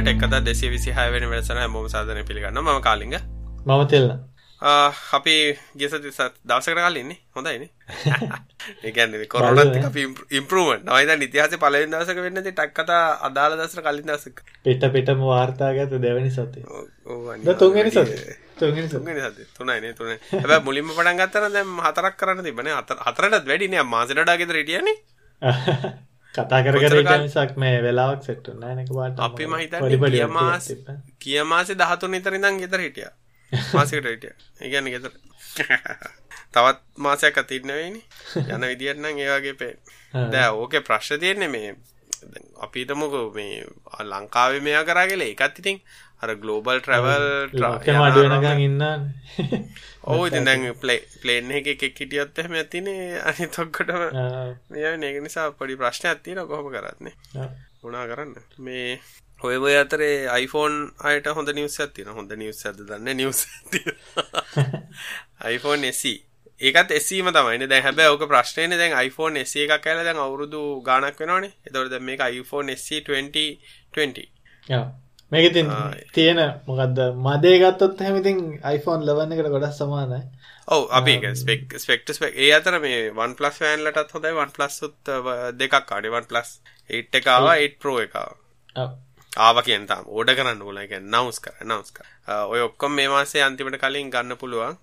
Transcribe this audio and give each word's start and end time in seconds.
කියලා 0.00 0.16
ටෙක්කත 0.16 0.44
දෙසේ 0.44 0.70
විසි 0.70 0.90
හයවෙන 0.92 1.28
වෙසන 1.30 1.60
මොම 1.68 1.88
සාධන 1.88 2.24
පිළිගන්න 2.24 2.60
ම 2.60 2.80
කාලිග. 2.82 3.14
මම 3.66 3.86
තෙල්න්න 3.86 4.18
අපි 5.12 5.34
ගෙස 5.74 5.94
දවසකට 5.94 6.78
කලින්නේ 6.78 7.18
හොඳයින 7.30 7.64
ඒගැන්න 8.84 9.14
කොරනත් 9.26 9.76
ඉම්පරුවන් 10.32 10.84
නවයිද 10.84 11.12
නිතිහස 11.16 11.56
පලවෙන් 11.56 11.90
දසක 11.92 12.18
වෙන්න 12.18 12.42
ටක්කත 12.42 12.90
අදාල 13.22 13.56
දසර 13.56 13.82
කලින් 13.82 14.06
දසක 14.06 14.44
පිට 14.64 14.84
පිටම 14.90 15.24
වාර්තාගත 15.24 15.96
දෙවැනි 15.98 16.30
සතේ 16.30 17.56
තුන්ගනි 17.56 17.90
සතේ 17.90 19.48
තුනයින 19.54 19.94
තුන 19.94 20.12
හැබ 20.44 20.64
මුලින්ම 20.64 20.88
පටන් 20.90 21.16
ගත්තර 21.18 21.48
දැම් 21.50 21.80
හතරක් 21.80 22.14
කරන්න 22.16 22.44
තිබන 22.44 22.70
හතරට 23.08 23.42
වැඩින 23.46 23.80
මාසටඩාගෙත 23.86 24.52
රටියන 24.52 24.94
කතා 26.34 26.62
කර 26.62 26.76
මිසක් 27.18 27.56
මේ 27.56 27.82
වෙලාවක් 27.82 28.22
සෙට්ට 28.22 28.52
නෑනක 28.56 28.92
වාට 28.92 29.20
අපි 29.20 29.46
මහිත 29.46 29.74
කියමාස 30.06 30.70
කියමාසේ 31.18 31.76
දහතුන් 31.76 32.10
නිතරිඳම් 32.10 32.58
ගෙතර 32.58 32.80
හිටිය. 32.80 33.10
මාසකට 33.74 34.06
හිටිය. 34.06 34.34
ඒගැන 34.60 34.86
ගෙතර 34.86 35.12
තවත් 36.52 36.78
මාසයක් 36.98 37.38
අතිරනවෙනි 37.38 38.02
යන 38.46 38.62
විදිරනම් 38.64 39.06
ඒවාගේ 39.16 39.54
පේ 39.54 39.74
දැ 40.30 40.50
ඕක 40.52 40.74
ප්‍රශ්්‍ය 40.82 41.18
තියෙන්නේ 41.18 41.48
මේ 41.48 41.74
අපිටමක 42.58 43.14
මේ 43.34 43.64
ලංකාව 44.04 44.58
මෙයා 44.62 44.84
කරාගල 44.84 45.22
එකත් 45.24 45.58
ඉතින් 45.58 45.78
අර 46.22 46.34
ගලෝබල් 46.42 46.80
ට්‍රවල් 46.80 47.26
අඩුවනග 48.06 48.60
ඉන්න 48.66 48.82
ඕ 50.04 50.26
ඉති 50.26 50.40
දැන් 50.48 50.66
පලේ 50.82 51.00
පලේන් 51.22 51.50
එක 51.58 51.72
එකක් 51.74 51.84
හිටියොත් 52.02 52.38
එහෙම 52.42 52.54
ඇතිනේ. 52.60 53.20
අනි 53.28 53.48
තොක්කටම 53.56 54.02
මෙය 54.70 54.84
ඒක 54.84 55.18
නිසා 55.26 55.48
පොඩි 55.58 55.80
ප්‍රශ්න 55.80 56.12
ඇත්තින 56.12 56.40
කොහොම 56.52 56.70
කරත්න්නේ 56.74 57.14
උනා 57.82 58.06
කරන්න? 58.10 58.34
මේ 58.66 59.00
ඔය 59.40 59.56
ඔය 59.56 59.76
අතරේ 59.80 60.16
iPhone 60.44 60.90
අයට 61.10 61.28
හොඳ 61.36 61.52
නිවස් 61.58 61.80
ඇතින 61.80 62.10
හොඳ 62.16 62.32
නිවස් 62.42 62.66
ඇද 62.68 62.82
දන්න 62.88 63.16
නිවස් 63.16 63.46
iPhone 65.56 65.92
SE. 66.00 66.14
ඒකත් 66.60 66.90
එසීම 67.00 67.32
තමයි 67.36 67.68
දැ 67.72 67.82
හැබ 67.86 68.00
ඕක 68.06 68.26
ප්‍රශ්නයන 68.32 68.76
දැන් 68.76 68.96
iPhone 69.06 69.44
SE 69.52 69.64
එකක් 69.64 69.84
කැල 69.86 70.04
දැන් 70.04 70.20
අවුරුදු 70.26 70.64
ගානක් 70.88 71.22
වෙනවානේ. 71.24 71.54
එතවට 71.66 71.94
දැ 71.94 72.02
මේ 72.08 72.34
iPhone 72.40 72.76
SE 72.76 73.00
2020 73.08 74.28
මේක 75.32 75.52
තින් 75.56 75.68
තියෙන 76.14 76.40
මොකක්ද 76.68 76.98
මදේ 77.26 77.56
ගත්තොත් 77.62 78.00
හැමිතින් 78.06 78.38
iPhone 78.76 79.04
ලවන්න 79.06 79.34
එකට 79.34 79.52
ගොඩක් 79.54 79.76
සමානයි. 79.80 80.20
ඔව 80.74 80.82
අපි 80.98 81.14
ස්පෙක් 81.42 81.76
ස්පෙක්ට 81.82 82.14
ස්පෙක් 82.16 82.34
ඒ 82.44 82.50
අතර 82.56 82.78
මේ 82.84 82.98
වන් 83.18 83.36
පලස් 83.38 83.60
ෑන්ලටත් 83.68 84.14
හොඳයි. 84.14 84.32
පලස් 84.56 84.80
සුත් 84.80 85.12
දෙකක් 85.60 85.76
කාඩිවන් 85.90 86.26
පලස් 86.30 86.50
ඒට් 86.90 87.14
එකවා 87.20 87.54
ඒට් 87.62 87.78
ප්‍රෝ 87.82 87.98
එකවා 88.06 88.28
ආව. 89.46 89.60
කියන්තාම් 89.66 90.04
ඕඩ 90.16 90.34
කරන්න 90.38 90.64
ෝල 90.68 90.80
එක 90.82 90.96
නවස් 90.98 91.38
කර 91.44 91.62
නවස් 91.68 91.94
කර 91.96 92.08
ඔය 92.54 92.60
ඔක්කොම් 92.68 92.98
මේ 92.98 93.12
මාසේ 93.14 93.46
අන්තිමට 93.46 93.78
කලින් 93.84 94.10
ගන්න 94.14 94.40
පුළුවන්. 94.42 94.74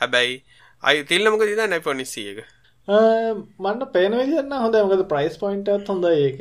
හැබැයි 0.00 0.40
අයි 0.82 1.04
තිල්ලමක 1.10 1.44
දිද 1.50 1.60
නැපොනිස්සි 1.74 2.26
එක? 2.32 2.40
මන්න 2.88 3.86
පේන 3.94 4.16
විදින්න 4.20 4.58
හොඳ 4.64 4.76
මොකද 4.88 5.06
ප්‍රයිස් 5.12 5.36
පොයින්ටත් 5.42 5.88
හොඳ 5.92 6.04
ඒක. 6.10 6.38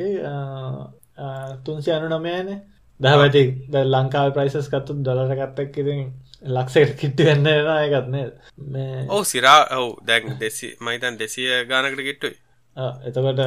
තුන්සි 1.65 1.91
අනු 1.91 2.07
දහවැති 2.99 3.43
ද 3.67 3.83
ලංකාව 3.85 4.33
ප්‍රයිසස් 4.35 4.67
කත්තු 4.67 4.95
දොලට 5.01 5.33
ගත්තක් 5.33 5.77
ඉතින් 5.77 6.01
ලක්සට 6.47 6.95
කිට්ටි 6.95 7.25
වෙන්න 7.25 7.47
නායකත්නේ 7.65 9.05
ඕ 9.09 9.23
සිරා 9.25 9.59
ඔවු 9.73 9.89
දැන් 10.03 10.35
දෙසි 10.39 10.71
මයිතන් 10.81 11.19
දෙසිය 11.19 11.49
ගානකට 11.65 12.01
කිට්ටුයි. 12.01 12.35
එතකොට 13.05 13.41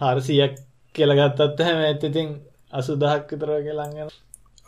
හාරසියක් 0.00 0.58
කියලගත්තත් 0.94 1.60
හැම 1.60 1.78
ඇත්තඉතින් 1.82 2.34
අසු 2.72 2.96
දහක් 2.96 3.30
විතර 3.32 3.54
කියලංගෙන 3.60 4.10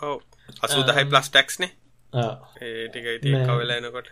ඔව 0.03 0.21
අසු 0.62 0.84
දහයි 0.84 1.05
ප්ලස් 1.06 1.28
ටක්ස්නේ 1.31 1.71
ඒටික 2.62 3.05
කවලනකොට 3.47 4.09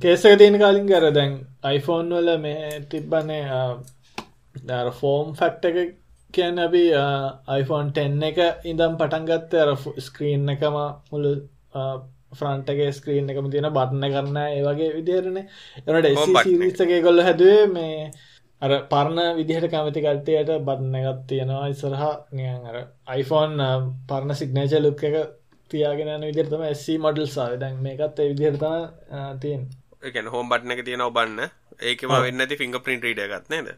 කේසක 0.00 0.38
තියෙන 0.38 0.58
කාලින් 0.58 0.86
කර 0.86 1.12
දැන් 1.12 1.38
iPhoneෆෝන් 1.70 2.12
වල 2.16 2.36
මේ 2.40 2.82
තිබ්බන්නේ 2.90 3.42
ෆෝම් 5.00 5.34
ෆක්ට 5.34 5.64
එක 5.66 5.96
කියන්න 6.34 6.58
අපි 6.58 6.84
iPhone 7.54 7.90
10 7.94 8.28
එක 8.30 8.38
ඉඳම් 8.64 8.96
පටන්ගත්ත 8.96 9.54
අර 9.56 9.74
ස්ක්‍රීන් 10.00 10.48
එකම 10.48 10.78
මුළු 11.10 11.32
ෆ්‍රන්ටගේ 12.32 12.88
ස්ක්‍රීන් 12.92 13.30
එකම 13.30 13.46
තියෙන 13.50 13.70
බට්න 13.72 14.08
කරන්න 14.08 14.40
ඒ 14.40 14.64
වගේ 14.64 14.90
විදිරණ 14.96 15.38
එනට 15.38 16.90
ඒ 16.90 17.00
කොල්ල 17.02 17.22
හැදුවේ 17.22 17.64
මේ 17.68 18.10
අර 18.62 18.74
පරණ 18.90 19.36
විදිහට 19.36 19.70
කැමති 19.70 20.04
කට්ටයට 20.04 20.52
බන්න 20.66 20.94
එකත් 21.00 21.24
තියෙනවා 21.26 21.66
ඉස්සරහ. 21.68 22.04
නියන් 22.32 22.66
අර 22.66 22.78
iPhoneෆෝන් 23.14 23.90
පරණ 24.08 24.34
සිගනේච 24.34 24.74
ලුක් 24.80 25.04
එක 25.04 25.16
තියාගෙන 25.70 26.26
විදිරතම 26.26 26.64
SC 26.68 26.98
මොඩල් 26.98 27.28
සාව 27.28 27.56
දැන් 27.60 27.80
මේකත් 27.82 28.18
ඒ 28.18 28.28
විදිහරතම 28.32 28.74
තියෙන් 29.40 29.64
එකන 30.02 30.30
හෝම් 30.34 30.52
බට්න 30.52 30.76
එක 30.76 30.84
තියෙන 30.84 31.06
ඔබන්න. 31.08 31.40
ඒකම 31.82 32.14
වෙන්න 32.18 32.40
ඇති 32.40 32.60
ෆිංග 32.60 32.78
පින්ට 32.82 33.04
ීඩ 33.04 33.26
ගත්නේද 33.32 33.74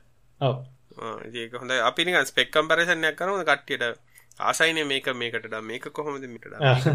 ඒක 1.00 1.54
හොඳ 1.54 1.72
අපි 1.82 2.08
ස්පෙක් 2.26 2.50
කම්පරසනයක් 2.50 3.16
කරන 3.16 3.44
කට්ටියට 3.44 4.00
ආසයින 4.40 4.80
මේක 4.86 5.06
මේකට 5.14 5.54
මේක 5.62 5.86
කොහොමද 5.90 6.24
මිට 6.26 6.44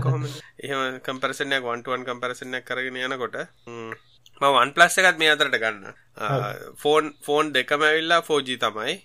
කොහොම 0.02 0.28
එහම 0.60 1.00
කම්පරසනයක් 1.00 1.64
වන්ටුවන් 1.64 2.06
කම්පරසනයක් 2.06 2.66
කරගෙන 2.66 3.00
යනකොට 3.00 3.38
වන් 4.42 4.72
ප්ලස් 4.72 4.98
එකත් 4.98 5.18
මේ 5.18 5.32
අතරට 5.32 5.58
ගන්න. 5.58 5.94
ෆෝන් 6.76 7.14
ෆෝන් 7.22 7.54
දෙකම 7.54 7.82
ඇවිල්ලා 7.82 8.22
ෆෝජී 8.22 8.58
තමයි. 8.58 8.96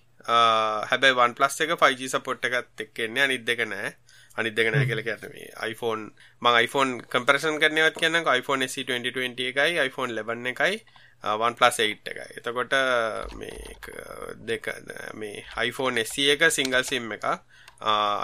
හැබැයි 0.85 1.15
වන් 1.15 1.35
ප්ලස් 1.35 1.61
එක 1.61 1.77
ෆයිජ 1.77 2.09
සපොට් 2.09 2.45
එකත් 2.45 2.81
එක්කෙන්නේ 2.81 3.25
අනිත් 3.25 3.45
දෙක 3.45 3.63
නෑ. 3.65 3.95
අනිත් 4.37 4.55
දෙක 4.55 4.73
නෑ 4.73 4.87
කියල 4.87 5.03
කියන්න 5.03 5.31
මේ 5.31 5.53
iPhone 5.67 6.03
මං 6.43 6.59
iPhone 6.61 6.93
කම්පරසන් 7.07 7.61
කරනවත් 7.61 7.97
කියන්න 7.97 8.25
iPhone 8.33 8.69
SE 8.69 8.85
2020 8.85 9.53
එකයි 9.53 9.79
iPhone 9.81 10.11
11 10.15 10.53
එකයි 10.53 10.83
වන් 11.23 11.55
ප්ලස් 11.55 11.81
8 11.81 12.13
එකයි. 12.13 12.39
එතකොට 12.41 12.73
uh, 12.73 13.25
මේ 13.37 13.77
uh, 13.93 14.33
දෙක 14.37 14.69
uh, 14.69 15.11
මේ 15.15 15.45
iPhone 15.67 16.05
SE 16.05 16.31
එක 16.33 16.47
සිංගල් 16.51 16.85
සිම් 16.85 17.13
එක 17.13 17.27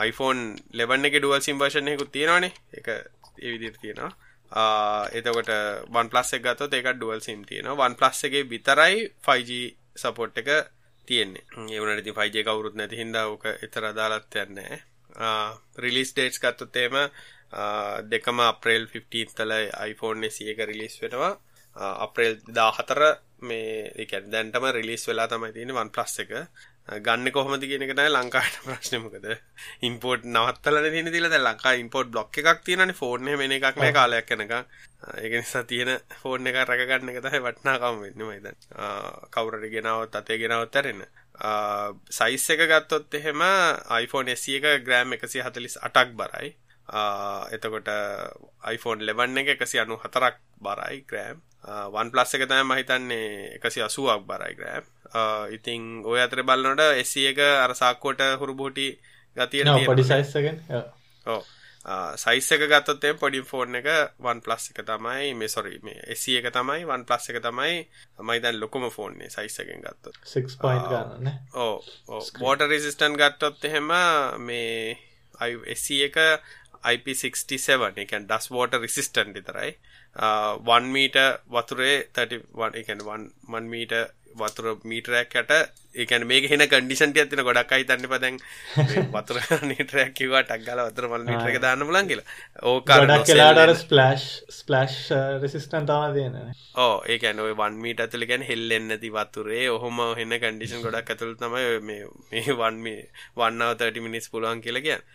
iPhone 0.04 0.56
11 0.72 1.08
එක 1.08 1.18
ඩුවල් 1.20 1.42
සිම් 1.44 1.60
වර්ෂන් 1.60 1.92
එකකුත් 1.92 2.12
තියෙනවානේ. 2.12 2.52
එක 2.72 2.88
ඒ 2.88 3.52
විදිහට 3.52 3.80
තියෙනවා. 3.80 4.12
එතකොට 5.12 5.52
වන් 5.92 6.10
පලස් 6.12 6.32
එක 6.38 6.42
ගත්තොත් 6.44 6.72
ඒක 6.72 6.92
ඩුවල් 6.96 7.20
සිම් 7.20 7.44
තියෙනවා. 7.44 7.76
වන් 7.76 7.96
පලස් 8.00 8.24
එකේ 8.30 8.48
විතරයි 8.48 9.06
5G 9.28 9.60
සපෝට් 9.96 10.40
එක 10.40 10.50
තියෙන්නේ. 11.08 11.44
ඒ 11.68 11.80
වුණාට 11.80 12.04
ඉතින් 12.04 12.16
5G 12.16 12.44
කවුරුත් 12.48 12.76
නැති 12.80 13.00
හින්දා 13.00 13.28
ඕක 13.28 13.44
එතර 13.52 13.92
අදාළත් 13.92 14.40
යන්නේ 14.44 14.80
රිලීස් 15.78 16.12
ඩේට්ස් 16.12 16.40
ගත්තොත් 16.40 16.76
එහෙම 16.76 16.96
දෙකම 18.08 18.40
අප්‍රේල් 18.40 18.88
15 18.88 19.36
තල 19.36 19.52
iPhone 19.84 20.30
SE 20.30 20.48
එක 20.52 20.64
රිලීස් 20.68 20.96
වෙනවා. 21.02 21.36
අප්‍රේල් 21.76 22.40
14 22.48 23.16
මේ 23.40 23.92
ඒ 23.94 24.06
කියන්නේ 24.06 24.32
දැන්ටම 24.32 24.64
රිලීස් 24.72 25.08
වෙලා 25.08 25.28
තමයි 25.28 25.52
තියෙන්නේ 25.52 25.76
OnePlus 25.82 26.18
එක. 26.24 26.32
ගන්න 27.04 27.32
කොහොමද 27.34 27.64
කියන 27.68 27.82
එක 27.82 27.92
තමයි 27.98 28.12
ලංකාවට 28.14 28.58
ප්‍රශ්නේ. 28.66 29.00
මොකද 29.04 29.26
ඉම්පෝට් 29.88 30.24
නවත්තලා 30.24 30.82
තියෙන 30.86 31.12
දැන් 31.32 31.44
ලංකා 31.44 31.72
ඉම්පෝට් 31.82 32.10
බ්ලොක් 32.10 32.38
එකක් 32.42 32.64
තියෙනනේ 32.64 32.96
එකේ 32.96 33.38
වෙන 33.38 33.56
එකක් 33.58 33.80
නෑ 33.82 33.92
කාලයක් 33.92 34.30
යනකම්. 34.36 34.64
ඒක 35.22 35.32
නිසා 35.36 35.64
තියෙන 35.64 35.92
ෆෝන් 36.22 36.46
එක 36.46 36.60
රැක 36.70 36.84
ගන්න 36.88 37.12
එක 37.12 37.22
තමයි 37.24 37.42
වටිනාකම 37.46 38.00
වෙන්නේ 38.04 38.24
මම 38.24 38.32
හිතන්නේ 38.36 38.54
කවුරු 39.36 39.60
හරි 39.60 39.70
ගෙනාවොත් 39.76 40.20
අතේ 40.20 40.38
ගෙනාවොත් 40.42 40.76
ඇරෙන්න 40.76 41.04
සයිස් 42.10 42.50
එක 42.50 42.62
ගත්තොත් 42.70 43.18
එහෙම 43.20 43.42
iPhone 44.04 44.36
SE 44.36 44.56
එක 44.60 44.86
ග්‍රෑම් 44.86 45.12
148ක් 45.12 46.16
බරයි. 46.22 46.56
එතකොට 47.52 47.90
iPhone 48.74 49.04
11 49.04 49.44
එක 49.44 49.60
194ක් 49.60 50.34
බරයි 50.62 51.04
ග්‍රෑම් 51.04 51.42
වන් 51.66 52.12
ප්ලස් 52.12 52.34
එක 52.34 52.46
තමයි 52.46 52.62
මම 52.62 52.74
හිතන්නේ 52.74 53.58
180ක් 53.58 54.18
බරයි 54.24 54.54
ග්‍රෑම් 54.54 54.84
ඉතින් 55.52 55.82
ඔය 56.04 56.20
අතර 56.20 56.42
බලනොට 56.44 56.86
එසි 56.96 57.26
එක 57.26 57.42
අර 57.42 57.74
සාක්කුවට 57.74 58.24
හුරුබෝටි 58.40 58.88
ගතියට 59.36 59.86
පොඩි 59.86 60.04
සයිස්සගෙන් 60.04 60.64
ඕ 61.26 61.42
සයිස් 62.16 62.50
එක 62.50 62.62
ගත්තොත්තේ 62.66 63.14
පොඩි 63.14 63.40
ෆෝන් 63.42 63.78
එක 63.78 63.86
වන් 64.18 64.40
ප්ලස් 64.42 64.70
එක 64.72 64.80
තමයි 64.82 65.34
මේ 65.34 65.48
සොරි 65.48 65.78
මේ 65.80 66.02
එසි 66.08 66.34
එක 66.38 66.48
තමයි 66.50 66.82
වන් 66.84 67.04
ප්ලස් 67.06 67.30
එක 67.30 67.38
තමයි 67.42 67.74
මයි 68.20 68.40
දැන් 68.40 68.58
ලොකුම 68.58 68.88
ෆෝන්නේ 68.90 69.30
සයිස්සගෙන් 69.30 69.82
ගත්තොත්. 69.82 70.18
ඕ 71.54 71.82
වෝට 72.40 72.66
රිසිස්ටන් 72.66 73.14
ගත්තොත් 73.14 73.64
එහෙම 73.64 73.92
මේ 74.40 74.98
එසි 75.66 76.02
එක 76.02 76.18
IP67 76.86 78.02
එකන් 78.02 78.26
ඩස් 78.26 78.50
වෝට 78.50 78.74
රිසිස්ටන් 78.76 79.30
විතරයි 79.32 79.76
1 80.16 80.92
මීට 80.92 81.18
වතුරේ 81.48 81.96
31 82.14 83.02
1 83.48 83.66
මීට 83.68 83.92
වතුර 84.36 84.76
මීටරයක් 84.84 85.34
යට 85.34 85.52
ඒකන 85.96 86.24
මේක 86.28 86.46
හෙන 86.50 86.64
කඩිෂන්ට 86.64 87.18
ඇතින 87.20 87.42
ගොඩක් 87.46 87.72
අයි 87.72 87.84
තන්න 87.88 88.08
පදැන් 88.10 88.38
වතුර 89.14 89.38
නිටරයක් 89.70 90.12
කිවා 90.14 90.42
ටක්ගල 90.44 90.82
වතර 90.82 91.08
මල් 91.08 91.26
නිටරක 91.28 91.58
දාන්න 91.60 91.84
පුලන් 91.88 92.08
කියලා. 92.10 92.26
ඕක 92.64 92.88
කලාට 92.88 93.74
ස්පලස්් 93.76 94.26
ස්පලස්් 94.52 94.96
රෙසිස්ටන් 95.42 95.88
තම 95.90 96.16
දයන 96.16 96.36
ඕ 96.76 96.96
ඒකන 97.06 97.40
ඔය 97.40 97.54
වන් 97.54 97.78
මීට 97.84 98.02
ඇතුල 98.04 98.26
ගැන 98.28 98.44
හෙල්ලෙන්න 98.44 98.96
ඇති 98.96 99.12
වතුරේ. 99.12 99.68
ඔහොම 99.70 100.02
හෙන්න 100.20 100.36
කඩිෂන් 100.36 100.84
ගොඩක් 100.84 101.14
ඇතුළ 101.14 101.36
තමයි 101.36 101.80
මේ 101.84 102.58
වන්මේ 102.60 102.98
වන්නාව 103.36 103.78
30 103.78 104.04
මිනිස් 104.08 104.28
පුළුවන් 104.32 104.64
කියලා 104.64 104.84
කියන්න. 104.88 105.06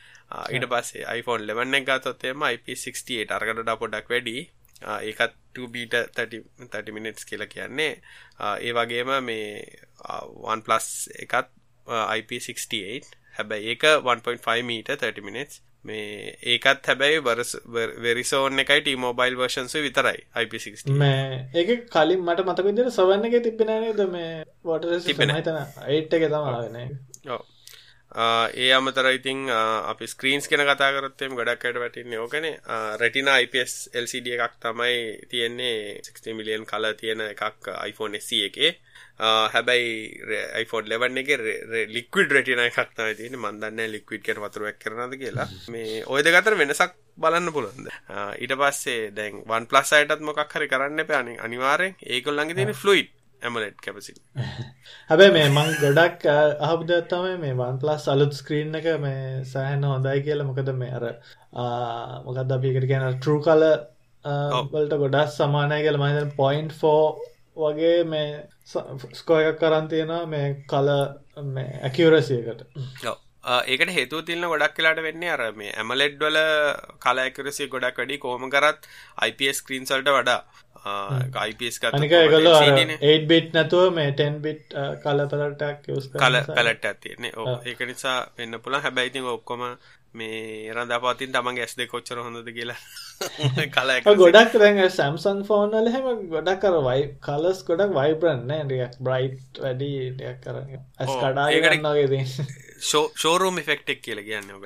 ඊට 0.49 0.65
පස්සේ 0.71 1.05
iPhone 1.19 1.45
11 1.45 1.77
එක 1.77 1.87
ගත්තොත් 1.89 2.25
එම 2.31 2.49
IP68 2.49 3.37
අරකට 3.37 3.77
පොඩක් 3.79 4.11
වැඩි 4.15 4.37
ඒකත් 4.81 5.33
2බීට 5.55 5.95
30 6.17 6.91
මිනිටස් 6.91 7.25
කියලා 7.25 7.47
කියන්නේ. 7.47 7.93
ඒ 8.59 8.71
වගේම 8.73 9.11
මේ 9.23 9.65
1+ 10.51 10.77
එකත් 11.25 11.49
IP68 11.89 13.11
හැබැයි 13.37 13.73
ඒක 13.73 13.83
1.5 13.83 14.63
මීට 14.69 14.89
30 14.95 15.27
මිනිටස් 15.27 15.61
මේ 15.83 16.33
ඒකත් 16.53 16.87
හැබැයි 16.87 17.23
වෙරිසෝන් 18.05 18.63
එකයි 18.63 18.81
ටීමෝබයිල් 18.81 19.37
වර්ෂන්සු 19.37 19.85
විතරයි 19.85 20.19
IP60 20.43 20.97
මේ 21.03 21.45
ඒක 21.53 21.87
කලින් 21.89 22.25
මට 22.25 22.45
මතක 22.47 22.67
විදිහට 22.69 22.97
සවන්න 22.97 23.25
එක 23.29 23.43
තිබෙන්නේ 23.47 23.79
නේද? 23.85 24.03
මේ 24.09 24.45
වෝටර් 24.63 24.99
සිස්ටම් 24.99 25.33
හිතන 25.37 25.57
8 25.57 25.95
එක 25.95 26.09
තමයි 26.11 26.43
ආවේ 26.51 26.85
ඔව් 27.35 27.41
ඒ 28.11 28.71
අමතර 28.75 29.07
ඉතින් 29.15 29.47
අපි 29.49 30.07
ස්ක්‍රීන්ස් 30.13 30.47
කෙන 30.51 30.63
කතා 30.67 30.91
කරත්තෙම 30.95 31.35
ගොඩක්කට 31.39 31.79
වැටින්නේ 31.79 32.19
ඕකන. 32.19 32.47
රටින 32.99 33.29
IPS 33.31 33.89
LCD 34.03 34.35
එකක් 34.35 34.57
තමයි 34.59 35.27
තියෙන්නේ. 35.31 36.01
60 36.07 36.35
මිලියන් 36.39 36.65
කල 36.65 36.91
තියෙන 36.99 37.21
එකක් 37.31 37.69
iPhone 37.87 38.19
SE 38.19 38.41
එකේ. 38.47 38.71
හැබැයි 39.53 39.93
iPhone 40.63 40.91
11 40.91 41.21
එක 41.21 41.29
ලික්විඩ් 41.95 42.35
රටින 42.35 42.63
එකක් 42.65 42.91
තමයි 42.97 43.15
තියෙන 43.15 43.39
මන්දන්න 43.39 43.93
ලික්විඩ් 43.95 44.27
කෙන 44.27 44.43
වතුරුවක් 44.43 44.81
කරනද 44.83 45.15
කියලා. 45.21 45.47
මේ 45.71 46.03
ඔය 46.03 46.21
දෙකතර 46.27 46.57
වෙනසක් 46.59 46.99
බලන්න 47.15 47.53
පුළුවන්ද? 47.55 47.87
ඊට 48.43 48.57
පස්සේ 48.59 49.11
දැන් 49.15 49.39
1+ 49.47 49.95
අයටත් 50.01 50.27
මොකක් 50.27 50.51
හරි 50.51 50.67
කරන්න 50.67 51.05
එපා 51.05 51.23
අනිවාර්යෙන්. 51.47 51.95
ඒගොල්ලන්ගේ 52.01 52.59
තියෙන 52.59 52.75
ෆ්ලුයිඩ් 52.83 53.15
ඇමලට් 53.41 53.79
කැපසි 53.85 54.13
හැබැයි 55.09 55.33
මේ 55.37 55.47
මං 55.49 55.71
ගොඩක් 55.79 56.27
අහබදත්තමයි 56.67 57.37
මේ 57.39 57.55
වන් 57.55 57.79
ප්ලස් 57.81 58.05
අලුත් 58.07 58.33
ස්ක්‍රීන් 58.33 58.77
එක 58.79 58.87
මේ 58.99 59.23
සෑහන 59.45 59.83
හොඳයි 59.85 60.23
කියලා. 60.27 60.49
මොකද 60.49 60.71
මේ 60.75 60.91
අර 60.91 61.05
මොකද 62.25 62.55
අපිකට 62.57 62.87
කියන 62.91 63.07
ටරු 63.09 63.37
කල 63.47 63.65
වලට 64.71 65.01
ගොඩක් 65.03 65.33
සමානය 65.33 65.81
කියල 65.81 65.97
මහිත 65.97 66.35
පොයින්් 66.35 66.69
ෆෝ 66.73 67.03
වගේ 67.57 67.97
මේ 68.05 68.29
ස්කෝ 69.13 69.41
එකක් 69.41 69.59
කරන් 69.59 69.89
තියෙනවා 69.89 70.23
මේ 70.27 70.47
කල 70.67 70.89
ඇකිවරසියකට 71.81 72.65
ඒකට 73.65 73.91
හේතු 73.91 74.21
තිල්න 74.23 74.45
ගොඩක් 74.45 74.75
කියලාට 74.75 75.01
වෙන්නේ 75.01 75.31
අර 75.31 75.45
මේ 75.53 75.73
ඇමලෙඩ් 75.75 76.19
වල 76.19 76.37
කලඇකරසිය 76.99 77.67
ගොඩක් 77.67 77.97
වැඩි. 77.97 78.17
කෝම 78.19 78.49
කරත් 78.49 78.89
IPS 79.27 79.57
ස්ක්‍රීන්සල්ට 79.57 80.11
වඩා 80.11 80.39
ගයිපස් 81.29 81.79
අනික 81.89 82.13
ගොල 82.27 82.47
8 82.49 83.27
බිට් 83.27 83.53
නැතුව 83.53 83.93
මේ 83.93 84.11
10 84.13 84.41
බිට් 84.41 84.75
කල 84.99 85.23
පලටක් 85.27 85.89
කල 86.15 86.37
පැලට 86.49 86.85
ඇතියන්නේ 86.85 87.33
ඕ 87.37 87.57
ඒක 87.63 87.81
නිසා 87.85 88.17
වෙන්න 88.37 88.59
පුළන් 88.59 88.81
හැබැයිතින් 88.81 89.27
ඔක්කොම 89.31 89.65
මේ 90.13 90.73
රඳාපතින් 90.73 91.31
තමන්ගේ 91.31 91.63
ඇස් 91.63 91.77
දෙ 91.77 91.87
කොච්චර 91.87 92.19
හොඳද 92.19 92.49
කියලා 92.49 92.79
කල 93.75 93.91
ගොඩක් 94.15 94.57
රැඟ 94.57 94.81
සැම්සන් 94.91 95.45
ෆෝනල 95.45 95.87
හෙම 95.89 96.09
ගොඩක් 96.29 96.59
කර 96.61 96.81
වයි 96.81 97.05
කලස් 97.21 97.63
ගොඩක් 97.63 97.93
වයිබරන්න 97.93 98.51
ඩියක් 98.65 98.97
බ්‍රයිට් 99.01 99.61
වැඩි 99.61 99.93
ඩයක් 100.13 100.43
කරන්න 100.43 100.83
ඇස් 100.99 101.15
කඩාගන්නගේ 101.15 102.09
ෂෝරූම් 102.81 103.57
ෆෙක්ටෙක් 103.63 104.01
කියල 104.01 104.23
කියන්න 104.23 104.51
ඔබ. 104.51 104.65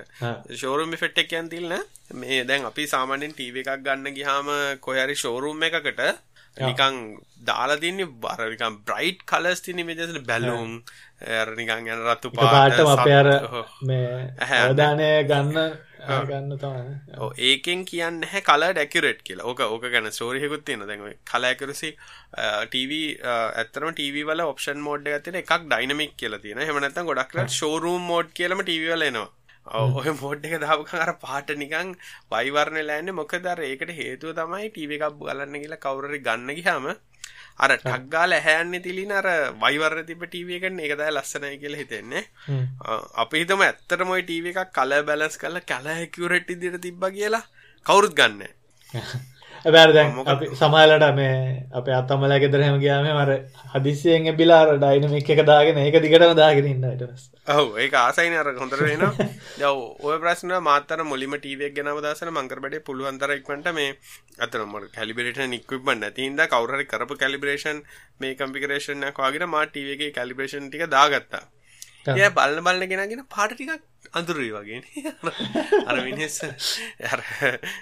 ෂෝරූම් 0.51 0.95
ෆෙක්ටෙක් 0.97 1.27
කියන් 1.27 1.49
තිල්න 1.49 1.73
මේ 2.15 2.43
දැන් 2.45 2.65
අපි 2.65 2.87
සාමාන්‍යෙන් 2.87 3.33
ටීව 3.33 3.57
එකක් 3.57 3.83
ගන්න 3.83 4.13
ගිහාම 4.13 4.47
කොහරි 4.81 5.15
ෂෝරූම් 5.15 5.63
එකකට 5.63 6.01
නිකං 6.57 6.99
දාලා 7.45 7.77
තින්නේ 7.77 8.07
බරනිකම් 8.17 8.77
බ්‍රයිට් 8.83 9.25
කලස් 9.25 9.61
තින 9.61 9.81
මෙදසන 9.85 10.21
බැලුම් 10.25 10.71
නිකං 11.57 11.87
යන 11.87 12.05
රත්තු 12.05 12.31
පාට 12.31 12.79
අපයාර 12.93 13.29
මේ 13.81 14.07
ඇදානය 14.49 15.09
ගන්න 15.25 15.75
ගන්න 16.29 16.57
තම 16.63 17.31
ඒකෙන් 17.49 17.85
කියන්න 17.91 18.19
හැ 18.31 18.41
කල 18.49 18.65
ඩැකරට් 18.71 19.21
කියලා. 19.27 19.47
ඕක 19.51 19.61
ඕක 19.67 19.87
ගැන 19.93 20.11
සෝරියකුත් 20.19 20.65
තියෙන 20.67 20.85
දැම 20.89 21.05
කලෑකරසි 21.31 21.89
ටව 22.71 22.99
ඇතරම 23.61 23.89
ටව 23.93 24.27
වල 24.29 24.45
ඔප්ෂන් 24.49 24.83
මෝඩ් 24.89 25.09
ඇතින 25.13 25.39
එකක් 25.41 25.55
ඩයිනමික් 25.71 26.13
කියලා 26.21 26.43
තියෙන 26.45 26.61
හෙමනත්තම් 26.69 27.09
ගොඩක්ලට 27.09 27.57
ෂෝරූම් 27.57 28.05
මෝඩ් 28.11 28.29
කියලම 28.39 28.63
ටවල 28.67 29.09
එනවා. 29.09 29.27
ඔය 29.99 30.09
මෝඩ් 30.21 30.45
එක 30.47 30.59
දාපුකන් 30.61 31.01
අර 31.05 31.11
පාට 31.25 31.49
නිකන් 31.63 31.95
වයිවර්ණ 32.33 32.87
ලෑන්නේ. 32.89 33.19
මොකද 33.19 33.45
අර 33.53 33.59
ඒකට 33.69 33.91
හේතුව 33.99 34.37
තමයි 34.39 34.69
ටීවී 34.69 34.99
එකක් 35.01 35.19
බලන්න 35.21 35.61
කියලා 35.63 35.83
කවුරු 35.85 36.11
හරි 36.11 36.19
ගන්න 36.27 36.57
ගියාම 36.59 36.85
අර 37.59 37.71
ටක් 37.73 38.09
ගාලා 38.09 38.39
ඇහැන්නේ 38.41 38.81
තිලින 38.81 39.11
අර 39.11 39.27
වයිවර්ණ 39.61 40.07
තිබ්බ 40.07 40.25
ටීවී 40.25 40.57
එකෙන් 40.59 40.79
ඒක 40.79 40.95
තමයි 40.95 41.11
ලස්සනයි 41.11 41.59
කියලා 41.61 41.81
හිතෙන්නේ. 41.83 42.23
අපි 43.15 43.43
හිතමු 43.43 43.63
ඇත්තටම 43.63 44.09
ওই 44.09 44.23
ටීවී 44.23 44.55
එකක් 44.55 44.73
කලර් 44.73 45.03
බැලන්ස් 45.03 45.37
කරලා 45.37 45.63
කලර් 45.63 45.93
ඇකියුරේට් 45.95 46.51
විදිහට 46.51 46.81
තිබ්බා 46.81 47.11
කියලා 47.11 47.45
කවුරුත් 47.85 48.13
ගන්නෑ. 48.13 48.51
බැර 49.65 49.93
දැන් 49.93 50.17
අපි 50.25 50.47
සමහලට 50.53 51.05
මේ 51.15 51.37
අප 51.73 51.87
අත්තමල 51.91 52.33
ගෙදරහම 52.41 52.75
ගයාම 52.79 53.07
මර 53.11 53.31
හදිසියෙන් 53.73 54.27
බිලාර 54.37 54.67
ඩයිනමික් 54.75 55.29
එක 55.29 55.41
දාගෙන 55.43 55.79
ඒක 55.79 55.97
දිගටම 56.03 56.33
දාගෙන 56.35 56.67
ඉන්නටස් 56.67 57.23
ඔහු 57.47 57.65
ඒ 57.77 57.89
ආසයින 57.95 58.35
අර 58.35 58.51
හොඳර 58.55 58.83
වෙන 58.83 59.05
දව 59.55 59.71
ඔය 60.03 60.19
ප්‍රශ්න 60.19 60.53
මාතර 60.61 61.01
මුලිම 61.05 61.33
ටීවක් 61.37 61.73
ගෙනව 61.73 62.03
දසන 62.05 62.31
මංකරබඩේ 62.33 62.83
පුළුවන්තරක්මට 62.83 63.71
මේ 63.73 63.89
අතනම 64.39 64.77
කැලිබෙට 64.91 65.41
නික්විප 65.47 65.91
නැතින්ද 65.95 66.45
කවරහරි 66.47 66.85
කරපු 66.85 67.17
කැලිබ්‍රේෂන් 67.17 67.81
මේ 68.19 68.37
කම්පිකරේෂන්යක් 68.37 69.25
වගේ 69.25 69.51
මා 69.55 69.65
ටීවගේ 69.67 70.13
කැලිබ්‍රේෂන් 70.13 70.69
ටික 70.69 70.87
දාගත්තා. 70.91 71.43
එය 72.13 72.29
බලන්න 72.31 72.63
බලන්න 72.63 72.89
ගෙනගෙන 72.91 73.27
පාට 74.15 74.27
ටිකක් 74.27 74.45
අඳුරී 74.45 74.51
වගේ 74.51 74.79
අර 75.85 75.97
මිනිස් 76.01 76.39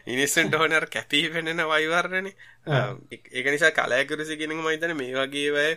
මිනිස්සන්ට 0.08 0.56
හොනර 0.56 0.86
කැපී 0.88 1.30
පෙනෙන 1.30 1.62
වයිවර්ණන 1.64 2.30
ඒක 2.30 3.48
නිසා 3.48 3.72
කලයකරසි 3.72 4.38
ගෙනක 4.38 4.62
මයිතන 4.62 4.96
මේ 4.96 5.14
වගේවය 5.16 5.68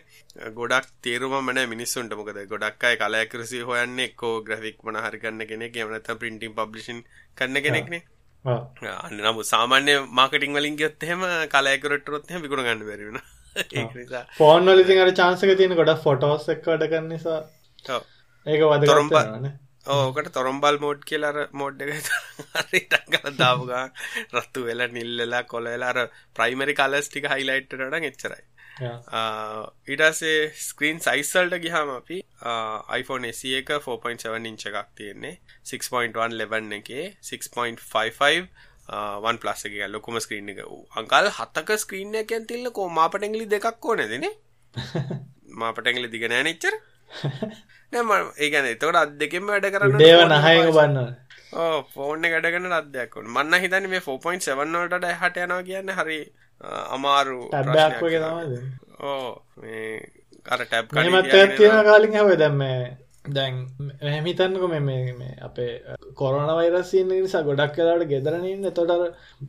ගොඩක් 0.53 0.91
තේරුම 1.01 1.37
මන 1.39 1.63
මිනිස්සුන්ට. 1.67 2.13
මොකද 2.13 2.43
ගොඩක් 2.47 2.85
අයි 2.85 2.97
කලයකරසි 2.97 3.63
හොයන්න 3.63 3.99
එක්කෝ 4.01 4.35
ග්‍රෆික් 4.43 4.85
මන 4.85 4.97
හරිකන්න 4.99 5.47
කෙනෙ 5.47 5.71
එමනත 5.77 6.13
පින්ටිම් 6.17 6.55
පබ්ලිෂන් 6.55 7.03
කන්න 7.37 7.63
කෙනෙක්නේ 7.63 8.03
අන්න 8.45 9.17
නමු 9.21 9.43
සාමාන්‍ය 9.45 9.97
මාකටිං 10.13 10.55
වලින් 10.55 10.77
ගත්තහෙම 10.77 11.27
කලයකරටරොත්හ 11.51 12.37
විකුණ 12.39 12.65
ගන්න 12.65 12.87
බැරිවෙන 12.87 13.21
ෆෝන් 14.35 14.67
වලිතින් 14.67 15.01
අර 15.01 15.13
චාන්සක 15.13 15.55
තියෙන 15.55 15.75
ගොඩ 15.75 15.95
ෆොටෝස් 15.99 16.49
එක් 16.49 16.67
වැඩ 16.67 16.89
කරන්න 16.89 17.09
නිසා 17.09 17.39
ඒක 18.47 18.63
වද 18.65 19.57
ඕකට 19.87 20.29
තොරම්බල් 20.35 20.79
මෝඩ් 20.83 21.03
කියලර 21.09 21.39
මෝඩ් 21.53 21.83
එක 21.85 22.11
හරිටක්ගල 22.61 23.37
දාවගා 23.39 23.85
රත්තු 24.35 24.65
වෙලා 24.67 24.89
නිල්ලලා 24.89 25.43
කොලවෙලාර 25.45 25.99
ප්‍රයිමරි 26.37 26.75
කලස් 26.75 27.09
ටික 27.09 27.29
හයිලයිට්ටට 27.33 27.99
එච්චරයි. 28.03 28.45
ඉඩසේ 29.89 30.39
ස්ක්‍රීන් 30.61 30.99
සයිස්සල්ට 31.01 31.59
ගිහාම 31.65 31.93
අපි 31.97 32.19
iPhone 32.99 33.31
SE 33.33 33.53
එක 33.61 33.71
4.7 33.81 34.51
ඉංච 34.51 34.67
එකක් 34.71 34.91
තියෙන්නේ. 34.95 35.39
6.1 35.65 36.41
ලෙවන් 36.41 36.73
එකේ 36.81 37.07
6.55 37.23 38.51
වන් 39.23 39.39
ප්ලස් 39.39 39.65
එක 39.71 39.79
ලොකුම 39.89 40.21
ස්ක්‍රීන් 40.21 40.53
එක. 40.55 40.61
අංකල් 40.95 41.31
හත්තක 41.31 41.79
ස්ක්‍රීන් 41.79 42.21
එකෙන් 42.25 42.51
තිල්ල 42.51 42.73
කෝ 42.73 42.89
මාපටැගලි 42.91 43.47
දෙකක් 43.47 43.85
ඕන 43.85 44.05
දෙන 44.05 44.29
මාපටැගලි 45.63 46.11
දිගනෑ 46.11 46.45
නිච්චර 46.45 46.75
නැම 47.93 48.11
ඒගැන 48.39 48.69
එතකට 48.73 49.01
අත් 49.03 49.15
දෙකෙම 49.21 49.47
වැඩ 49.49 49.71
කරන්න 49.73 50.03
දේව 50.03 50.25
නහයක 50.27 50.73
බන්න 50.73 50.99
ඕ 51.57 51.77
ෆෝර්න 51.95 52.27
ගඩගන්න 52.27 52.77
අදයක්කුන් 52.81 53.31
මන්න 53.31 53.63
හිතන 53.63 53.89
මේ 53.93 54.03
4.7ට 54.03 55.15
හට 55.15 55.47
යනවා 55.47 55.63
කියන්න 55.63 55.97
හරි 55.99 56.21
අමාරු 56.91 57.41
ඕ 59.05 59.25
අර 60.47 60.61
ටැබ් 60.63 60.95
තියෙන 61.57 61.83
කාලින් 61.85 62.17
හව 62.17 62.39
දැම්ම 62.39 62.63
දැන් 63.29 63.55
හැමිතන්නක 64.03 64.65
මේ 64.81 65.31
අපේ 65.43 65.71
කොරන 66.15 66.51
වෛරසින 66.51 67.09
නිසා 67.11 67.43
ගොඩක් 67.43 67.75
කලාට 67.77 68.05
ගෙදරනින් 68.09 68.67
තොට 68.73 68.93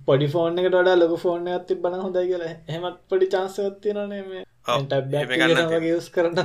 පොඩි 0.07 0.27
ෆෝන් 0.27 0.59
එකට 0.59 0.73
වඩා 0.73 0.95
ලොක 0.95 1.13
ෆෝර්න 1.19 1.47
ඇති 1.47 1.75
බන 1.77 1.99
හොඳයි 2.01 2.27
කියලා. 2.31 2.53
හෙමත් 2.67 2.97
පොඩි 3.09 3.27
චාන්සවත්තිනනේ 3.27 4.23
මේ 4.23 4.43
ස් 5.97 6.09
කරන්න 6.11 6.37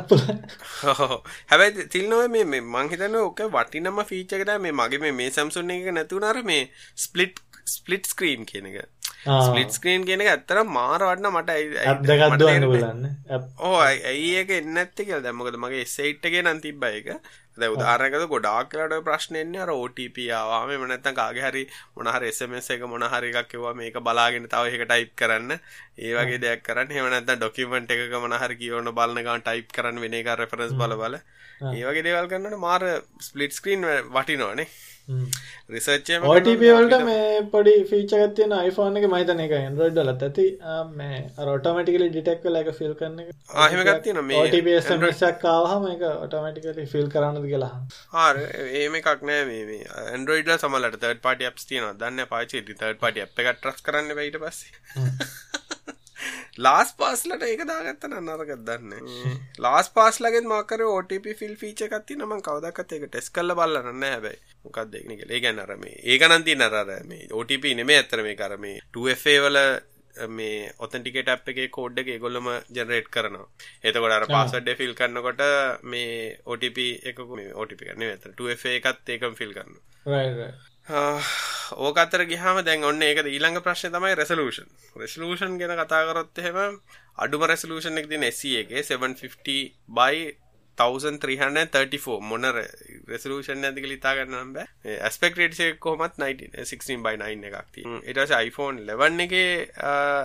හැබැයි 1.50 1.88
තිල්නව 1.88 2.26
මේ 2.30 2.64
මංහිතන 2.72 3.16
ඕක 3.18 3.46
වටිනම 3.52 4.02
ෆීචකට 4.06 4.52
මේ 4.58 4.74
මගේ 4.74 5.12
මේ 5.12 5.30
සම්සුන් 5.30 5.74
එක 5.76 5.90
නැතුනර 5.92 6.42
මේ 6.44 6.68
ස්පලිට් 6.96 7.42
ස්පලිට් 7.66 8.06
ස්ක්‍රීන් 8.06 8.46
කියන 8.46 8.66
එක. 8.66 8.88
ස්පලිට් 9.24 9.70
ස්ක්‍රීන් 9.70 10.06
කියන 10.06 10.24
ඇත්තර 10.24 10.62
මාර 10.68 11.02
වටන 11.02 11.28
මට 11.32 11.52
දෙගත්දුවන්න 12.08 12.66
බලන්න 12.66 13.04
ඕ 13.60 13.76
ඇයි 13.80 14.34
ඒක 14.40 14.50
එන්න 14.58 14.82
ඇත්ති 14.82 15.06
කියල්. 15.06 15.22
දැමකද 15.22 15.58
මගේ 15.58 15.86
සෙයිට්ගේ 15.88 16.42
නම් 16.42 16.60
තිබ්බ 16.60 16.84
එක 16.90 17.14
ද 17.52 17.68
උදාරනකද 17.68 18.26
ගොඩාක්ලට 18.28 18.96
ප්‍රශ්නයන්නේ 19.04 19.62
අර 19.62 19.72
OTP 19.72 20.26
ආවාම. 20.32 20.72
මනත්තන් 20.78 21.14
කාගේ 21.14 21.44
හරි 21.44 21.64
මොනහර 21.96 22.24
එසමස් 22.24 22.70
එක 22.70 22.86
මොනහරි 22.88 23.32
එකක් 23.32 23.50
කිව්වා 23.50 23.74
මේක 23.74 23.98
බලාගෙන 24.00 24.48
තව 24.48 24.72
එක 24.72 24.86
ටයිප් 24.88 25.12
කරන්න 25.14 25.58
ඒ 25.98 26.12
වගේ 26.16 26.40
දෙයක් 26.44 26.62
කරන්න. 26.68 26.94
හෙමනත්ත 26.96 27.34
ඩොකිමෙන්ට් 27.34 27.90
එක 27.96 28.14
මනහර 28.22 28.54
කියවන 28.62 28.92
බලනගන් 29.00 29.44
ටයිප් 29.48 29.74
කරන්න 29.78 30.00
වෙන 30.04 30.14
එක 30.20 30.32
රෙෆරන්ස් 30.42 30.72
බල 30.80 30.96
බල. 31.02 31.18
ඒ 31.74 31.84
වගේ 31.88 32.06
දේවල් 32.08 32.30
කරන්නට 32.32 32.62
මාර 32.68 32.88
ස්පලිට් 33.28 33.58
ස්ක්‍රීන් 33.58 33.84
වටිනවානේ. 34.16 34.68
රිසර්ච් 35.74 36.10
OTPවලට 36.32 37.04
මේ 37.06 37.42
පොඩි 37.52 37.72
ෆීචගත් 37.90 38.34
තියෙන 38.36 38.52
iPhone 38.58 38.98
එක 39.00 39.06
මහිතන 39.12 39.40
එක 39.44 39.54
Android 39.58 39.96
වලත් 39.98 40.26
ඇති. 40.28 40.46
මේ 40.98 41.18
අර 41.36 41.50
ඔටෝමැටිකලි 41.54 42.08
ඩිටෙක්ට් 42.12 42.46
වෙලා 42.48 42.62
එක 42.64 42.70
ෆිල් 42.80 42.94
කරන 43.00 43.18
එක. 43.24 43.32
ආ 43.54 43.66
එහෙම 43.68 43.82
එකක් 43.84 44.02
තියෙනවා. 44.06 44.26
මේ 44.30 44.42
OTP 44.42 44.68
SMS 44.80 45.22
එකක් 45.30 45.46
ආවහම 45.54 45.88
ඒක 45.92 46.04
ඔටෝමැටිකලි 46.08 46.86
ෆිල් 46.94 47.08
කරන්නද 47.14 47.48
කියලා 47.52 47.72
ආ 48.24 48.28
එහෙම 48.80 48.98
එකක් 49.00 49.26
නෑ 49.30 49.46
මේ 49.50 49.64
මේ 49.70 50.04
Android 50.18 50.46
වල 50.52 50.62
සමහරවිට 50.64 51.02
third 51.06 51.24
party 51.26 51.50
apps 51.50 51.66
තියෙනවා. 51.72 51.98
දන්නේ 52.04 52.30
පාවිච්චි 52.34 52.78
third 52.84 53.02
party 53.02 53.26
app 53.26 53.42
එකක් 53.44 53.60
trust 53.66 53.84
කරන්න 53.88 54.14
බෑ 54.20 54.30
ඊට 54.30 54.40
පස්සේ 54.44 54.72
ලාස් 56.58 56.92
පාස්ලට 56.94 57.42
ඒක 57.42 57.62
දාගත්තන 57.64 58.14
නරකත් 58.18 58.64
දන්න? 58.66 59.38
ලාස් 59.58 59.88
පාස්ලගෙත් 59.90 60.44
මකර 60.44 60.82
OTP 60.86 61.32
ෆිල් 61.38 61.54
ෆීච 61.56 61.80
එකත්ති 61.86 62.16
නම 62.16 62.34
කවදක්ත් 62.40 62.92
ඒක 62.92 63.06
ටෙස් 63.08 63.30
කල්ල 63.30 63.54
බල්ලන්න 63.54 64.04
හැබයි. 64.04 64.36
මොකක් 64.64 64.82
දෙක්න 64.90 65.16
කළ 65.16 65.30
ඒ 65.30 65.40
ගැන්න 65.40 65.62
අරම 65.62 65.86
ඒකනන්ති 65.86 66.56
නරර 66.56 66.92
මේ 67.06 67.30
OTP 67.32 67.72
නෙමේ 67.74 68.02
ඇත්තර 68.02 68.22
මේ 68.22 68.36
කරම 68.36 68.66
2FA 68.92 69.38
වල 69.46 69.58
මේ 70.28 70.68
ඔතන්ටිකට 70.78 71.28
අප් 71.28 71.48
එකේ 71.48 71.68
කෝඩ් 71.68 71.98
එක 71.98 72.08
ඒගොල්ලම 72.08 72.50
ජෙනරේට් 72.70 73.08
කරනවා. 73.08 73.48
එතකොට 73.82 74.12
අර 74.12 74.28
පාස්වර්ඩ් 74.28 74.76
ෆිල් 74.76 74.92
කරනකොට 74.94 75.40
මේ 75.84 76.36
OTP 76.46 76.78
එකක 77.02 77.24
මේ 77.32 77.54
OTP 77.54 77.88
කරන්නේ 77.88 78.12
නැත්නම් 78.12 78.36
2FA 78.36 78.76
එකත් 78.80 79.16
ඒකම 79.16 79.40
ෆිල් 79.40 79.56
කරනවා 79.56 79.80
right 80.88 81.16
right 81.16 81.52
ඕක 81.78 81.96
අතර 81.96 82.26
ගිහාම 82.26 82.64
දැන් 82.64 82.84
ඔන්න 82.84 83.02
ඒක 83.02 83.24
ඊළඟ 83.24 83.62
ප්‍රශ්නේ 83.62 83.92
තමයි 83.92 84.14
රෙසලූෂන් 84.14 84.68
රෙසලූෂන් 84.96 85.58
ගැන 85.58 85.76
කතා 85.78 86.06
කරොත් 86.08 86.38
එහෙම 86.38 86.80
අඩුම 87.16 87.44
රෙසලූෂන් 87.44 87.98
එක 87.98 88.08
තියෙන 88.08 88.24
SE 88.30 88.58
එකේ 88.62 88.82
750 88.82 89.72
by 89.88 90.36
1334 90.78 92.20
මොන 92.22 92.44
රෙසලූෂන් 93.08 93.60
නැති 93.60 93.80
කියලා 93.80 93.96
හිතා 93.96 94.14
ගන්න 94.16 94.36
නම් 94.38 94.52
බෑ. 94.56 94.66
ඇස්පෙක්ට් 95.00 95.38
රේට්ස් 95.38 95.60
එක 95.60 95.80
කොහොමත් 95.80 96.18
19 96.18 96.64
16 96.64 97.02
by 97.06 97.16
9 97.16 97.44
එකක් 97.48 97.66
තියෙනවා. 97.72 98.00
ඊට 98.02 98.18
පස්සේ 98.20 98.44
iPhone 98.50 98.76
11 98.84 99.20
එකේ 99.26 99.52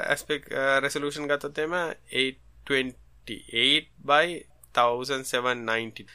ඇස්පෙක්ට් 0.08 0.52
රෙසලූෂන් 0.84 1.28
ගත්තොත් 1.32 1.58
එහෙම 1.64 1.74
828 1.78 3.88
by 4.12 4.28
1790 4.78 6.06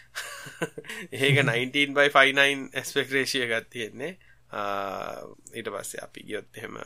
ඒක 1.23 1.37
19 1.45 1.95
by 1.97 2.09
59 2.11 2.69
ඇස්පෙක්ට් 2.75 3.13
රේෂියෝ 3.13 3.49
එකක් 3.49 3.71
තියෙන්නේ 3.71 4.13
ඊට 4.53 5.69
පස්සේ 5.75 6.05
අපි 6.07 6.27
ගියොත් 6.29 6.61
එහෙම 6.61 6.77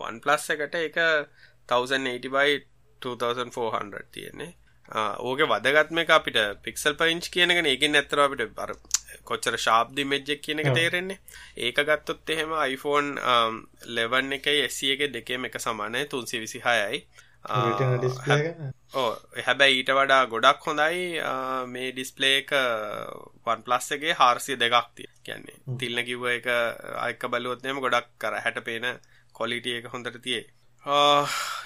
1+ 0.00 0.50
එකට 0.54 0.74
ඒක 0.82 0.98
1080 1.72 2.30
by 2.36 2.50
2400 3.00 4.04
තියෙන්නේ. 4.12 4.52
ඕක 5.28 5.40
වදගත්ම 5.50 5.98
එක 6.02 6.10
අපිට 6.18 6.38
පික්සල් 6.64 6.94
පයින්ච් 7.00 7.30
කියනගෙන 7.34 7.70
ඒකින් 7.72 7.96
ඇත්තර 8.00 8.20
අපිට 8.26 8.58
අර 8.64 8.74
කොච්චර 9.28 9.56
ශාප් 9.66 9.94
දිමෙජ්ජක් 9.96 10.42
කියන 10.44 10.60
එක 10.62 10.72
තේරෙන්නේ. 10.78 11.20
ඒක 11.56 11.78
ගත්තොත් 11.88 12.32
එහෙම 12.34 12.52
iPhone 12.68 13.08
11 13.86 14.36
එකයි 14.38 14.68
SE 14.68 14.92
එක 14.94 15.06
දෙකේම 15.14 15.48
එක 15.48 15.56
සමානයි. 15.66 16.04
326යි 16.12 17.00
ඕ 18.94 19.08
හැබැයි 19.40 19.78
ඊට 19.78 19.92
වඩා 19.92 20.20
ගොඩක් 20.26 20.64
හොඳයි 20.64 21.00
මේ 21.68 21.90
ඩිස්පලේක 21.90 22.52
වන් 23.46 23.64
ප්ලස් 23.64 23.90
එකගේ 23.96 24.16
හාර්සිය 24.16 24.58
දෙකක් 24.58 24.90
තිය 24.94 25.10
කියන්නේ 25.22 25.76
තිල්න 25.78 26.04
කිව්ව 26.04 26.28
එක 26.32 26.48
අයික 26.98 27.26
බලුවත්නයම 27.30 27.80
ගොඩක් 27.80 28.08
කර 28.18 28.38
හැට 28.40 28.62
පේන 28.64 28.88
කොලිටිය 29.34 29.80
එක 29.80 29.90
හොඳට 29.92 30.20
තියේ 30.20 30.44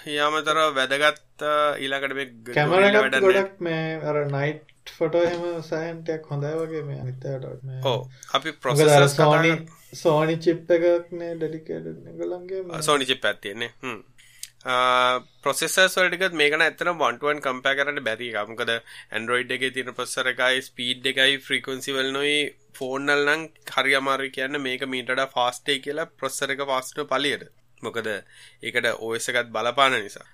යාමතර 0.08 0.60
වැදගත් 0.72 1.46
ඊළඟට 1.78 2.18
මේ 2.18 2.28
කැමරට 2.50 3.20
ගොඩක් 3.20 3.56
මේ 3.60 3.96
අර 4.04 4.20
නයිට් 4.28 4.94
ෆොටෝ 4.98 5.24
හෙම 5.24 5.48
සයන්ටයක් 5.64 6.28
හොඳයි 6.28 6.54
වගේ 6.56 6.84
මේ 6.84 7.00
අනිතට 7.00 7.84
ඕ 7.84 7.98
අපි 8.32 8.58
ප්‍රොසෙස 8.58 9.18
සෝනි 9.94 10.36
චිප් 10.38 10.70
එකක්නේ 10.70 11.34
ඩෙඩිකේට 11.34 12.14
ගොලන්ගේ 12.16 12.82
සෝනි 12.82 13.06
චිප් 13.06 13.24
ඇත්තියෙන්නේ 13.24 13.70
හම් 14.64 15.26
ප්‍රොසෙසර්ස් 15.42 15.94
වලටිකත් 15.96 16.34
මේකන 16.34 16.62
ඇත්තන 16.62 16.90
වන්ටුවන් 16.94 17.40
කම්පෑ 17.40 17.76
කරට 17.76 18.00
බැරි 18.02 18.30
මොකද 18.46 18.72
ඇන්ඩරෝයිඩ් 18.72 19.52
එක 19.52 19.64
තින 19.74 19.92
පොස්සර 19.94 20.26
එකයි 20.28 20.64
ස්පීඩ් 20.64 21.06
එකයි 21.06 21.36
ෆ්‍රීකන්සිවල් 21.40 22.10
නොයි 22.12 22.34
ෆෝන්නල් 22.74 23.22
නම් 23.26 23.46
හරි 23.70 23.94
අමාරු 23.94 24.26
කියන්න 24.30 24.60
මේක 24.60 24.82
මීටඩ 24.86 25.22
ෆාස්ටේ 25.30 25.78
කියලා 25.78 26.10
ප්‍රොස්සර 26.14 26.50
එක 26.50 26.64
ෆාස්ට 26.66 27.00
පලියට 27.06 27.46
මොකද 27.82 28.08
ඒකට 28.10 28.88
ඕස 28.98 29.28
එකත් 29.30 29.50
බලපාන 29.50 29.94
නිසා. 29.96 30.26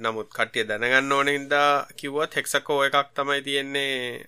නමුත් 0.00 0.30
කට්ටිය 0.30 0.64
දැනගන්න 0.64 1.12
ඕන 1.12 1.28
හින්දා 1.28 1.70
කිව්වත් 1.96 2.38
හෙක්සකෝ 2.38 2.80
එකක් 2.84 3.10
තමයි 3.14 3.42
තියෙන්නේ 3.42 4.24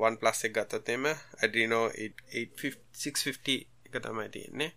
වන් 0.03 0.21
ප්ලස් 0.21 0.45
එක 0.49 0.55
ගත්තොත් 0.59 0.89
එම 0.95 1.11
ඇඩිනෝ 1.11 1.85
650 1.95 3.59
එක 3.87 4.01
තමයි 4.07 4.29
තියෙන්නේ. 4.37 4.71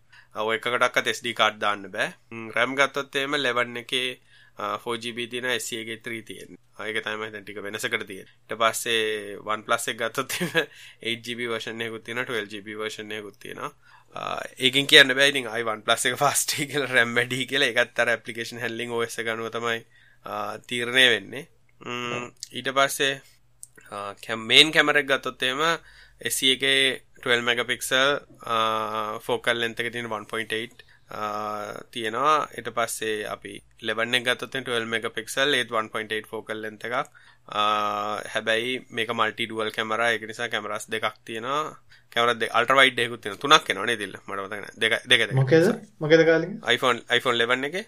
ඔය 0.47 0.57
එකකටක්කත් 0.57 1.13
SD 1.17 1.37
කාඩ් 1.39 1.61
දාන්න 1.63 1.87
බෑ. 1.95 2.09
රැම් 2.55 2.75
ගත්තොත් 2.79 3.15
එම 3.23 3.39
11 3.39 3.85
එකේ 3.85 4.09
4GB 4.57 5.29
තියෙන 5.31 5.49
SE 5.59 5.81
එකේ 5.83 6.01
3 6.09 6.27
තියෙන්නේ 6.29 6.62
ඒක 6.81 7.03
තමයි 7.05 7.29
දැන් 7.33 7.43
ටික 7.45 7.59
වෙනසකට 7.63 8.05
තියෙන්නේ. 8.09 8.37
ඊට 8.49 8.57
පස්සේ 8.61 9.37
OnePlus 9.53 9.83
එක 9.91 9.97
ගත්තොත් 9.99 10.31
8GB 10.41 11.49
version 11.53 11.81
එකකුත් 11.85 12.03
තියෙනවා 12.07 12.25
12GB 12.29 12.77
version 12.79 13.11
එකකුත් 13.17 13.37
තියෙනවා. 13.43 13.71
ඒකින් 14.57 14.87
කියන්න 14.89 15.13
බෑ. 15.17 15.29
ඉතින් 15.33 15.49
i 15.49 15.63
OnePlus 15.73 16.05
එක 16.09 16.17
fast 16.21 16.55
කියලා 16.57 16.89
RAM 16.93 17.13
වැඩි 17.17 17.45
කියලා. 17.51 17.69
ඒකත් 17.69 17.99
අර 18.05 18.09
application 18.15 18.61
handling 18.63 18.91
OS 18.97 19.19
එක 19.21 19.27
අනුව 19.33 19.53
තමයි 19.53 19.79
තීරණය 20.69 21.05
වෙන්නේ. 21.15 21.45
ඊට 22.57 22.69
පස්සේ 22.79 24.35
මේන් 24.49 24.73
කැමරක් 24.73 25.05
ගත්තොත් 25.09 25.43
එම 25.49 25.61
SE 26.29 26.51
එකේ 26.55 27.03
12 27.23 27.45
megapixel 27.47 28.17
focal 29.25 29.57
length 29.61 29.81
එක 29.83 29.91
තියෙන 29.93 30.09
1.8 30.09 30.92
තියෙනවා. 31.91 32.47
ඊට 32.57 32.69
පස්සේ 32.77 33.25
අපි 33.33 33.53
11 33.81 34.17
එක 34.17 34.25
ගත්තොත් 34.27 34.55
12 34.55 34.89
megapixel 34.93 35.53
ඒත් 35.57 35.71
1.8 35.71 36.29
focal 36.31 36.61
length 36.63 36.85
එකක්. 36.87 37.09
හැබැයි 38.33 38.85
මේක 38.89 39.13
මල්ටි 39.13 39.47
ඩුවල් 39.47 39.71
කැමරා 39.75 40.11
ඒක 40.13 40.27
නිසා 40.27 40.49
කැමරාස් 40.53 40.89
දෙකක් 40.93 41.19
තියෙනවා. 41.25 41.77
කැමරා 42.13 42.39
දෙක 42.39 42.55
අල්ට්‍රා 42.57 42.79
වයිඩ් 42.81 43.03
එකකුත් 43.05 43.21
තියෙනවා. 43.21 43.43
තුනක් 43.43 43.69
එනවා 43.69 43.89
නේද 43.91 44.05
ඉල්ල? 44.07 44.17
මට 44.27 44.39
මතක 44.39 44.51
නැහැ 44.53 44.79
දෙක 44.81 44.93
දෙක 45.09 45.27
දෙක 45.27 45.35
මොකේද? 45.41 45.67
මොකේද 45.99 46.25
කාලේ 46.29 46.51
iPhone 46.75 46.99
iPhone 47.17 47.37
11 47.37 47.69
එකේ. 47.69 47.85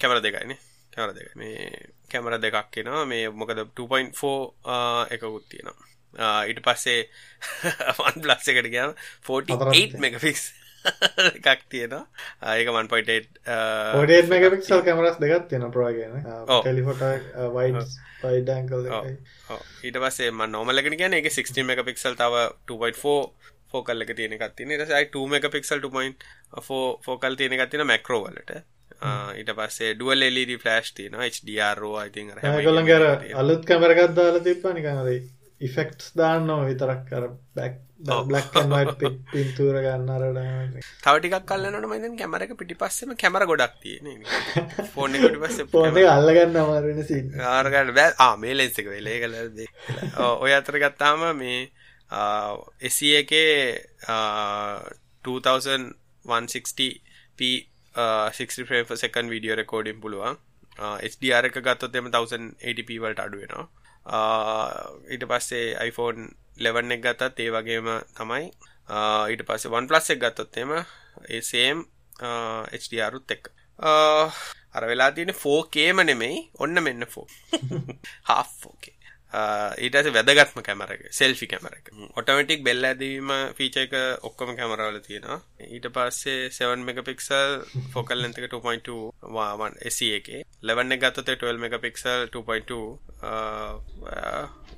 කැමරා 0.00 0.24
දෙකයිනේ 0.26 0.60
කැමරා 0.92 1.16
දෙක 1.16 1.36
මේ 1.36 1.70
කැමරා 2.12 2.42
දෙකක් 2.44 2.82
එනවා. 2.82 3.04
මේ 3.06 3.28
මොකද 3.30 3.64
2.4 3.76 5.14
එකකුත් 5.14 5.48
තියෙනවා. 5.48 5.86
ඊට 6.48 6.60
පස්සේ 6.66 7.00
වන් 7.98 8.24
ප්ලස් 8.24 8.48
එකට 8.50 8.72
ගියාම 8.72 8.96
48 9.28 10.00
මෙගපික්ස් 10.02 10.50
එකක් 11.38 11.62
තියෙනවා. 11.68 12.04
ඒක 12.56 12.68
1.8 12.72 13.28
48 13.46 14.32
මෙගපික්සල් 14.32 14.82
කැමරස් 14.88 15.20
දෙකක් 15.22 15.46
තියෙනවා 15.52 15.74
ප්‍රෝ 15.76 15.88
එකේ 15.92 16.08
ටෙලිෆොටෝ 16.48 17.12
වයිඩ් 17.56 17.78
වයිඩ් 18.24 18.52
ඇන්ගල් 18.56 18.90
ඊට 18.90 20.00
පස්සේ 20.04 20.30
මම 20.32 20.50
නෝමල් 20.56 20.82
එකට 20.82 20.98
කියන්නේ 21.02 21.22
ඒකේ 21.22 21.36
16 21.38 21.68
මෙගපික්සල් 21.70 22.18
තව 22.22 22.44
2.4 22.74 23.16
ෆෝකල් 23.72 24.04
එක 24.06 24.12
තියෙන 24.18 24.36
එකක් 24.36 24.56
තියෙන 24.56 24.76
ඊට 24.76 24.84
පස්සේ 24.86 25.08
2 25.16 25.26
මෙගපික්සල් 25.36 25.82
2.4 25.86 26.84
ෆෝකල් 27.06 27.40
තියෙන 27.40 27.58
එකක් 27.58 27.72
තියෙන 27.74 27.90
මැක්‍රෝ 27.92 28.22
වලට. 28.26 28.62
ඊට 29.40 29.52
පස්සේ 29.58 29.92
ඩුවල් 29.94 30.24
LED 30.28 30.56
ෆ්ලෑෂ් 30.62 30.94
තියෙනවා 30.96 31.28
HDR 31.28 31.78
රෝ 31.82 31.94
I 32.00 32.10
think 32.16 32.32
අර 32.34 32.40
ඒගොල්ලන්ගේ 32.54 32.96
අර 32.96 33.04
අලුත් 33.42 33.62
කැමරා 33.68 33.96
එකක් 33.96 34.16
දාලා 34.18 34.42
තිබ්බා 34.48 34.74
නිකන් 34.76 35.04
අර 35.04 35.12
ඉෆෙක්ට්ස් 35.60 36.12
දාන්නවා 36.16 36.66
විතරක් 36.68 37.14
අර 37.18 37.30
බැක් 37.56 37.78
බ්ලැක් 38.00 38.54
ඇන්ඩ් 38.56 38.72
වයිට් 38.74 39.02
පින්තූර 39.32 39.76
ගන්න 39.84 40.10
අර 40.14 40.22
තව 41.04 41.14
ටිකක් 41.16 41.44
කල්ලනකොට 41.50 41.86
මම 41.86 41.94
දැන් 42.04 42.14
කැමරා 43.22 43.50
ගොඩක් 43.50 43.74
තියෙන්නේ 43.82 44.16
ෆෝන් 44.94 45.10
පිටිපස්සේ 45.16 45.66
ෆෝන් 45.72 45.90
එක 45.92 45.96
අල්ලගන්න 46.16 46.56
අමාරු 46.62 46.86
වෙන 46.92 47.00
සීන් 47.10 47.26
අරගන්න 47.50 47.90
බෑ. 47.98 48.10
ආ 48.18 48.34
මේ 48.44 48.54
ලෙන්ස් 48.56 48.76
එක 48.82 48.88
වෙලේ 48.94 49.16
ඒක 49.18 49.24
ඔය 50.44 50.52
අතර 50.58 50.74
ගත්තාම 50.84 51.20
මේ 51.42 51.60
එසි 52.90 53.08
එකේ 53.22 53.54
2160p 55.24 57.40
60 57.94 58.66
frame 58.68 58.86
per 58.86 58.96
second 58.96 59.30
video 59.30 59.54
recording 59.62 60.00
පුළුවන්. 60.00 60.36
HDR 61.12 61.44
එක 61.50 61.56
ගත්තොත් 61.60 61.96
එම 61.96 62.06
1080p 62.08 62.90
වලට 63.04 63.20
අඩු 63.26 63.36
වෙනවා. 63.42 63.66
ඊට 65.12 65.24
පස්සේ 65.30 65.66
iPhone 65.88 66.20
11 66.60 66.92
එක 66.96 67.02
ගත්තත් 67.06 67.40
ඒ 67.46 67.54
වගේම 67.56 67.88
තමයි. 68.18 68.50
ඊට 69.32 69.42
පස්සේ 69.48 69.74
OnePlus 69.78 70.12
එක 70.14 70.22
ගත්තොත් 70.24 70.60
එම 70.62 70.76
ඒ 70.76 71.40
same 71.42 71.84
HDR 72.80 73.16
උත් 73.20 73.36
එක්ක. 73.36 73.52
අර 74.76 74.84
වෙලා 74.86 75.10
තියෙන 75.10 75.34
4Kම 75.34 76.04
නෙමෙයි 76.06 76.40
ඔන්න 76.64 76.82
මෙන්න 76.86 77.06
4 77.06 77.70
half 78.30 78.50
4K 78.64 78.99
ඊටස 79.32 80.10
වැදගත්ම 80.10 80.62
කැමර 80.66 80.90
එක 80.94 81.02
සෙල්ෆි 81.14 81.46
කැමර 81.46 81.74
එක. 81.76 81.90
ඔටමටික් 82.18 82.64
බෙල්ල 82.66 82.84
ඇදවීම 82.84 83.30
ෆීච 83.56 83.76
එක 83.84 83.92
ඔක්කොම 84.26 84.56
කැමරවල 84.58 84.98
තියෙනවා. 85.00 85.38
ඊට 85.68 85.86
පස්සේ 85.94 86.50
7 86.50 86.82
මෙගපික්සල් 86.82 87.62
ෆොකල් 87.94 88.18
ලෙන්තක 88.22 88.48
2.2 88.48 88.96
වාවන් 89.36 89.76
එසි 89.90 90.08
එක 90.18 90.30
ලෙවන්න 90.62 90.98
ගත්තත 90.98 91.38
12 91.38 91.62
මෙගපික්සල් 91.64 92.26
2.2 92.28 92.80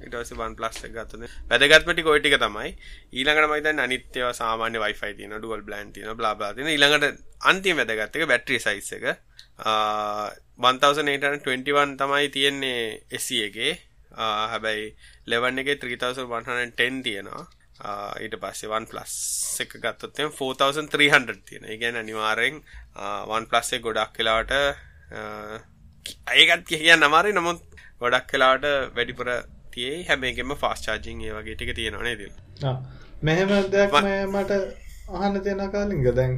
ඉටස 0.03 0.33
වන් 0.37 0.57
ප්ලස් 0.59 0.77
ගත්තන 0.85 1.25
වැදගත්මටි 1.51 2.03
කොයිටික 2.05 2.37
තමයි. 2.43 2.71
ඊළඟට 3.13 3.51
මයිතන් 3.53 3.81
අනිත්‍යව 3.81 4.27
සාමාන්‍ය 4.37 4.79
වයිෆයි 4.85 5.15
තින 5.17 5.33
ඩුවල් 5.39 5.63
බ්ලන්් 5.65 5.95
තින 5.97 6.13
බ්ලාබාතින 6.19 6.69
ඊළඟට 6.75 7.25
අන්තිම 7.49 7.81
වැදගත්තක 7.81 8.29
බැට්‍රි 8.29 8.61
සයිස් 8.61 8.93
එක. 8.99 9.07
1821 10.59 11.97
තමයි 11.97 12.29
තියෙන්නේ 12.37 12.85
එසි 13.11 13.37
එකේ 13.49 13.73
හැබැයි 14.17 14.87
ලෙවන් 15.27 15.59
එක 15.63 15.73
3110 15.81 17.03
තියෙනවා. 17.09 17.45
ඊට 18.25 18.37
පස්සේ 18.43 18.71
වන් 18.73 18.87
ප්ලස් 18.91 19.15
එක 19.65 19.73
ගත්තොත් 19.85 20.19
4300 20.19 21.37
තියෙන 21.49 21.65
ඒ 21.65 21.79
කියන්නේ 21.81 22.05
අනිවාර්යෙන් 22.05 22.61
වන් 23.31 23.49
ප්ලස් 23.51 23.73
එක 23.79 23.83
ගොඩක් 23.89 24.19
වෙලාවට 24.21 24.53
ඒකත් 26.37 26.65
කියන්න 26.69 27.09
අමාරුයි. 27.09 27.35
නමුත් 27.39 27.61
ගොඩක් 28.03 28.33
වෙලාවට 28.37 28.67
වැඩිපුර 28.97 29.29
තියෙයි 29.75 30.05
හැම 30.09 30.25
එකෙම 30.31 30.55
ෆාස්ට් 30.63 30.87
චාර්ජින් 30.87 31.25
ඒ 31.27 31.35
වගේ 31.39 31.57
ටික 31.57 31.75
තියෙනවා 31.81 32.07
නේද? 32.09 32.23
මෙහෙම 33.23 33.51
දෙයක් 33.75 33.93
මට 34.35 34.53
අහන්න 35.19 35.43
තියෙන 35.45 35.63
කාලින්ග 35.75 36.05
දැන් 36.17 36.35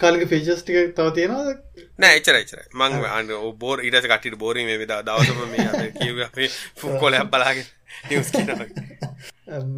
කාලික 0.00 0.24
ෆීචස් 0.32 0.62
ටික 0.62 0.94
තව 0.96 1.08
තියෙනවද? 1.16 1.58
නෑ 1.98 2.18
එච්චර 2.18 2.38
එච්චර 2.40 2.60
මං 2.74 2.92
අන්න 3.10 3.32
බෝර් 3.62 3.82
ඊට 3.82 3.96
පස්සේ 3.96 4.12
කට්ටියට 4.12 4.40
බෝරින් 4.42 4.68
මේ 4.70 4.80
විදා 4.82 5.00
දවසම 5.02 5.40
මේ 5.52 5.68
අර 5.70 5.86
කියුවේ 6.00 6.28
අපේ 6.30 6.50
ෆුක්කොලයක් 6.82 7.30
බලාගෙන 7.32 7.66
නිවුස් 8.10 8.30
කියනවා. 8.34 8.68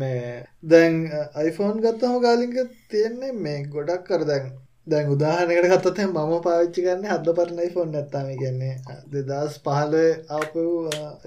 මේ 0.01 0.25
දැන් 0.73 0.99
iPhone 1.45 1.81
ගත්තම 1.85 2.19
කාලින්ක 2.27 2.59
තියෙන්නේ 2.91 3.33
මේ 3.47 3.59
ගොඩක් 3.75 4.05
කර 4.09 4.27
දැන් 4.31 4.51
දැන් 4.93 5.11
උදාහරණයකට 5.15 5.73
ගත්තොත් 5.73 6.05
මම 6.05 6.37
පාවිච්චි 6.47 6.87
කරන්නේ 6.87 7.15
හද 7.15 7.35
පරණ 7.41 7.65
iPhone 7.69 7.91
නැත්තම්. 7.97 8.31
ඒ 8.33 8.39
කියන්නේ 8.43 8.75
2015 9.17 10.07
ආපු 10.39 10.65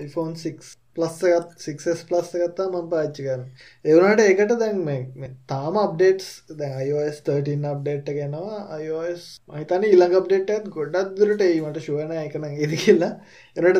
iPhone 0.05 0.33
6 0.45 0.79
ප්ලස් 0.97 1.15
එකත් 1.27 1.53
6s 1.65 2.01
ප්ලස් 2.09 2.27
එකත්තා 2.37 2.67
මම 2.69 2.89
පාච්චි 2.91 3.25
කරන 3.27 3.43
ඒවනට 3.91 4.21
ඒකට 4.25 4.53
දැන් 4.61 4.81
මේ 4.87 5.29
තාම 5.51 5.79
අප්ඩේට්ස් 5.83 6.27
දැන් 6.59 6.75
iOS 6.87 7.21
13 7.29 7.69
අප්ඩේට් 7.71 8.11
ගෙනවා 8.19 8.59
iOS 8.79 9.23
මහිතන 9.53 9.87
ඉළඟ 9.89 10.17
අප්ඩේට් 10.19 10.53
ඇත් 10.55 10.69
ගොඩක් 10.77 11.15
දුරට 11.19 11.45
ඒීමට 11.47 11.81
ශුවන 11.87 12.13
එකන 12.19 12.47
ඉදි 12.65 12.81
කියලා. 12.85 13.13
එනට 13.57 13.79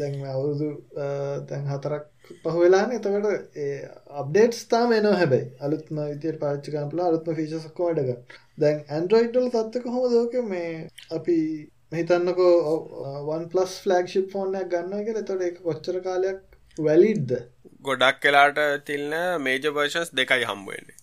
දැන් 0.00 0.18
අවුරුදු 0.34 0.70
තැන් 1.48 1.70
හතරක් 1.72 2.04
පහවෙලාන 2.44 2.92
එතකට 2.92 3.60
අප්ඩේට්ස් 4.14 4.64
තාම 4.68 4.92
එනවා 4.92 5.14
හැබැයි. 5.14 5.50
අලුත්ම 5.60 6.00
විතියට 6.02 6.40
පාච්චිකම්පලා 6.40 7.06
අලුත්ම 7.06 7.36
ෆිසස්කෝ 7.36 7.88
වැඩග 7.88 8.36
දැන් 8.58 8.82
ඇන්ඩරෝයිඩ්ඩල් 8.88 9.48
තත්වක 9.50 9.94
හොම 9.94 10.10
දෝක 10.10 10.36
මේ 10.46 10.72
අපි 11.10 11.38
හිතන්නකෝ 11.92 12.52
වන් 13.28 13.48
පලස් 13.48 13.78
ෆලක්ෂිප් 13.82 14.28
ෆෝර්නයක් 14.32 14.68
ගන්න 14.70 15.00
එක 15.00 15.22
තොට 15.22 15.46
එක 15.48 15.62
කොච්චර 15.62 16.00
කාලයක් 16.02 16.42
වැලිඩ්ද 16.78 17.38
ගොඩක් 17.82 18.20
කලාට 18.20 18.60
තිල්න 18.84 19.16
මේජ 19.40 19.70
වර්ෂස් 19.70 20.14
දෙකයි 20.14 20.46
හම්බුවන්නේ 20.46 21.02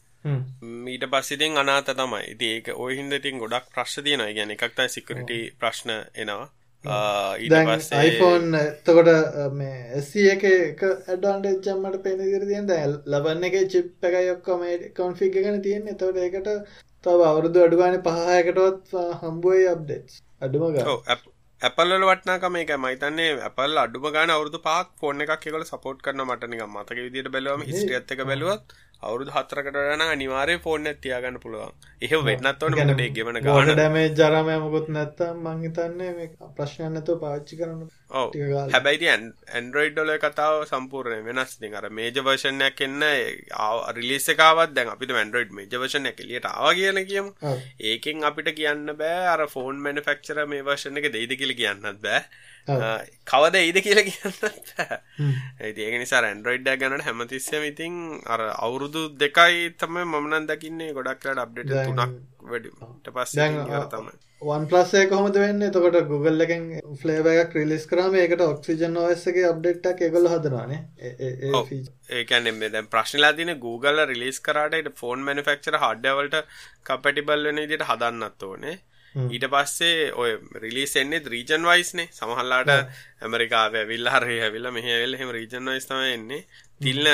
මීට 0.81 1.05
පස්සිතින් 1.07 1.57
අනාත 1.57 1.87
තමයි. 1.93 2.23
ඉති 2.27 2.47
ඒක 2.47 2.67
ඔය 2.77 2.95
හින්දටින් 2.95 3.39
ගොඩක් 3.39 3.69
ප්‍රශ් 3.71 4.01
තියන 4.01 4.25
ගැන 4.31 4.51
එකක්තයි 4.51 4.89
සිකරට 4.89 5.31
ප්‍රශ්න 5.59 5.93
එනවා 6.15 6.49
යිෆෝන් 6.83 8.55
එතකොට 8.55 9.09
මේ 9.53 9.81
එසි 9.93 10.23
එක 10.29 10.45
එක 10.45 10.81
ඇඩන්ට 10.83 11.59
චම්මට 11.61 12.01
පෙන 12.03 12.17
දිර 12.19 12.43
තියන්. 12.43 12.65
දැල් 12.67 12.95
ලබන්න 13.05 13.43
එක 13.43 13.57
චිප් 13.69 14.03
එක 14.03 14.15
යොක්කොම 14.23 14.63
කොන්ෆික් 14.95 15.35
ගැන 15.35 15.61
තියෙන 15.61 15.85
එතවට 15.87 16.17
ඒකට 16.19 16.49
තව 17.03 17.27
අවුරුදු 17.27 17.61
අඩුවාන 17.61 17.99
පහයකටවත් 17.99 18.97
හම්බුවයි 19.19 19.69
අප්ඩේට් 19.69 20.17
අඩුම 20.41 20.65
ඇපල්ල 21.61 21.93
වටනාකම 22.03 22.55
එක 22.57 22.73
මයිතන්නේ 22.79 23.31
ඇපල් 23.41 23.77
අඩුම 23.79 24.07
ගාන 24.11 24.31
අවුදු 24.31 24.59
පහක් 24.59 24.87
ෆෝන් 24.99 25.21
එකක් 25.21 25.45
එකල 25.45 25.65
සපෝට් 25.65 26.01
කරන 26.01 26.25
මටනික 26.25 26.63
මතක 26.67 26.97
විදිට 26.99 27.29
බැලවම 27.29 27.67
හිස්ටියත් 27.67 28.13
එක 28.13 28.23
බැලුවත් 28.25 28.73
අවුරුදු 29.01 29.31
හතරකට 29.35 29.77
යන 29.95 30.03
අනිවාර්ය 30.05 30.55
එක 30.91 30.99
තියාගන්න 31.05 31.39
පුළුවන්. 31.43 31.73
එහෙම 32.05 32.25
වෙන්නත් 32.27 32.65
මොකද 32.65 33.01
ඒ 33.05 33.09
ගෙවන 33.15 33.39
ගාන. 33.45 33.71
ඩැමේජ් 33.71 34.11
ජරම 34.19 34.51
මොකුත් 34.65 34.91
නැත්තම් 34.97 35.39
මං 35.45 35.63
හිතන්නේ 35.65 36.11
මේ 36.17 36.29
ප්‍රශ්නයක් 36.57 36.91
නැතුව 36.95 37.17
පාවිච්චි 37.23 37.59
කරන්න. 37.61 37.89
ඔව්. 38.21 38.37
හැබැයි 38.75 39.01
ඉතින් 39.01 39.25
Android 39.61 39.97
වල 40.03 40.13
කතාව 40.25 40.59
සම්පූර්ණයෙන් 40.71 41.25
වෙනස්. 41.29 41.57
ඉතින් 41.57 41.75
අර 41.81 41.89
version 42.29 42.61
එකක් 42.69 42.85
එන්න 42.87 43.07
රිලීස් 43.97 44.29
එක 44.35 44.45
ආවත් 44.47 44.77
දැන් 44.77 44.93
අපිට 44.93 45.17
Android 45.25 45.51
මේජර් 45.59 45.83
version 45.85 46.05
එක 46.11 46.23
එළියට 46.25 46.47
ආවා 46.53 46.77
කියලා 46.79 47.07
කියමු. 47.11 47.57
ඒකෙන් 47.91 48.23
අපිට 48.31 48.53
කියන්න 48.61 48.95
බෑ 49.03 49.27
අර 49.33 49.47
ෆෝන් 49.55 49.81
මැනුෆැක්චරර් 49.87 50.47
මේ 50.55 50.65
version 50.71 51.01
එක 51.01 51.11
දෙයිද 51.17 51.37
කියලා 51.41 51.61
කියන්නත් 51.61 52.01
බෑ. 52.07 52.23
කවද 53.27 53.55
ඒද 53.57 53.77
කියලා 53.85 54.05
කියන්න 54.07 54.33
ඒක 55.61 55.95
නිසා 55.99 56.21
ඇන්ඩරෝයිඩ්ඩ 56.23 56.81
ගැනට 56.81 57.05
හැමතිස්සම 57.07 57.63
ඉතින් 57.69 57.95
අර 58.27 58.41
අවුරුදු 58.57 59.05
දෙකයි 59.17 59.71
තම 59.77 60.01
මමනන් 60.03 60.49
දකින්නේ 60.49 60.91
ගොඩක්ලට 60.93 61.41
අප්ඩේට 61.45 61.71
තුනක් 61.87 62.19
වැඩට 62.51 63.09
පස් 63.15 63.33
තමයි. 63.33 64.13
වන් 64.41 64.63
පලස්සේ 64.69 65.07
කොහොමද 65.09 65.35
වෙන්න? 65.37 65.61
එතකොට 65.61 65.97
Google 66.07 66.45
එකෙන් 66.45 66.63
ෆ්ලේව 67.01 67.27
එකක් 67.31 67.57
රිලිස් 67.57 67.83
කරම 67.89 68.15
ඒකට 68.21 68.41
ඔක්සිජන් 68.45 68.97
ඔස්සගේ 69.01 69.47
අප්ඩේට්ක් 69.49 70.05
එකගොල 70.07 70.29
හදනවානේ 70.31 70.79
ඒකැන 72.19 72.49
දැ 72.67 72.85
ප්‍රශ්නලා 72.95 73.33
තින 73.33 73.53
Google 73.59 74.05
රිලිස් 74.05 74.39
කරට 74.41 74.93
ෆෝන් 75.01 75.27
මනිෆක්චර 75.27 75.77
හඩ්ඩවලට 75.83 76.39
කපටිබල් 76.83 77.45
වෙන 77.49 77.61
ඉදිට 77.65 77.85
හදන්නත් 77.89 78.47
ඕනේ 78.49 78.77
ඊට 79.15 79.45
පස්සේ 79.53 80.11
ඔය 80.15 80.31
රිලිස් 80.63 80.95
එන්නේ 81.01 81.19
රීජන් 81.33 81.65
වයිස්නේ 81.67 82.07
සමහල්ලාට 82.17 82.69
ඇමරිකාව 83.21 83.75
ඇවිල්ල 83.81 84.07
හරි 84.13 84.37
ඇවිල්ල 84.45 84.71
මෙහ 84.75 84.87
ඇවිල්ල 84.95 85.17
හෙම 85.19 85.31
රීජන් 85.37 85.71
වයිස් 85.71 85.87
තම 85.89 86.03
එන්නේ. 86.17 86.45
තිල්න 86.81 87.07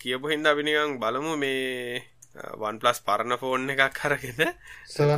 කියපු 0.00 0.32
හින්ද 0.32 0.46
අපිනිකං 0.46 0.98
බලමු 1.02 1.36
මේ 1.44 2.02
වන් 2.62 2.80
ප්ලස් 2.82 3.00
පරණ 3.06 3.38
ෆෝන් 3.40 3.70
එකක් 3.74 3.96
කරගෙන 4.00 4.52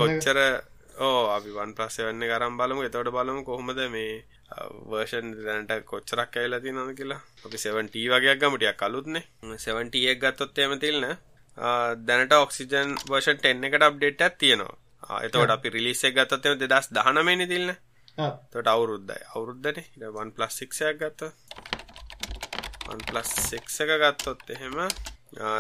කොච්චර 0.01 0.39
ඕ 1.07 1.25
අපි 1.37 1.51
වන් 1.57 1.75
ප්ලස් 1.77 1.99
වෙන්න 2.07 2.29
කරම් 2.31 2.55
බලමු. 2.61 2.87
එතවට 2.87 3.13
බලමු 3.17 3.43
කොහොමද 3.49 3.83
මේ 3.97 4.23
වර්ෂන් 4.91 5.35
දැනට 5.45 5.75
කොච්චරක් 5.91 6.39
ඇල්ල 6.39 6.57
තිනද 6.65 6.95
කියලා. 6.99 7.21
අපි 7.45 7.59
7ට 7.65 8.07
වගේ 8.15 8.39
ගමටියක් 8.41 8.79
කලුත්නේ 8.81 9.25
70ක් 9.67 10.17
ගත්තොත් 10.23 10.59
එම 10.65 10.79
තිල්න 10.79 11.05
දැනට 12.07 12.33
ඔක්සිජන් 12.39 12.97
වර්ෂන් 13.11 13.43
10 13.43 13.69
එකට 13.69 13.89
අප්ඩේට් 13.89 14.25
ඇත් 14.25 14.39
තියෙනවා 14.39 14.77
එතවට 15.23 15.57
අපි 15.57 15.75
රිලිස්සෙක් 15.77 16.15
ගත්තත්ම 16.17 16.61
දෙදස් 16.63 16.93
දහනමනි 16.97 17.47
තිල්න්න 17.53 17.75
තොට 18.53 18.67
අවුරුද්දයි. 18.75 19.21
අවුරුද්ධන 19.35 19.79
වන් 20.19 20.31
පලස් 20.37 20.61
සික්ෂයක් 20.61 20.99
ගත්ත 21.01 21.33
OnePlus 22.93 23.31
6 23.49 23.81
එක 23.85 23.91
ගත්තොත් 24.03 24.51
එහෙම 24.55 24.77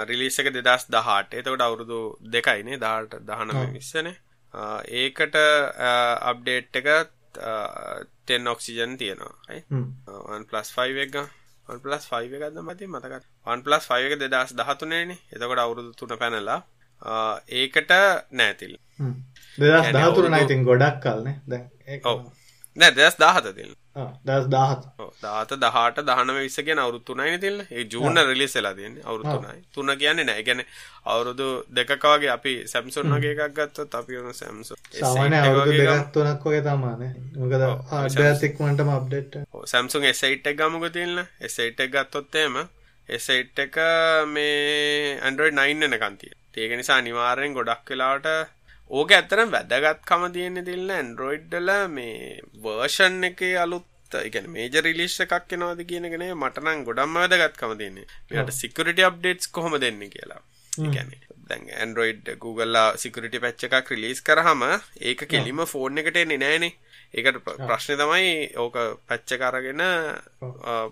රිලීස් 0.08 0.38
එක 0.42 0.50
2018 0.56 1.38
එතකොට 1.40 1.64
අවුරුදු 1.66 1.98
දෙකයිනේ 2.34 2.78
18 2.78 3.24
19 3.30 3.80
20නේ 3.80 4.16
ඒකට 5.02 5.38
අප්ඩේට් 6.30 6.80
එක 6.80 6.88
10 8.32 8.52
ඔක්සිජන් 8.54 8.98
තියෙනවා. 9.00 9.34
OnePlus 10.36 10.74
5 10.76 11.06
එක 11.06 11.16
OnePlus 11.68 12.04
5 12.12 12.36
එකක්ද 12.36 12.60
මතින් 12.68 12.92
මතකත් 12.92 13.24
OnePlus 13.54 13.88
5 13.88 14.08
එක 14.08 14.18
2013 14.26 15.06
නේ. 15.12 15.18
එතකොට 15.32 15.64
අවුරුදු 15.64 15.92
3 16.04 16.20
පැනලා 16.22 16.60
ඒකට 17.60 17.92
නෑතිල් 18.30 18.74
2013 19.58 20.42
ඉතින් 20.42 20.64
ගොඩක් 20.64 21.02
කල්නේ 21.02 21.36
දැන් 21.46 21.64
ඔව්. 22.04 22.20
නෑ 22.76 22.92
2017 22.92 23.52
තිල් 23.54 23.72
දස් 24.24 24.46
දාහත්. 24.48 24.84
දාත 25.20 25.50
දහට 25.54 26.04
දහනම 26.06 26.38
විස්ස 26.38 26.58
කියන 26.58 26.78
අවුරුත්තුනයි 26.78 27.38
තිල්ල 27.38 27.58
ඒ 27.62 27.84
ජූන 27.86 28.20
රිලිස් 28.22 28.54
වෙලා 28.54 28.74
තියන්නේ 28.74 29.04
අවුරුත්තුනයි 29.04 29.60
තුන 29.70 29.92
කියන්නේ 29.96 30.24
නෑ. 30.24 30.42
ගැන 30.42 30.62
අවුරුදු 31.06 31.48
දෙකකවගේ 31.70 32.30
අපි 32.30 32.54
සැම්සුන් 32.66 33.12
වගේ 33.14 33.32
එකක් 33.36 33.56
ගත්තොත් 33.58 33.94
අපි 33.94 34.18
වන 34.18 34.32
සැම්සු 34.34 34.78
සාමාන 34.94 35.36
අවුරුදු 35.40 35.76
දෙකක් 35.82 36.12
තුනක් 36.12 36.46
වගේ 36.46 36.62
තමාන 36.62 37.02
මොකද 37.36 37.66
ආඩතික්මටම 37.92 38.90
අප්ඩේට් 38.90 39.36
සැම්සුන් 39.66 40.08
එසයිට් 40.12 40.46
එක 40.46 40.56
ගමුක 40.58 40.88
තිල්න්න 40.90 41.24
එසයිට් 41.42 41.84
එක 41.86 41.92
ගත්තොත්තේම 41.92 42.58
එසයිට් 43.08 43.58
එක 43.58 43.76
මේ 44.28 45.18
ඇන්ඩරෝයි 45.20 45.54
නයින්න 45.54 45.90
එනකන්තිය 45.90 46.34
ඒක 46.56 46.76
නිසා 46.76 46.98
අනිවාරයෙන් 46.98 47.54
ගොඩක් 47.54 47.90
වෙලාට 47.90 48.32
ඕක 48.92 49.12
ඇතරම් 49.16 49.52
වැදගත්කම 49.52 50.24
තියෙන්නේ 50.34 50.66
තිල්න්න 50.66 50.90
ඇන්ඩරෝයිඩ්ඩල 50.92 51.70
මේ 51.90 52.40
වර්ෂන් 52.64 53.28
එක 53.28 53.42
අලුත් 53.62 54.16
ඉගැන 54.20 54.48
මේජ 54.52 54.74
රිලිෂ් 54.86 55.18
එකක් 55.24 55.54
එනවාද 55.56 55.80
කියනගෙන 55.90 56.24
මටනම් 56.34 56.86
ගොඩම්ම 56.88 57.18
වැදගත්කම 57.18 57.76
තියන්නේ. 57.80 58.08
මෙට 58.30 58.52
සිකරට 58.54 59.04
අප්ඩේට්ස් 59.08 59.48
කොහොම 59.50 59.78
දෙන්න 59.84 60.02
කියලා. 60.08 60.42
ගැන 60.72 61.14
දැන් 61.48 61.64
ඇන්ඩරෝයිඩ් 61.76 62.28
Googleලා 62.42 62.88
සිකරට 62.96 63.38
පැච්ච 63.44 63.64
එකක් 63.68 63.92
රිලිස් 63.92 64.20
කරහම 64.22 64.62
ඒක 65.02 65.24
කෙලිම 65.28 65.64
ෆෝන් 65.66 66.02
එකට 66.02 66.18
එන්නේ 66.22 66.42
නෑනේ 66.44 66.72
ඒකට 67.14 67.38
ප්‍රශ්නය 67.44 67.96
තමයි 68.00 68.28
ඕක 68.56 68.76
පැච්ච 69.04 69.34
කරගෙන 69.36 69.82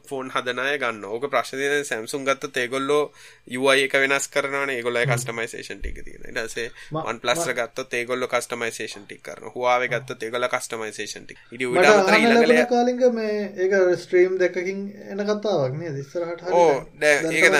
ෆෝන් 0.09 0.31
හදනය 0.31 0.75
ගන්න. 0.77 1.05
ඕක 1.07 1.25
ප්‍රශ්නය 1.27 1.85
සැම්සුම් 1.85 2.27
ගත්ත 2.29 2.57
ඒගොල්ලෝ 2.59 3.05
යුයි 3.49 3.87
එක 3.87 3.97
වෙනස් 3.97 4.29
කරන 4.29 4.71
ඒගොල 4.71 5.01
කස්ටමයිසේෂන් 5.07 5.81
ටික 5.81 6.03
තියෙන 6.05 6.37
ටසේ 6.37 6.69
වන් 6.93 7.21
පලස් 7.21 7.49
ගත්ත 7.53 8.01
ඒගොල්ල 8.01 8.29
කස්ටමයිසේෂන් 8.29 9.07
ටික් 9.07 9.23
කරන 9.23 9.49
හවාව 9.51 9.87
ගත්ත 9.89 10.29
ඒගොල 10.29 10.49
කස්ටමයිසේෂන් 10.49 11.25
ටික්. 11.25 11.41
ඉඩ 11.53 12.69
කාලිග 12.71 13.03
මේ 13.13 13.41
ඒක 13.57 13.75
ස්ට්‍රීම් 13.99 14.39
දෙකකින් 14.39 14.87
එන 15.09 15.27
කතාවක් 15.27 15.77
නේ 15.77 15.97
දිස්සරහට 15.97 16.49
ඕ 16.53 16.87
ඒකන 17.03 17.57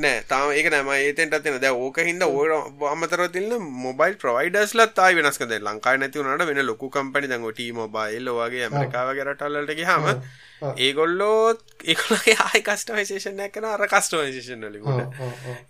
නෑ 0.00 0.20
තාම 0.24 0.52
ඒක 0.52 0.68
නෑම 0.68 0.90
ඒතෙන්ට 0.94 1.36
තින 1.40 1.56
ද 1.56 1.70
ඕක 1.76 1.98
හිද 2.00 2.22
ඕ 2.24 2.90
අමතර 2.90 3.22
තිල්න්න 3.30 3.66
මොබයිල් 3.78 4.14
ප්‍රවයිඩස්ලත් 4.16 4.94
තායි 4.94 5.18
වෙනස්කද 5.18 5.54
ලංකායි 5.58 6.00
නැතිවනට 6.00 6.46
වෙන 6.46 6.62
ලොකු 6.64 6.90
කම්පනි 6.90 7.30
දැන් 7.30 7.48
ටී 7.48 7.72
මොබයිල් 7.74 8.30
වගේ 8.32 8.62
ඇමරිකාවගේ 8.66 9.26
රටල්ලට 9.26 9.74
හම 9.82 10.08
ඒගොල්ලෝ 10.78 11.36
ඒකොලගේ 11.86 12.36
ආයි 12.38 12.62
කස්ටමයිසේෂන් 12.62 13.40
ඇකන 13.40 13.66
අර 13.66 13.86
කස්ටමයිසේෂන් 13.88 14.66
ලිකුට 14.70 15.20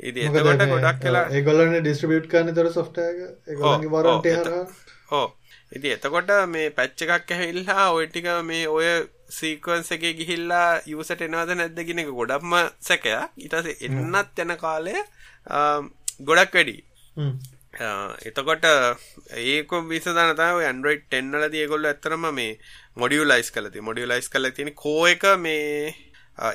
ඉදි 0.02 0.26
එතකොට 0.26 0.64
ගොඩක් 0.68 1.02
කලා 1.02 1.26
ඒගොල්ලන්න 1.32 1.76
ඩිස්ට්‍රිබියට් 1.78 2.30
කරන 2.30 2.54
තොර 2.54 2.70
ඒගොලගේ 2.70 3.92
වරට 3.92 4.56
හෝ 5.10 5.26
ඉති 5.72 5.90
එතකොට 5.90 6.34
මේ 6.48 6.70
පැච්ච 6.72 7.06
එකක් 7.08 7.32
ඇහිල්ලා 7.32 7.88
ඔයටික 7.92 8.28
මේ 8.44 8.66
ඔය 8.68 8.86
සීකවන්ස 9.30 9.90
එක 9.96 10.04
ගිහිල්ලා 10.18 10.82
යසට 10.88 11.24
එනවාද 11.26 11.54
නැද්දගෙන 11.54 12.02
එක 12.02 12.12
ගොඩක්ම 12.12 12.58
සැකයක්. 12.80 13.30
ඉටස 13.38 13.70
එන්නත් 13.86 14.44
යන 14.44 14.56
කාලය 14.58 14.96
ගොඩක් 16.22 16.54
වැඩි. 16.54 16.76
එතකොට 18.26 18.64
ඒක 19.38 19.72
විසධනතාව 19.88 20.60
ඇන්ඩරෝයිඩ් 20.60 21.06
ටෙන්නල 21.06 21.48
දියගොල්ල 21.48 21.86
ඇතරම 21.86 22.30
මේ 22.34 22.58
මොඩියලයිස් 22.96 23.50
කලති 23.52 23.80
මොඩියලයිස් 23.80 24.28
කල 24.28 24.50
තියෙන 24.50 24.74
කෝ 24.74 25.06
එක 25.06 25.26
මේ 25.38 25.94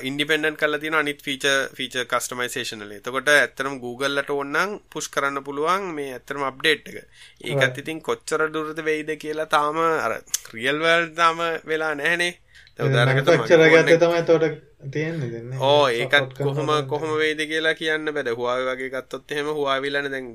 ඉන්ඩිපෙන්ඩන් 0.02 0.56
කල 0.56 0.78
තින 0.78 0.94
අනිත් 0.94 1.20
ෆීච 1.22 1.44
ෆීච 1.74 1.96
කස්ටමයිසේෂනල 2.10 2.92
එතකොට 2.92 3.28
ඇත්තරම 3.30 3.78
Googleලට 3.80 4.30
ඔන්නන් 4.34 4.78
පුෂ් 4.90 5.08
කරන්න 5.08 5.44
පුළුවන් 5.44 5.92
මේ 5.94 6.14
ඇත්තරම 6.14 6.42
අප්ඩේට් 6.42 6.90
එක. 6.90 6.98
ඒකත් 7.42 7.78
ඉතින් 7.78 8.02
කොච්චර 8.02 8.50
දුරද 8.50 8.82
වෙයිද 8.82 9.12
කියලා 9.16 9.46
තාම 9.48 9.78
අර 9.78 10.18
රියල්වල් 10.52 11.14
තාම 11.14 11.40
වෙලා 11.64 11.94
නැහනේ 11.94 12.34
ක්ෂරගත 12.78 13.90
තමයි 14.00 14.22
තොට 14.28 14.44
තියෙන්න 14.92 15.54
ඕ 15.60 15.88
ඒකත් 15.90 16.34
කොහොම 16.38 16.70
කොහොම 16.90 17.12
වේද 17.20 17.40
කියලා 17.50 17.74
කියන්න 17.74 18.12
බැද 18.12 18.28
හවා 18.30 18.56
වගේ 18.66 18.90
ගත්තොත් 18.94 19.32
එහෙම 19.32 19.48
හවාවිලන 19.50 20.10
දැන් 20.12 20.28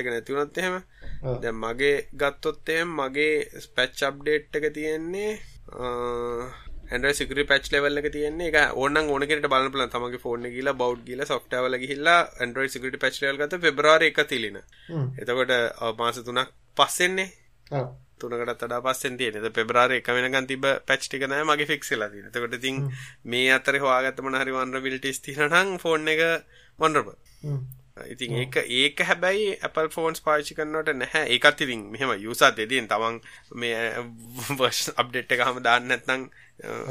එක 0.00 0.08
නැතිවනොත් 0.08 0.58
එහෙම. 0.58 0.76
දැන් 1.42 1.56
මගේ 1.56 1.94
ගත්තොත් 2.22 2.68
එහෙම 2.68 2.98
මගේ 2.98 3.62
ස්පැච් 3.64 4.02
අප්ඩේට් 4.08 4.58
එක 4.58 4.66
තියෙන්නේ 4.74 5.32
ඇන්ඩ 6.90 7.10
සිකර 7.18 7.38
පච් 7.50 7.72
ලෙවල් 7.74 8.02
එක 8.02 8.08
තියෙන්නේ. 8.16 8.50
එක 8.50 8.74
ඕන්න 8.74 8.98
ඕනකට 8.98 9.48
බලපල 9.52 9.86
තමගේ 9.88 10.22
ෆෝර්න 10.24 10.50
කියලා 10.56 10.80
බෞඩ් 10.82 11.04
කියල 11.06 11.22
සොෆ්ටවල 11.24 11.78
ගහිල්ලා 11.82 12.20
ඇන්ඩරෝයි 12.40 12.74
සිකට 12.74 12.98
පච් 13.04 13.22
ලල් 13.22 13.38
ගත 13.40 13.62
පෙබ්‍රාර 13.66 14.02
එක 14.02 14.18
තිලින. 14.26 14.58
එතකොට 15.20 15.54
මාස 16.00 16.18
තුනක් 16.26 16.50
පස්සෙන්නේ 16.76 17.30
තුනකට 18.20 18.56
තඩා 18.56 18.80
පස්සෙන් 18.80 19.16
තියෙන. 19.16 19.52
පෙබරාර 19.52 19.92
එක 19.92 20.08
වෙනකන් 20.08 20.46
තිබ 20.46 20.66
පැච්්ටික 20.82 21.24
නෑ 21.26 21.44
මගේ 21.44 21.66
ෆික්සලා 21.66 22.10
තින 22.10 22.28
තකොට 22.30 22.58
තින් 22.60 22.82
මේ 23.24 23.48
අතර 23.52 23.78
හවාගත්තම 23.78 24.28
හරි 24.34 24.52
වන්රබිලිටිස් 24.52 25.20
තිනටං 25.20 25.78
ෆෝන් 25.78 26.08
එක 26.08 26.22
වන්රබ 26.78 27.08
ඉතින් 28.06 28.32
ඒක 28.34 28.56
ඒක 28.58 29.02
හැබැයි 29.02 29.58
Apple 29.62 29.88
ෆෝන්ස් 29.88 30.20
පාචි 30.20 30.54
කරන්නට 30.54 30.90
නැහැ. 30.94 31.26
ඒකත් 31.28 31.60
ඉතින් 31.60 31.84
මෙහෙම 31.90 32.14
යුසත් 32.18 32.56
දෙදීන් 32.56 32.88
තමන් 32.88 33.20
මේ 33.54 33.78
වර්ෂ 34.58 34.94
අප්ඩේට් 34.96 35.30
එක 35.30 35.44
හම 35.44 35.62
දාන්න 35.62 35.88
නැත්නම් 35.88 36.28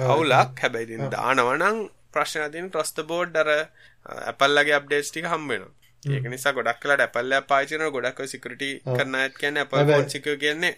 අවුලක්. 0.08 0.56
හැබැයි 0.58 1.12
දානවනං 1.12 1.86
ප්‍රශ්නතින් 2.12 2.70
ට්‍රස්ත 2.70 3.04
බෝඩ් 3.06 3.36
අර 3.38 3.50
Appleලගේ 4.26 4.76
අප්ඩේට්ස් 4.76 5.12
ටික 5.12 5.28
හම්බෙනවා 5.28 5.83
ඒක 6.06 6.26
නිසා 6.30 6.54
ගොඩක් 6.54 6.80
කලට 6.82 7.02
ඇපල්ල 7.02 7.36
පාචන 7.48 7.86
ගොඩක් 7.90 8.20
සිකට 8.28 8.64
කරන්න 8.88 9.16
ඇත් 9.18 9.38
කියන්න 9.38 9.58
අප 9.60 9.74
ෝන්සික 9.76 10.28
කියන්නේ 10.38 10.74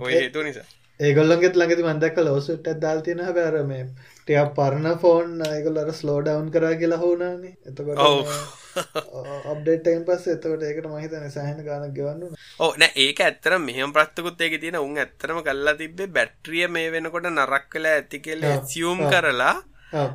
ඔය 0.00 0.12
හේතු 0.14 0.42
නිසා. 0.42 0.66
ඒගොල්ලන්ගෙත් 1.00 1.56
ළඟති 1.56 1.84
මන්දක්ක 1.84 2.18
ලෝසුට් 2.20 2.68
ඇදල් 2.68 3.00
තියෙන 3.02 3.22
බෑර 3.30 3.56
මේ 3.64 3.86
ටියක් 4.18 4.50
පරණ 4.56 4.98
ෆෝන් 4.98 5.40
ඒගොල්ලර 5.46 5.90
ස්ලෝ 5.92 6.18
ඩවන් 6.22 6.52
කරා 6.54 6.74
කියලා 6.74 6.98
හෝනානේ 6.98 7.54
එතකොට 7.66 7.98
අප්ඩේට්ටයින් 9.50 10.04
පස් 10.06 10.26
එතකට 10.28 10.62
ඒකට 10.62 10.88
මහිතන 10.88 11.26
සහන 11.28 11.60
ගාන 11.66 11.86
ගෙවන්න 11.92 12.22
ඕ 12.60 12.70
නෑ 12.76 12.92
ඒක 13.04 13.20
ඇත්තර 13.20 13.58
මෙහම 13.60 13.92
ප්‍රත්කුත් 13.92 14.40
ඒක 14.40 14.56
තියෙන. 14.60 14.78
උන් 14.78 14.98
ඇත්තරම 14.98 15.42
කල්ලා 15.42 15.76
තිබේ 15.76 16.10
බැට්‍රිය 16.10 16.66
මේ 16.68 16.90
වෙනකොට 16.90 17.30
නරක් 17.30 17.66
කලා 17.70 17.94
ඇති 17.94 18.20
කියලා 18.20 18.56
සියුම් 18.66 19.02
කරලා 19.08 19.54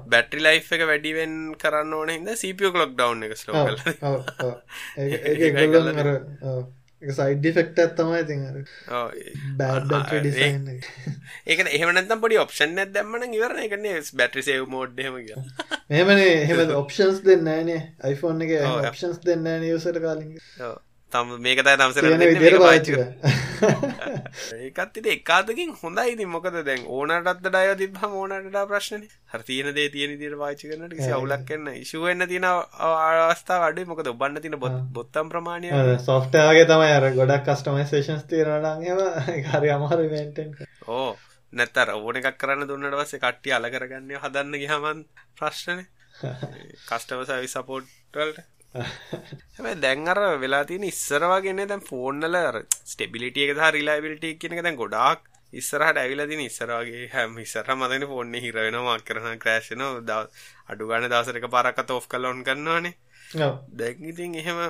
බැටරි 0.08 0.42
ලයි් 0.42 0.60
එක 0.60 0.84
වැඩිවෙන් 0.88 1.38
කරන්න 1.58 1.94
ඕන 1.94 2.10
හිද 2.10 2.34
සපිය 2.36 2.74
කලොක් 2.74 2.92
ඩව් 2.96 3.24
එක 3.28 3.38
ස්ලෝ 3.38 3.64
කල 3.68 3.78
සයිඩ 7.02 7.46
ෆෙක්ට 7.56 7.78
ඇත්තමයි 7.80 8.24
ති 8.28 8.36
ඒක 11.46 11.62
එහමනතම් 11.78 12.20
පොඩි 12.24 12.40
ඔප්ෂන් 12.42 12.82
ඇත් 12.84 12.92
දැම්මන 12.94 13.24
ඉවරන. 13.30 13.62
එකන 13.64 13.88
බැටරි 14.14 14.44
සේව 14.44 14.68
මෝඩ්හම 14.68 15.16
මෙමනේ 15.90 16.36
එහෙම 16.42 16.76
ඔප්ෂන්ස් 16.76 17.24
දෙන්න 17.24 17.48
ෑනේ. 17.48 17.82
iPhoneෆෝන් 18.04 18.46
එක 18.46 18.52
ඔප්ෂන්ස් 18.90 19.24
දෙන්න 19.24 19.48
නිවසට 19.64 20.02
කාලින් 20.04 20.36
තම 21.12 21.30
මේක 21.40 21.60
තයි 21.62 21.76
නම්සර 21.76 22.04
පාචි 22.60 22.94
ඒකත් 24.60 24.98
ඉති 24.98 25.10
එකාතකින් 25.12 25.72
හොඳයි. 25.74 26.06
ඉති 26.10 26.26
මොකද 26.28 26.58
දැන් 26.62 26.84
ඕනටත් 26.88 27.40
ඩය 27.46 27.64
තිබ්හම 27.76 28.12
ඕනට 28.14 28.58
ප්‍රශ්න 28.66 29.06
හර 29.28 29.42
තියන 29.44 29.72
දේ 29.74 29.88
තියෙන 29.90 30.14
දිර 30.18 30.36
පාචි 30.36 30.70
කරනට 30.70 30.94
කිසි 30.94 31.12
අවුලක් 31.12 31.46
කන්න 31.46 31.70
ඉශුවන්න 31.76 32.28
තියෙන 32.28 32.48
අවස්ථා 32.50 33.62
අඩේ 33.66 33.86
මොකද 33.86 34.08
ඔබන්න 34.08 34.38
තින 34.40 34.58
බොත්තම් 34.60 35.30
ප්‍රමාණය 35.30 35.74
සොෆ්ටයාගේ 36.04 36.68
තමයි 36.68 36.92
අර 36.92 37.10
ගොඩක් 37.14 37.48
කස්ටමයිසේෂන්ස් 37.48 38.28
තීරනටගේම 38.28 39.02
හරි 39.50 39.70
අමාරුවෙන්ටෙන් 39.72 40.54
ඕ. 40.90 41.10
නැත්තර 41.54 41.96
ඕන 41.96 42.18
එකක් 42.18 42.38
කරන්න 42.38 42.68
දුන්නට 42.68 42.96
වසේ 42.96 43.20
කට්ටිය 43.20 43.54
අල 43.54 43.66
කරගන්න 43.70 44.16
හදන්න 44.20 44.62
ගහමන් 44.62 45.04
ප්‍රශ්නය 45.36 45.84
කස්ටවසවි 46.86 47.50
සපෝට්වල්ට 47.50 48.59
හැබැයි 48.74 49.82
දැන් 49.82 50.08
අර 50.08 50.20
වෙලා 50.40 50.64
තියෙන 50.66 50.86
ඉස්සර 50.86 51.24
වගේනේ 51.32 51.66
දැන් 51.66 51.82
ෆෝන් 51.82 52.22
වල 52.22 52.36
අර 52.42 52.58
ස්ටෙබිලිටි 52.92 53.46
එක 53.46 53.56
සහ 53.56 53.72
රිලයබිලිටි 53.76 54.38
කියන 54.42 54.56
එක 54.56 54.64
දැන් 54.64 54.78
ගොඩාක් 54.78 55.26
ඉස්සරහට 55.54 55.98
ඇවිල්ලා 55.98 56.28
තියෙන 56.28 56.46
ඉස්සර 56.46 56.74
වගේ 56.74 57.08
හැම 57.16 57.40
ඉස්සරහ 57.40 57.74
මතනේ 57.76 58.10
ෆෝන් 58.12 58.36
එක 58.36 58.46
හිර 58.46 58.60
වෙනවා 58.60 58.86
මාක් 58.90 59.08
කරනවා 59.08 59.42
ක්‍රෑෂ් 59.44 59.72
වෙනවා 59.74 60.22
අඩු 60.70 60.92
ගන්න 60.92 61.10
දවසට 61.10 61.42
එකපාරක් 61.42 61.82
අත 61.84 61.92
ඔෆ් 61.92 62.08
කරලා 62.08 62.32
ඔන් 62.32 62.44
කරනවානේ. 62.44 62.94
ඔව්. 63.40 63.58
දැන් 63.74 64.06
ඉතින් 64.12 64.38
එහෙම 64.44 64.64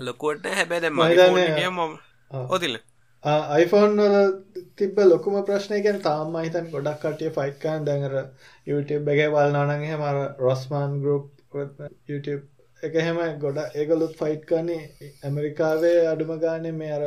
ලොකුවට 0.00 0.44
නෑ. 0.44 0.56
හැබැයි 0.60 0.82
දැන් 0.82 0.96
මගේ 0.96 1.26
ෆෝන් 1.26 1.42
එකේ 1.46 1.70
මම 1.70 1.98
ඔතිල 2.50 2.78
iPhoneෆෝන් 3.56 3.98
වල 3.98 4.30
තිබ 4.76 5.02
ලොකුම 5.06 5.34
ප්‍රශ්නයකැන 5.46 5.98
තාම 6.02 6.36
හිතන් 6.38 6.70
ගොඩක් 6.70 7.02
කටිය 7.02 7.32
ෆයිට්කාන් 7.32 7.88
දැඟර 7.88 8.14
YouTube 8.66 9.12
එක 9.14 9.26
බලනානගේ 9.34 9.96
මර 9.96 10.22
රොස්මාන් 10.38 11.00
ගරුප් 11.02 11.26
YouTube 12.08 12.44
එක 12.82 12.94
හෙම 13.06 13.18
ගොඩ 13.44 13.58
ඒගොලුත් 13.80 14.14
ෆයිට් 14.20 14.44
කන්නේ 14.50 15.10
ඇමරිකාවේ 15.28 15.96
අඩුම 16.12 16.30
ගානේ 16.44 16.72
මේ 16.80 16.92
අර 16.98 17.04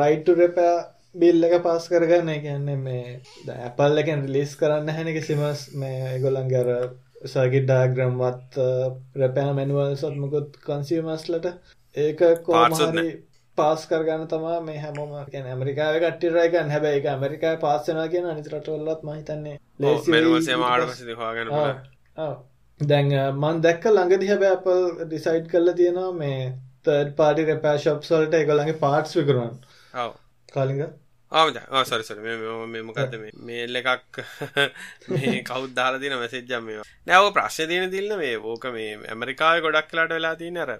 රයිට්ටු 0.00 0.34
රෙපෑ 0.40 0.74
බිල් 1.22 1.44
එක 1.46 1.54
පස් 1.64 1.88
කරගන්න. 1.92 2.30
කියන්නේ 2.44 2.78
මේ 2.86 3.20
ඇපල් 3.56 4.02
එකෙන් 4.02 4.22
රිලිස් 4.26 4.52
කරන්න 4.60 4.94
හැනක 4.98 5.18
සිමස් 5.24 5.64
මේ 5.82 6.20
ගොලන්ගර 6.22 6.70
සගි 7.32 7.60
ඩාග්‍රම්වත් 7.64 8.62
රැපෑන 9.20 9.52
මැනුවල් 9.58 9.92
සත්මකුත් 9.96 10.56
කන්සිමස්ලට 10.68 11.46
ඒක 11.96 12.22
කෝමහරි 12.46 13.04
පාස් 13.58 13.82
කරගන්න 13.90 14.28
තමා 14.28 14.60
මේ 14.68 14.78
හැමෝම. 14.84 15.12
කියන 15.32 15.46
ඇමරිකාව 15.46 15.98
කට්ටිරයකන් 16.04 16.72
හැබැයි 16.74 17.02
එක 17.02 17.10
ඇමරිකා 17.14 17.54
පාස්සනා 17.66 18.06
කියන 18.14 18.30
අනිතරටොල්ලත් 18.30 19.02
මහිතන්නේ 19.08 19.56
ලේ 19.80 19.96
දැන් 22.86 23.12
මන් 23.34 23.60
දැක්ක 23.60 23.86
ළඟදි 23.88 24.28
හැබ 24.28 24.48
අපල් 24.48 24.82
ඩිසයිඩ් 25.02 25.46
කරලා 25.48 25.74
තියෙනවා 25.74 26.12
මේ 26.14 26.40
තර්ඩ් 26.84 27.14
පාටි 27.16 27.46
රැපෑ 27.46 27.84
ශොප්සල්ට 27.84 28.34
එකළඟගේ 28.34 28.80
පාට්ස් 28.80 29.16
විකරුවන් 29.18 29.54
කාලිග 30.48 30.82
ආසරසර 31.32 32.18
මෙමකද 32.68 33.14
මේල් 33.42 33.80
එකක් 33.80 34.20
මේ 35.12 35.38
කවුත් 35.42 35.72
දාලා 35.74 36.00
තින 36.00 36.14
මැසෙජ්ජම් 36.14 36.66
මේවා. 36.66 36.88
නැව 37.06 37.28
ප්‍රශ්ය 37.32 37.66
තියන 37.66 37.88
දිල්න්න 37.90 38.18
මේ 38.18 38.36
ඕක 38.46 38.66
මේ 38.72 38.90
ඇමරිකාව 39.06 39.62
ගොඩක් 39.62 39.88
කලාට 39.90 40.12
වෙලා 40.12 40.34
තියන 40.36 40.58
අර 40.58 40.72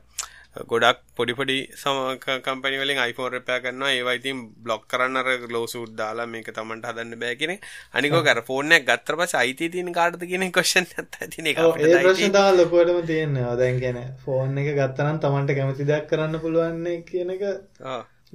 ගොඩක් 0.54 0.98
පොඩිපොඩි 1.16 1.56
සමකම්පනි 1.74 2.78
වලින් 2.78 2.98
iPhone 3.00 3.30
රිපෙයාර් 3.30 3.62
කරනවා. 3.62 3.92
ඒවා 3.92 4.16
ඉතින් 4.18 4.40
බ්ලොක් 4.58 4.82
කරන්න 4.86 5.16
අර 5.16 5.28
ලෝසූට් 5.48 5.94
දාලා 5.96 6.26
මේක 6.26 6.50
තමන්ට 6.50 6.88
හදන්න 6.88 7.18
බෑ 7.18 7.36
කියන 7.36 7.54
අනික 7.94 8.12
ඔක 8.12 8.28
අර 8.28 8.42
ෆෝන් 8.42 8.72
එකක් 8.72 8.86
ගත්තට 8.86 9.16
පස්සේ 9.18 9.40
අයිතිය 9.40 9.70
තියෙන 9.70 9.92
කාටද 9.92 10.26
කියන 10.26 10.44
ක්වෙස්චන් 10.50 10.88
එකක් 10.94 11.16
තියෙන 11.26 11.48
එක 11.52 11.62
අපිට 11.62 11.88
ඒ 11.88 12.02
ප්‍රශ්න 12.02 12.34
තමයි 12.34 12.58
ලොකුවටම 12.58 13.00
තියෙනවා 13.06 13.54
දැන් 13.56 13.80
කියන්නේ 13.80 14.08
ෆෝන් 14.24 14.58
එක 14.58 14.70
ගත්තා 14.72 15.06
නම් 15.06 15.22
තමන්ට 15.22 15.56
කැමති 15.58 15.88
දෙයක් 15.88 16.06
කරන්න 16.10 16.42
පුළුවන් 16.42 17.02
කියන 17.06 17.32
එක 17.32 17.48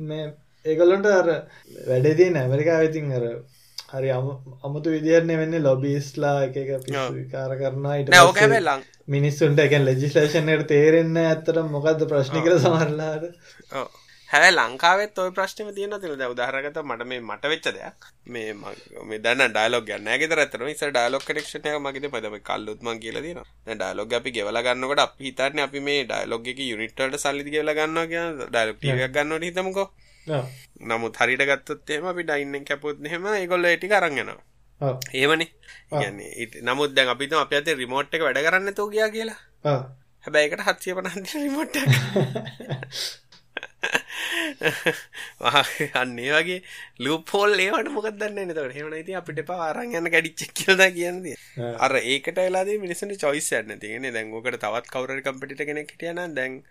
මේ 0.05 0.25
ඒගොල්ලන්ට 0.65 1.11
අර 1.11 1.29
වැඩේ 1.85 2.15
තියෙන 2.15 2.37
ඇමරිකාවේ 2.37 2.89
ඉතින් 2.89 3.13
අර 3.13 3.29
හරි 3.89 4.09
අමුතු 4.63 4.89
විදිහරන්නේ 4.89 5.37
වෙන්නේ 5.37 5.61
ලොබිස්ලා 5.61 6.35
එක 6.47 6.57
විකාර 7.13 7.53
කරනවා 7.59 7.95
ඊට 7.97 8.11
පස්සේ 8.11 8.79
මිනිස්සුන්ට 9.07 9.59
එක 9.59 9.77
ලෙජිස්ලේෂන්යට 9.81 10.67
තේරෙන්න 10.67 11.21
ඇත්තට 11.21 11.63
මොකක්ද 11.69 12.03
ප්‍රශ්න 12.09 12.43
කර 12.43 12.59
සමරලාට 12.59 13.31
හැබැයි 14.29 14.55
ලංකාවෙත් 14.55 15.19
ඔය 15.23 15.29
ප්‍රශ්නම 15.31 15.67
තියෙන 15.75 15.93
තින 16.01 16.15
දැ 16.21 16.27
උදාහරගත 16.27 16.79
මට 16.81 17.05
මේ 17.11 17.19
මට 17.21 17.51
වෙච්ච 17.51 17.67
දෙයක්. 17.67 18.07
මේ 18.27 18.53
මේ 18.53 19.19
දන්න 19.19 19.53
ඩයිලොග 19.53 19.91
නෑගෙත 20.01 20.35
රතන 20.37 20.65
ස 20.71 20.83
ඩයිලොක් 20.87 21.23
කනෙක්ෂනය 21.23 21.75
මගේ 21.77 22.09
පදම 22.09 22.35
කල්ලුත්ම 22.41 22.89
කියල 22.99 23.21
දින 23.21 23.39
ඩයිලොග 23.71 24.17
අපි 24.19 24.35
ගෙවල 24.37 24.59
ගන්නකට 24.61 25.03
අපි 25.05 25.27
හිතන්න 25.27 25.63
අපි 25.67 25.79
මේ 25.81 26.03
ඩයිලොග 26.03 26.51
එක 26.53 26.59
යුනිට්ට 26.65 27.17
සල්ලි 27.17 27.47
ගෙවල 27.47 27.73
ගන්න 27.73 28.11
කිය 28.11 28.25
ඩයිලොක් 28.49 29.15
ගන්නට 29.15 29.47
හිතමකෝ 29.49 29.87
නමුත් 30.83 31.17
හරිට 31.17 31.43
ගත්තොත්තේම 31.45 32.05
අපි 32.05 32.23
ඩයින්න 32.23 32.65
කැපොත් 32.65 33.03
හෙම 33.07 33.27
ඒගොල්ල 33.33 33.67
ටික 33.69 33.93
අරන්ගෙනවා 33.93 34.41
ඒමනේ 35.13 35.49
නමුත් 36.63 36.91
දැන් 36.93 37.09
අපිත 37.09 37.33
අප 37.35 37.53
අත 37.53 37.69
රිමෝට් 37.75 38.13
එක 38.13 38.21
වැඩ 38.21 38.43
කරන්න 38.45 38.75
තෝ 38.75 38.89
ගියා 38.89 39.09
කියලා. 39.09 39.39
හැබැයිකට 40.25 40.67
හත්සිය 40.67 40.93
පනන්ති 40.97 41.45
රිමෝට් 41.45 41.75
අන්නේ 46.01 46.29
වගේ 46.33 46.59
ලූපෝල් 46.99 47.57
ඒවට 47.57 47.89
මොකක් 47.95 48.09
දන්න 48.13 48.39
නතට 48.45 48.77
හෙමන 48.77 48.95
ති 49.07 49.17
අපිට 49.19 49.41
පාරන් 49.49 49.97
යන්න 49.97 50.11
කැඩිච්චක් 50.13 50.53
කියද 50.59 50.81
කියන්නද 50.95 51.27
අර 51.79 51.93
ඒකට 51.97 52.37
වෙලාද 52.37 52.71
මිනිසට 52.77 53.17
චොයිස් 53.17 53.49
යන්න 53.59 53.81
තියෙන 53.81 54.09
දැන්ගෝකට 54.13 54.61
තවත් 54.61 54.93
කවර 54.93 55.21
කම්පිට 55.25 55.67
කෙනෙක් 55.69 55.93
හිටියන 55.93 56.21
දැන් 56.37 56.61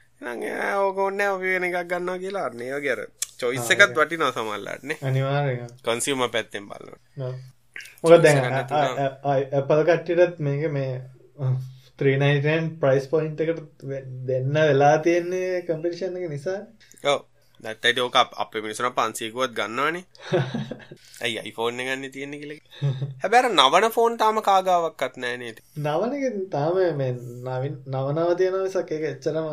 ඕකොන්න 0.78 1.22
අපි 1.26 1.54
වෙන 1.54 1.68
එකක් 1.68 1.86
ගන්නවා 1.90 2.18
කියලා. 2.18 2.46
අන්නේ 2.50 2.70
වගේ 2.72 2.94
අර 2.96 3.02
චොයිස් 3.40 3.70
එකත් 3.70 3.94
වටිනවා 3.94 4.33
සමල්ලාටනේ 4.33 4.99
අනිවාර්ය 5.03 5.55
කොන්සියම 5.83 6.27
පැත්තෙන් 6.31 6.68
බලන්න 6.68 7.38
මොක 8.03 8.18
දැන් 8.20 8.42
ඇපල් 9.55 9.81
කට්ටිටත් 9.85 10.38
මේක 10.40 10.68
මේ 10.72 10.92
ත්‍රීනයිටන් 11.99 12.66
ප්‍රයිස් 12.81 13.07
පොයින්ට 13.09 13.40
එකට 13.42 13.62
දෙන්න 14.27 14.61
වෙලා 14.62 14.99
තියෙන්නේ 15.01 15.62
කම්පිටිෂන් 15.62 16.18
එක 16.18 16.29
නිසා. 16.31 16.61
ඔව. 17.05 17.20
දැත්තයිට 17.61 17.99
ඕක 17.99 18.16
අප 18.16 18.57
මිනිසන 18.57 18.88
පන්සීකුවත් 18.92 19.55
ගන්නවානේ. 19.55 20.05
ඇයි 21.22 21.38
අයිෆෝර්න 21.40 21.81
ගන්න 21.81 22.11
තියෙන්නේ 22.11 22.40
කියල 22.40 22.53
හැබැර 23.22 23.49
නවන 23.51 23.88
ෆෝන් 23.90 24.18
තාම 24.18 24.42
කාගාවක්කත් 24.42 25.16
නෑනේට 25.18 25.62
නවනක 25.79 26.25
තාම 26.51 26.77
මේ 26.96 27.12
නවින් 27.14 27.79
නවනව 27.88 28.37
තියෙන 28.37 28.59
විසක් 28.59 28.92
එක 28.92 29.07
එච්චරම 29.07 29.49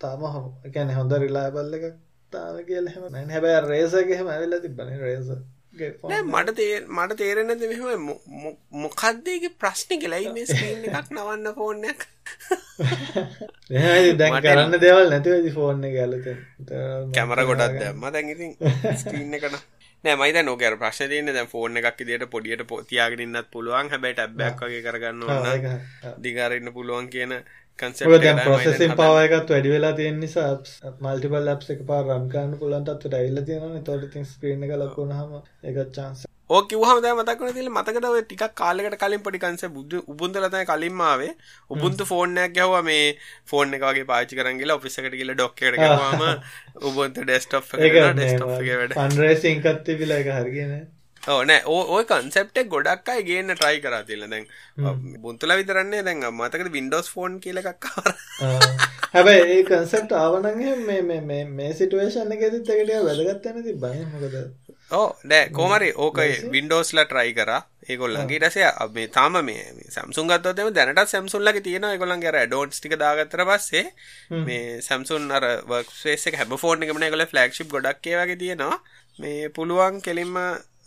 තාම 0.00 0.24
හො 0.28 0.42
ගැන 0.74 0.90
හොඳ 0.92 1.16
රිලාබල්ල 1.18 1.78
එකක් 1.78 1.86
තාම 2.34 2.62
කියල 2.64 2.88
හෙම 2.90 3.04
හැබැ 3.30 3.58
රේසගහෙම 3.64 4.28
ඇවිල්ල 4.28 4.58
තිබන 4.60 4.96
රේස 5.00 5.30
මට 5.74 6.56
තේ 6.56 6.74
මට 6.88 7.18
තේරෙනද 7.18 7.62
මෙහම 7.64 8.10
මොකක්දේගේ 8.78 9.54
ප්‍රශ්නි 9.58 10.02
කෙලයි 10.02 10.32
මේ 10.32 10.46
එකක් 10.92 11.08
නවන්න 11.10 11.54
ෆෝර්නයක් 11.54 12.06
දැන් 14.14 14.36
කරන්න 14.38 14.76
දෙවල් 14.78 15.10
නැතිවදි 15.10 15.52
ෆෝර්න 15.52 15.84
ගැලත 15.88 16.26
කැමර 17.12 17.40
ගොඩක් 17.44 17.78
දැම්ම. 17.78 18.04
දැන්ඉතින් 18.08 18.52
ස්ක්‍රීන්න 18.94 19.38
කන 19.42 19.56
නෑමයිද 20.04 20.38
නොකර 20.42 20.76
ප්‍රශ්න 20.76 21.08
තියන්න. 21.08 21.32
දැ 21.32 21.46
ෆෝර්න 21.46 21.76
එකක් 21.76 22.00
දිට 22.02 22.26
පොඩියට 22.30 22.64
පොතියාගෙනන්නත් 22.66 23.50
පුළුවන්. 23.50 23.90
හැබැයි 23.90 24.14
ටැබ්බක් 24.14 24.60
වගේ 24.62 24.82
කරගන්න 24.82 25.22
දිගරන්න 26.20 26.72
පුළුවන් 26.72 27.08
කියන 27.08 27.36
පොසෙසින් 28.40 28.92
පාවයකත් 28.96 29.50
වැඩි 29.50 29.70
වෙලා 29.70 29.92
තියෙන 29.94 30.20
නිසා 30.20 30.50
මල්ටිපල් 31.00 31.40
ලබ්ස් 31.44 31.70
එක 31.70 31.82
පා 31.86 32.02
රම්කාන්න 32.04 32.54
පුලන්ටත් 32.58 33.06
ඩයිල්ල 33.06 33.42
තියෙන 33.44 33.82
තොට 33.84 34.06
තින් 34.12 34.24
ස්ක්‍රීන 34.26 34.62
එක 34.64 34.78
ලකුණහම 34.78 35.34
එකත් 35.64 35.90
චාන්ස 35.92 36.24
ඕක 36.50 36.72
වහම 36.74 37.18
මතකන 37.18 37.52
තිල 37.52 37.68
මතකටව 37.70 38.16
ටික් 38.22 38.42
කාලෙකට 38.54 38.96
කලින් 38.96 39.22
පටිකන්ස 39.22 39.66
බුදු 39.70 40.02
උබුන්දලතයි 40.06 40.64
කලින්මාවේ 40.64 41.30
උබුන්තු 41.70 42.06
ෆෝර්නයක් 42.06 42.54
ගැහව 42.54 42.74
මේ 42.84 43.06
ෆෝර්න 43.46 43.74
එක 43.74 43.84
වගේ 43.84 44.06
පාචි 44.06 44.36
කරගල 44.36 44.72
ඔෆිසකට 44.72 45.14
කියල 45.14 45.34
ඩොක්කට 45.34 45.78
ගවාම 45.78 46.26
උබන්ත 46.82 47.22
ඩෙස්ටප් 47.22 47.72
වැඩ. 48.74 49.00
අන්රේසිංකත්ති 49.00 49.96
පිලා 49.96 50.18
එක 50.18 50.30
හරිගෙන 50.34 50.76
ඕනෑ 51.26 51.60
ඕය 51.66 52.04
කන්සෙප්ට 52.06 52.58
ගොඩක් 52.68 53.08
අයි 53.08 53.22
ගේන්න 53.24 53.52
ට්‍රයි 53.52 53.78
කරා 53.80 54.02
තිල 54.04 54.24
දැන් 54.26 54.48
බුන්තුල 55.22 55.54
විතරන්නේ 55.54 56.02
දැන් 56.02 56.26
මතක 56.30 56.72
වින්ඩෝස් 56.72 57.08
ෆෝන් 57.10 57.38
කියල 57.40 57.60
එකක්කාර 57.60 58.10
හැබැයි 59.14 59.44
ඒ 59.50 59.62
කන්සෙප්ට 59.64 60.12
ආවනගේ 60.14 60.74
මේ 61.52 61.70
සිටුවේෂන් 61.74 62.34
එක 62.34 62.44
තිත් 62.46 62.72
එකට 62.74 62.92
වැදගත්තන 63.02 63.62
ති 63.62 63.74
බය 63.76 63.94
මොකද? 64.06 64.34
ඕ 64.90 65.06
නෑ. 65.24 65.44
කෝමරි 65.50 65.90
ඕක 65.98 66.18
වින්ඩෝස්ල 66.50 67.00
ට්‍රයි 67.02 67.32
කර. 67.32 67.52
ඒගොල්ලන්ගේ 67.86 68.40
ටසේ 68.40 68.72
මේ 68.90 69.06
තාම 69.10 69.40
මේ 69.42 69.64
සම්සුන් 69.90 70.28
ගත්තවතම 70.28 70.70
දැනට 70.74 71.02
සැම්සුල්ලගේ 71.08 71.62
තියෙන 71.62 71.88
ගොල්ලන්ගේ 71.96 72.44
ඩෝට් 72.44 72.76
ටික 72.76 72.98
දාගත්තර 72.98 73.46
පස්සේ 73.46 73.84
මේ 74.42 74.82
සැම්සුන් 74.82 75.30
අර 75.30 75.48
වක්සේ 75.64 76.36
හැබ 76.36 76.54
ෆෝර්න් 76.58 76.84
එකමන 76.84 77.08
ගොල 77.10 77.26
ෆලක්ෂිප් 77.26 77.70
ගොඩක්ේ 77.70 78.20
වගේ 78.20 78.38
තියෙනවා. 78.38 78.78
මේ 79.18 79.50
පුළුවන් 79.50 80.00
කෙලින්ම 80.02 80.38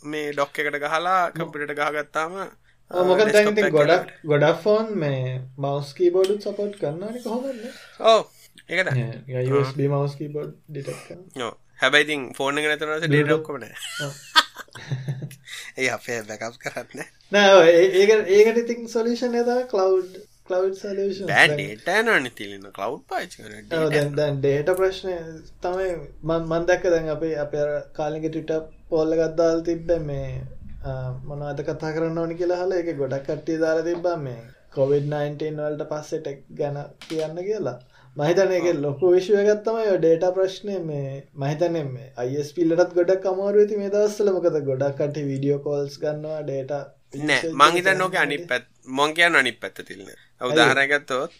මේ 0.03 0.31
ඩොක් 0.31 0.59
එකට 0.59 0.79
ගහලා 0.79 1.19
කම්පිට 1.31 1.73
ගහගත්තාම 1.73 2.33
මොක 2.91 3.21
දැති 3.27 3.69
ගොඩක් 3.71 4.11
ගොඩක් 4.25 4.63
ෆෝන් 4.63 4.91
මේ 4.95 5.21
මවස්කී 5.57 6.11
බෝඩුත් 6.11 6.41
සපෝට් 6.43 6.75
කරන්නනි 6.77 7.23
කොහොමන්න 7.23 7.63
ඕ 8.05 8.19
ඒකට 8.69 9.79
මවස්කී 9.87 10.29
බෝඩ් 10.29 10.53
ඩිටක් 10.69 11.55
හැබැයිතින් 11.79 12.23
ෆෝර්න 12.33 12.59
එක 12.59 12.67
නැතරස 12.67 13.07
ඩේටක්කොන 13.07 13.67
ඒ 15.77 15.89
අපේ 15.89 16.21
බැකප් 16.23 16.57
කරන්න. 16.59 17.03
නෑ 17.31 17.69
ඒක 17.73 18.11
ඒකට 18.29 18.61
ඉතින් 18.63 18.89
සොලිෂන් 18.89 19.37
එදා 19.41 19.59
කලව් 19.67 19.93
ටනන 20.47 22.29
තිලන්න 22.35 22.71
කලව් 22.71 22.97
පාච 23.05 23.37
දැන් 23.71 24.39
ඩේට 24.39 24.73
ප්‍රශ්නය 24.79 25.17
තමයි 25.61 25.91
මන් 26.23 26.67
දැක්ක 26.67 26.89
දැන් 26.89 27.13
අපේ 27.15 27.35
අප 27.37 27.55
කාලික 27.93 28.27
ටිට 28.27 28.76
පොල්ල 28.89 29.11
ගත්දාල් 29.13 29.59
තිබ්බ 29.63 29.89
මේ 30.03 30.29
මොනවද 31.27 31.59
කතා 31.63 31.93
කරන්න 31.95 32.17
ඕනි 32.17 32.39
කියලා 32.39 32.61
හල 32.61 32.73
එක 32.75 32.89
ගොඩක් 32.97 33.25
කට්ටිය 33.25 33.59
දාලා 33.59 33.87
තිබ්බා 33.87 34.17
මේ 34.19 34.39
කොවිD-19 34.75 35.59
වලට 35.59 35.87
පස්සේ 35.91 36.19
ටෙක් 36.19 36.39
ගැන 36.59 36.77
කියන්න 37.03 37.39
කියලා. 37.41 37.77
මහිතන 38.17 38.51
එක 38.51 38.67
ලොකු 38.77 39.09
විශ්වයගත්තම 39.13 39.79
ඩේට 39.95 40.23
ප්‍රශ්නය 40.35 40.77
මේ 40.83 41.09
මහිතන 41.35 41.75
මේ 41.87 42.07
අයිස් 42.17 42.49
පිල්ලටත් 42.55 42.95
ගොඩක් 42.97 43.27
අමාරු 43.31 43.63
ඇති 43.63 43.79
මේ 43.81 43.91
දවස්සල 43.95 44.31
මොකද 44.35 44.59
ගොඩක් 44.69 44.95
කට 44.99 45.25
විඩියෝ 45.27 45.59
කෝල්ස් 45.65 45.97
ගන්නවා 46.03 46.39
ඩේට 46.41 46.73
නෑ 47.23 47.51
මංහිත 47.55 47.89
නොක 47.95 48.15
අනි 48.17 48.37
පැත් 48.45 48.65
මොංකයන් 48.99 49.39
අනි 49.41 49.53
පැත්ත 49.55 49.83
තිල්න්න 49.83 50.09
උදාහරගත්තොත් 50.41 51.37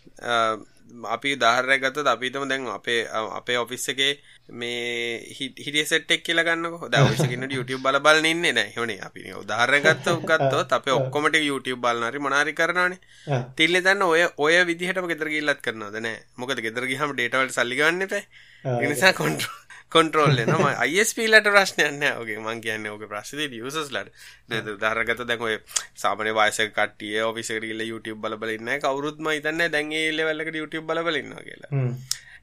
අපි 1.06 1.36
උදාහරණයක් 1.36 1.82
ගත්තොත් 1.82 2.08
අපි 2.08 2.30
හිතමු 2.30 2.46
දැන් 2.46 2.68
අපේ 2.68 3.00
අපේ 3.10 3.58
ඔෆිස් 3.58 3.88
එකේ 3.90 4.14
මේ 4.50 5.20
හිටිය 5.38 5.86
සෙට් 5.86 6.12
එක 6.12 6.24
කියලා 6.24 6.44
ගන්නකො. 6.44 6.90
දැන් 6.90 7.08
ඔෆිස් 7.08 7.24
එකේ 7.26 7.38
ඉන්න 7.38 7.52
YouTube 7.52 7.82
බල 7.84 8.00
බලන 8.00 8.26
ඉන්නේ 8.26 8.54
නැහැ. 8.54 8.72
එහෙමනේ 8.72 9.00
අපි 9.02 9.34
උදාහරණයක් 9.44 9.86
ගත්තොත් 9.86 10.24
ගත්තොත් 10.24 10.74
අපේ 10.74 10.98
ඔක්කොම 11.00 11.30
ටික 11.30 11.46
YouTube 11.46 11.82
බලන 11.82 12.10
හරි 12.10 12.20
මොනාරි 12.20 12.54
කරනවානේ. 12.54 13.00
තිල්ලේ 13.58 13.84
දැන් 13.84 14.02
ඔය 14.04 14.26
ඔය 14.38 14.56
විදිහටම 14.66 15.08
ගෙදර 15.08 15.30
ගිහිල්ලත් 15.30 15.62
කරනවද? 15.62 16.00
නැහැ 16.00 16.26
මොකද 16.38 16.60
ගෙදර 16.60 16.88
ගියාම 16.88 17.16
data 17.16 17.44
වලට 17.44 17.58
සල්ලි 17.60 17.80
ගන්න 17.80 18.08
එපා. 18.08 18.24
ඒ 18.64 18.88
නිසා 18.88 19.14
කන්ට්‍රෝල් 19.14 19.67
කොන්ට්‍රෝල් 19.92 20.42
එනවා 20.44 20.86
ISP 20.86 21.20
ලට 21.28 21.52
ප්‍රශ්නයක් 21.56 21.94
නෑ 22.02 22.20
ඔගේ 22.22 22.38
මං 22.44 22.62
කියන්නේ 22.66 22.92
ඔගේ 22.92 23.10
ප්‍රශ්නේ 23.12 23.50
යූසර්ස් 23.60 23.92
ලට. 23.96 24.12
නේද? 24.50 24.70
උදාහරණගත 24.76 25.26
දැන් 25.30 25.46
ඔය 25.48 25.58
සාමාන්‍ය 26.04 26.34
වයසක 26.40 26.74
කට්ටිය 26.78 27.22
ඔෆිස් 27.24 27.52
එකට 27.52 27.68
ගිහලා 27.70 27.90
YouTube 27.92 28.20
බල 28.24 28.38
බල 28.42 28.56
ඉන්නේ 28.58 28.80
කවුරුත් 28.84 29.20
මම 29.20 29.36
හිතන්නේ 29.38 29.70
දැන් 29.70 29.94
ඒ 29.94 30.10
ලෙවල් 30.12 30.46
එකට 30.46 30.60
YouTube 30.62 30.88
බල 30.92 31.04
බල 31.04 31.22
ඉන්නවා 31.22 31.46
කියලා. 31.48 31.72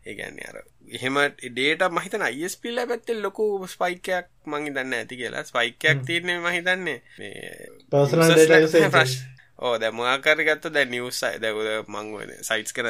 ඒ 0.06 0.14
කියන්නේ 0.14 0.48
අර 0.52 0.62
එහෙම 0.90 1.20
ඩේටා 1.50 1.90
මම 1.90 2.02
හිතන 2.06 2.26
ISP 2.30 2.72
ලා 2.72 2.86
පැත්තේ 2.86 3.20
ලොකු 3.20 3.46
ස්පයික් 3.74 4.10
එකක් 4.20 4.32
මං 4.46 4.66
හිතන්නේ 4.68 4.88
නැති 4.90 5.20
කියලා. 5.20 5.44
ස්පයික් 5.44 5.88
එකක් 5.92 6.08
තියෙන්නේ 6.08 6.40
මම 6.40 6.50
හිතන්නේ 6.58 6.98
මේ 7.18 7.70
පර්සනල් 7.92 8.26
ඩේටා 8.26 8.64
යූසේජ් 8.64 9.16
ඕ 9.58 9.74
දැ 9.78 9.90
මොකර 9.92 10.40
ගත්ත 10.46 10.72
දැ 10.74 10.86
නිවස් 10.90 11.20
ද 11.42 11.50
මං 11.88 12.32
සයිටස් 12.42 12.74
කර 12.76 12.88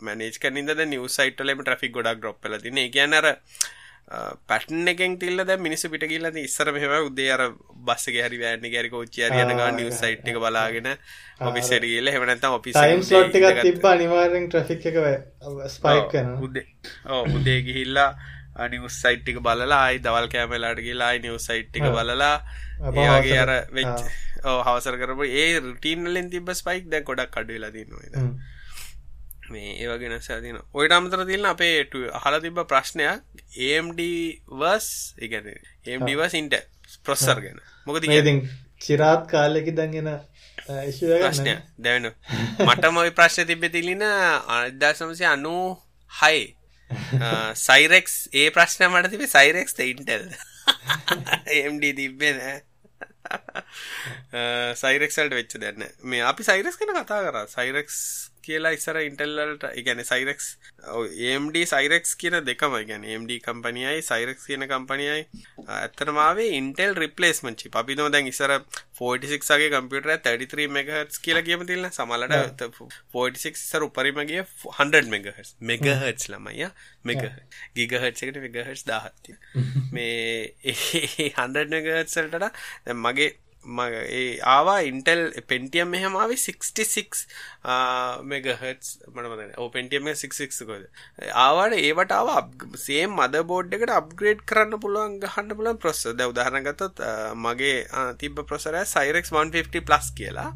මනේජ් 0.00 0.38
කනින්ද 0.40 0.72
නිවස් 0.86 1.18
සයිටලම 1.20 1.60
ට්‍රික් 1.62 1.92
ගොඩක් 1.96 2.22
ඩොප් 2.22 2.48
ලතින 2.50 2.80
කියනර 2.94 3.28
පැටන් 4.46 4.88
එකෙන් 4.88 5.18
තිල්ල 5.18 5.42
ද 5.42 5.56
මිනිස 5.58 5.82
පිට 5.84 6.04
කියල්ල 6.04 6.28
ඉස්සර 6.38 6.70
මෙහම 6.70 6.92
උදේ 7.00 7.30
අර 7.30 7.42
බස්සගේ 7.82 8.22
හරි 8.22 8.38
වැෑන්න 8.38 8.70
ගැරි 8.70 8.90
කෝච්චි 8.90 9.24
අරියන 9.26 9.50
නිවස් 9.76 9.98
සයිට් 9.98 10.28
එක 10.28 10.38
බලාගෙන 10.38 10.88
ඔපිස්සර 11.42 11.82
කියල 11.84 12.12
හෙමනතම් 12.12 12.54
ඔපිස 12.54 12.78
තිබ 13.62 13.86
අනිවාරෙන් 13.86 14.48
ට්‍රෆික් 14.48 14.86
එක 14.86 14.96
ස්පයික් 15.70 16.16
උදේ 16.40 16.66
උදේ 17.30 17.58
ගිහිල්ලා 17.62 18.10
නිවස් 18.66 19.00
සයිට්ටික 19.02 19.40
බලලා 19.40 19.82
අයි 19.82 19.98
දවල් 20.00 20.28
කෑමලාට 20.28 20.80
කියලා 20.80 21.12
නිවස් 21.18 21.46
සයිට්ටික 21.46 21.90
බලලා 21.90 22.34
ඒගේ 22.94 23.38
අර 23.38 23.52
වෙච් 23.72 24.06
හවසර 24.44 25.00
කරපු 25.00 25.32
ඒ 25.36 25.48
රුටීන්ලෙන් 25.60 26.30
තිබ 26.30 26.54
ස්පයික් 26.54 26.86
දැ 26.88 27.02
ගොඩක් 27.02 27.32
කඩුවෙලා 27.32 27.74
දින්නවා 27.74 28.30
මේ 29.50 29.72
ඒවගෙන 29.76 30.14
සතින 30.20 30.58
ඔයට 30.74 30.94
අමතර 30.96 31.24
තිල්න්න 31.28 31.50
අපේ 31.52 31.74
අහල 32.18 32.38
තිබ 32.44 32.60
ප්‍රශ්නයක් 32.72 33.22
AMD 33.68 34.00
වස් 34.60 34.88
එකන 35.18 35.50
AMD 35.86 36.10
වස් 36.20 36.34
ඉන්ට 36.40 36.56
ප්‍රොස්සර් 37.04 37.42
ගැන. 37.44 37.60
මොකද 37.86 38.06
චිරාත් 38.80 39.24
කාලෙකි 39.32 39.72
දගෙන 39.72 40.12
ප්‍රශ්නය 41.22 41.56
දැවන 41.78 42.10
මටම 42.66 43.02
ඔයි 43.02 43.16
ප්‍රශ්න 43.18 43.48
තිබෙ 43.48 43.68
තිලින 43.70 44.04
අදදාසමසය 44.04 45.26
අනු 45.26 45.56
හයි 46.10 46.44
සයිරෙක්ස් 47.58 48.14
ඒ 48.34 48.48
ප්‍රශ්න 48.50 48.88
මට 48.90 49.12
තිබේ 49.12 49.34
සයිරෙක්ස් 49.36 49.78
ඉන්ටල් 49.86 50.26
AMD 51.56 51.84
තිබ්බේ 52.00 52.32
නෑ. 52.34 52.56
සයිරෙක්සල්ට 54.76 55.34
වෙච්ච 55.38 55.56
දැන්න 55.62 55.84
මේ 56.04 56.22
අපි 56.22 56.42
සයිරෙක්ස් 56.44 56.78
කන 56.78 56.94
කතා 56.94 57.20
කර. 57.26 57.38
සයිරෙක්ස් 57.48 57.98
කියලා 58.46 58.72
ඉස්සර 58.76 58.98
ඉන්ටල්ලට 59.02 59.66
ඉගැන 59.80 60.02
සයිරෙක්ස් 60.04 60.46
AMD 61.28 61.56
සයිරෙක්ස් 61.72 62.16
කියන 62.20 62.38
දෙකම 62.48 62.76
ගැන 62.90 63.06
AMD 63.06 63.32
කම්පනියයි 63.46 64.02
සයිරෙක්ස් 64.08 64.46
කියන 64.50 64.66
කම්පනියයි 64.72 65.22
ඇත්තනමාවේ 65.76 66.48
ඉන්ටෙල් 66.58 66.94
රිපලේස්මචි 67.02 67.72
අපි 67.82 67.98
නෝ 68.00 68.08
දැන් 68.08 68.30
ඉස්සර 68.32 68.54
46ගේ 69.00 69.70
කම්පියුටර 69.74 70.12
33 70.18 70.68
මෙගහටස් 70.76 71.22
කියලා 71.24 71.46
කියම 71.48 71.64
තිල්න්න 71.70 71.90
සමලට 71.90 72.66
46 73.14 73.62
සර 73.62 73.88
උපරිමගේ 73.88 74.44
100 74.74 75.02
මෙගහස් 75.14 75.54
මෙගහටස් 75.72 76.30
ළමයිය 76.34 76.70
මෙග 77.04 77.24
ගිගහට්සකට 77.76 78.42
මෙගහටස් 78.44 78.86
දාහත්ති 78.92 79.36
මේ 79.92 80.54
100 81.26 81.66
මෙගහත්සල්ට 81.74 82.48
මගේ 83.00 83.32
ඒ 83.66 84.38
ආවා 84.46 84.78
ඉන්ටෙල් 84.90 85.22
පෙන්ටියම් 85.48 85.90
මෙහමාවේ 85.90 86.38
66 86.38 87.26
මෙගහටස් 88.24 88.90
මනමන 89.12 89.54
ඕ 89.56 89.68
පෙන්ටියම 89.70 90.06
66 90.06 90.68
කොද 90.70 90.84
ආවාට 91.44 91.76
ඒවට 91.78 92.14
ආව 92.18 92.30
සේ 92.78 93.06
මද 93.08 93.42
බෝඩ් 93.50 93.74
එකට 93.78 93.94
අප්ග්‍රේඩ් 93.96 94.44
කරන්න 94.50 94.80
පුළුවන් 94.80 95.18
ගහන්න 95.24 95.56
පුලන් 95.58 95.80
ප්‍රොස්ස 95.84 96.06
ද 96.12 96.28
උදාහරනගතත් 96.32 97.02
මගේ 97.36 97.76
තිබ 98.18 98.38
ප්‍රොසර 98.42 98.78
සයිරෙක් 98.86 99.26
150 99.26 99.82
ප්ලස් 99.82 100.10
කියලා. 100.18 100.50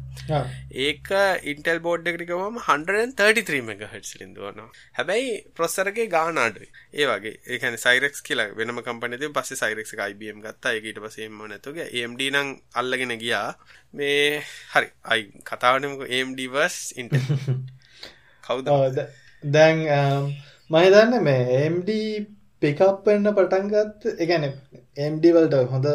ඒක 0.85 1.11
ඉන්ටෙල් 1.51 1.79
බෝඩ් 1.79 2.07
එකටිකවම 2.07 2.59
133 2.61 3.61
මෙගහට් 3.69 4.13
ලින්දුවනවා 4.21 4.69
හැබැයි 4.97 5.31
ප්‍රොස්සරගේ 5.55 6.07
ගානාඩුයි 6.15 6.69
ඒ 6.93 7.07
වගේ. 7.07 7.35
ඒකන 7.47 7.77
සයිරෙක්ස් 7.77 8.23
කියලා 8.27 8.49
වෙනම 8.55 8.81
කම්පනති 8.81 9.33
පස්ස 9.33 9.63
සයිරෙක් 9.63 9.93
IBM 10.11 10.39
ගත්තා. 10.45 10.73
ඒකට 10.73 10.99
පසේම 11.03 11.37
නැතුගේ 11.43 11.87
AMD 11.97 12.21
නං 12.31 12.49
අල්ලගෙන 13.01 13.19
ගියා. 13.19 13.55
මේ 13.93 14.41
හරි. 14.73 14.87
අයි 15.03 15.23
කතාවනමක 15.43 16.01
AMDවර්ස් 16.09 16.77
ඉන්ට 16.95 17.13
කවුද? 18.43 18.69
දැන් 19.43 19.77
මහිතන්න 20.69 21.13
මේ 21.23 21.43
AMD 21.59 21.91
පිකප්පෙන්න්න 22.61 23.35
පටන්ගත් 23.37 24.01
එකන 24.17 24.47
MD 25.07 25.33
වලට 25.35 25.63
හොඳ 25.73 25.87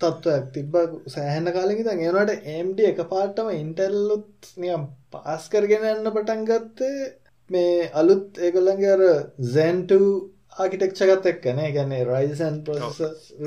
තත්ත්වයක් 0.00 0.48
තිබ්බ 0.54 0.74
සෑහන 1.08 1.52
කාලෙකි 1.56 1.84
ද 1.84 1.90
ඒනට 1.96 2.48
MD 2.56 2.88
එක 2.92 3.04
පාටම 3.12 3.52
ඉන්ටර්ලුත් 3.54 4.52
නියම් 4.56 4.88
පාස් 5.12 5.50
කරගෙන 5.52 5.86
යන්න 5.92 6.14
පටන්ගත්තේ 6.16 7.10
මේ 7.50 7.90
අලුත් 7.94 8.40
ඒගොල්ලන්ගේ 8.40 8.94
අර 8.96 9.04
සැන්ට 9.54 9.92
ආකිටෙක්ෂගත් 10.56 11.26
එක්කන. 11.32 11.58
ගැන්නේ 11.74 12.04
රයිසන් 12.10 12.62
පොස 12.64 13.00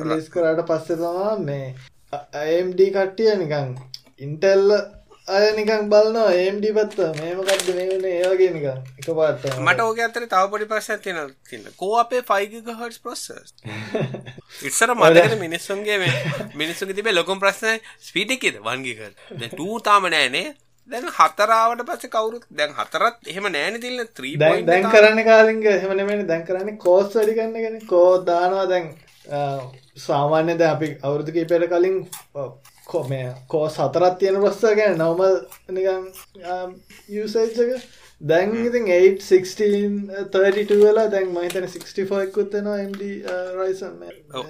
ලිස් 0.09 0.27
කරට 0.33 0.67
පස්සෙ 0.67 0.95
තමා 0.95 1.37
මේ 1.41 1.73
AMD 2.13 2.79
කට්ටිය 2.93 3.33
නිකං 3.39 3.75
ඉන්ටෙල්ල 4.19 4.71
අය 5.27 5.49
නිකන් 5.57 5.89
බලනවා 5.91 6.29
AMD 6.35 6.63
පත්ත 6.77 7.09
මේමකක්ද 7.17 7.67
මේවන 7.77 8.05
ඒවගේ 8.11 8.53
නිකන් 8.55 8.79
එක 9.01 9.09
පාට 9.19 9.43
මට 9.65 9.83
ඕක 9.83 9.99
අතර 10.05 10.25
තව 10.31 10.45
පොඩි 10.53 10.69
ප්‍රශ්නයක් 10.71 11.03
තියෙනවා 11.03 11.27
තියෙනවා. 11.49 11.73
කෝ 11.81 11.91
අපේ 12.03 12.21
5 12.29 12.63
GHz 12.67 12.97
processors 13.03 13.53
ඉස්සර 14.69 14.93
මතකද 14.95 15.35
මිනිස්සුන්ගේ 15.43 15.97
මේ 16.03 16.15
මිනිස්සුන්ගේ 16.61 16.97
තිබේ 16.99 17.13
ලොකුම 17.13 17.43
ප්‍රශ්නේ 17.43 17.75
ස්පීඩ් 18.07 18.33
එකේද? 18.37 18.57
1 18.63 18.87
GHz 18.87 19.13
දැන් 19.41 19.53
2 19.59 19.83
තාම 19.89 20.09
නෑනේ 20.15 20.47
දැන් 20.89 21.05
හතරාවට 21.17 21.83
පස්සේ 21.89 22.13
කවුරුත් 22.15 22.47
දැන් 22.61 22.73
හතරත් 22.79 23.29
එහෙම 23.33 23.51
නෑනේ 23.57 23.83
තිල්ල 23.85 24.01
3 24.21 24.65
දැන් 24.71 24.89
කරන්න 24.95 25.21
කාලින්ග 25.29 25.61
එහෙම 25.75 25.93
නෙමෙයි 26.01 26.25
දැන් 26.31 26.47
කරන්නේ 26.49 26.81
කෝස් 26.87 27.13
වැඩි 27.13 27.37
ගන්න 27.37 27.61
එකනේ. 27.61 27.85
කෝ 27.93 28.09
දානවා 28.31 28.65
දැන් 28.73 28.89
සාමාන්‍ය 29.97 30.57
දැන් 30.57 30.75
අපි 30.75 30.89
අවුරුදු 31.01 31.31
කිහිපයකට 31.31 31.69
කලින් 31.69 31.97
කොම 32.85 33.13
කෝ 33.47 33.69
සතරත් 33.69 34.19
තියෙන 34.19 34.41
ප්‍රස්ස 34.41 34.61
ගැන 34.79 34.97
නවමල් 34.97 35.35
නිකන් 35.69 36.05
යසේජක 37.17 37.87
දැන් 38.21 38.53
ඉතින් 38.59 38.85
816 38.89 40.83
වෙලා 40.83 41.07
දැන් 41.07 41.31
මහිතන 41.31 41.67
64 41.67 42.27
එක්කුත්තෙනවා 42.27 42.77
MD 42.83 43.09
රයිසන් 43.57 44.03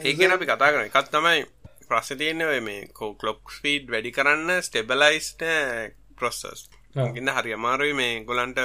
ඒගෙන 0.03 0.31
අපි 0.31 0.45
කතා 0.45 0.71
කරන 0.71 0.85
එකත් 0.85 1.13
තමයි 1.13 1.45
ප්‍රශ්න 1.87 2.17
තියෙන්නේ 2.17 2.59
මේ 2.61 2.81
කෝ 2.93 3.13
කලොක් 3.15 3.41
ස්පීඩ් 3.51 3.89
වැඩි 3.91 4.11
කරන්න 4.11 4.61
ස්ටෙබලයිස්ට 4.61 5.47
ප්‍රොස්සස් 6.15 6.69
ඉන්න 6.95 7.29
හරි 7.29 7.53
අමාරුයි 7.53 7.93
මේ 7.93 8.13
ගොලන්ට 8.25 8.59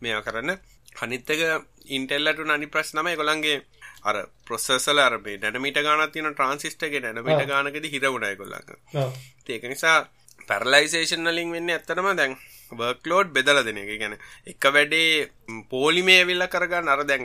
මෙයා 0.00 0.22
කරන්න. 0.22 0.58
අනිත්තක 0.96 1.40
ඉන්ටෙල්ලට 1.88 2.40
නනි 2.46 2.68
ප්‍රශ්නමයි 2.68 3.16
ගොලන්ගේ 3.16 3.56
අර 4.08 4.16
ප්‍රොසෙසල 4.46 4.98
අර 5.06 5.14
මේ 5.24 5.38
නැනමිට 5.44 5.80
ගානක් 5.86 6.12
තියෙන 6.12 6.34
ට්‍රාන්සිස්ටර්ගේ 6.34 7.04
නැනමිට 7.06 7.46
ගානකදී 7.52 7.94
හිරවුණා 7.94 8.30
ඒගොල්ලන්ගේ. 8.32 9.08
ඒක 9.48 9.64
නිසා 9.72 9.96
පැරලයිසේෂන් 10.48 11.28
වලින් 11.28 11.52
වෙන්නේ 11.54 11.76
ඇත්තටම 11.76 12.08
දැන් 12.18 12.36
වර්ක්ලෝඩ් 12.72 13.28
බෙදලා 13.36 13.64
දෙන 13.64 13.78
එක. 13.78 13.90
කියන්නේ 13.92 14.18
එක 14.52 14.64
වැඩේ 14.74 15.30
පොලිමේ 15.70 16.18
ඇවිල්ලා 16.20 16.50
කරගන්න 16.54 16.88
අර 16.88 17.02
දැන් 17.10 17.24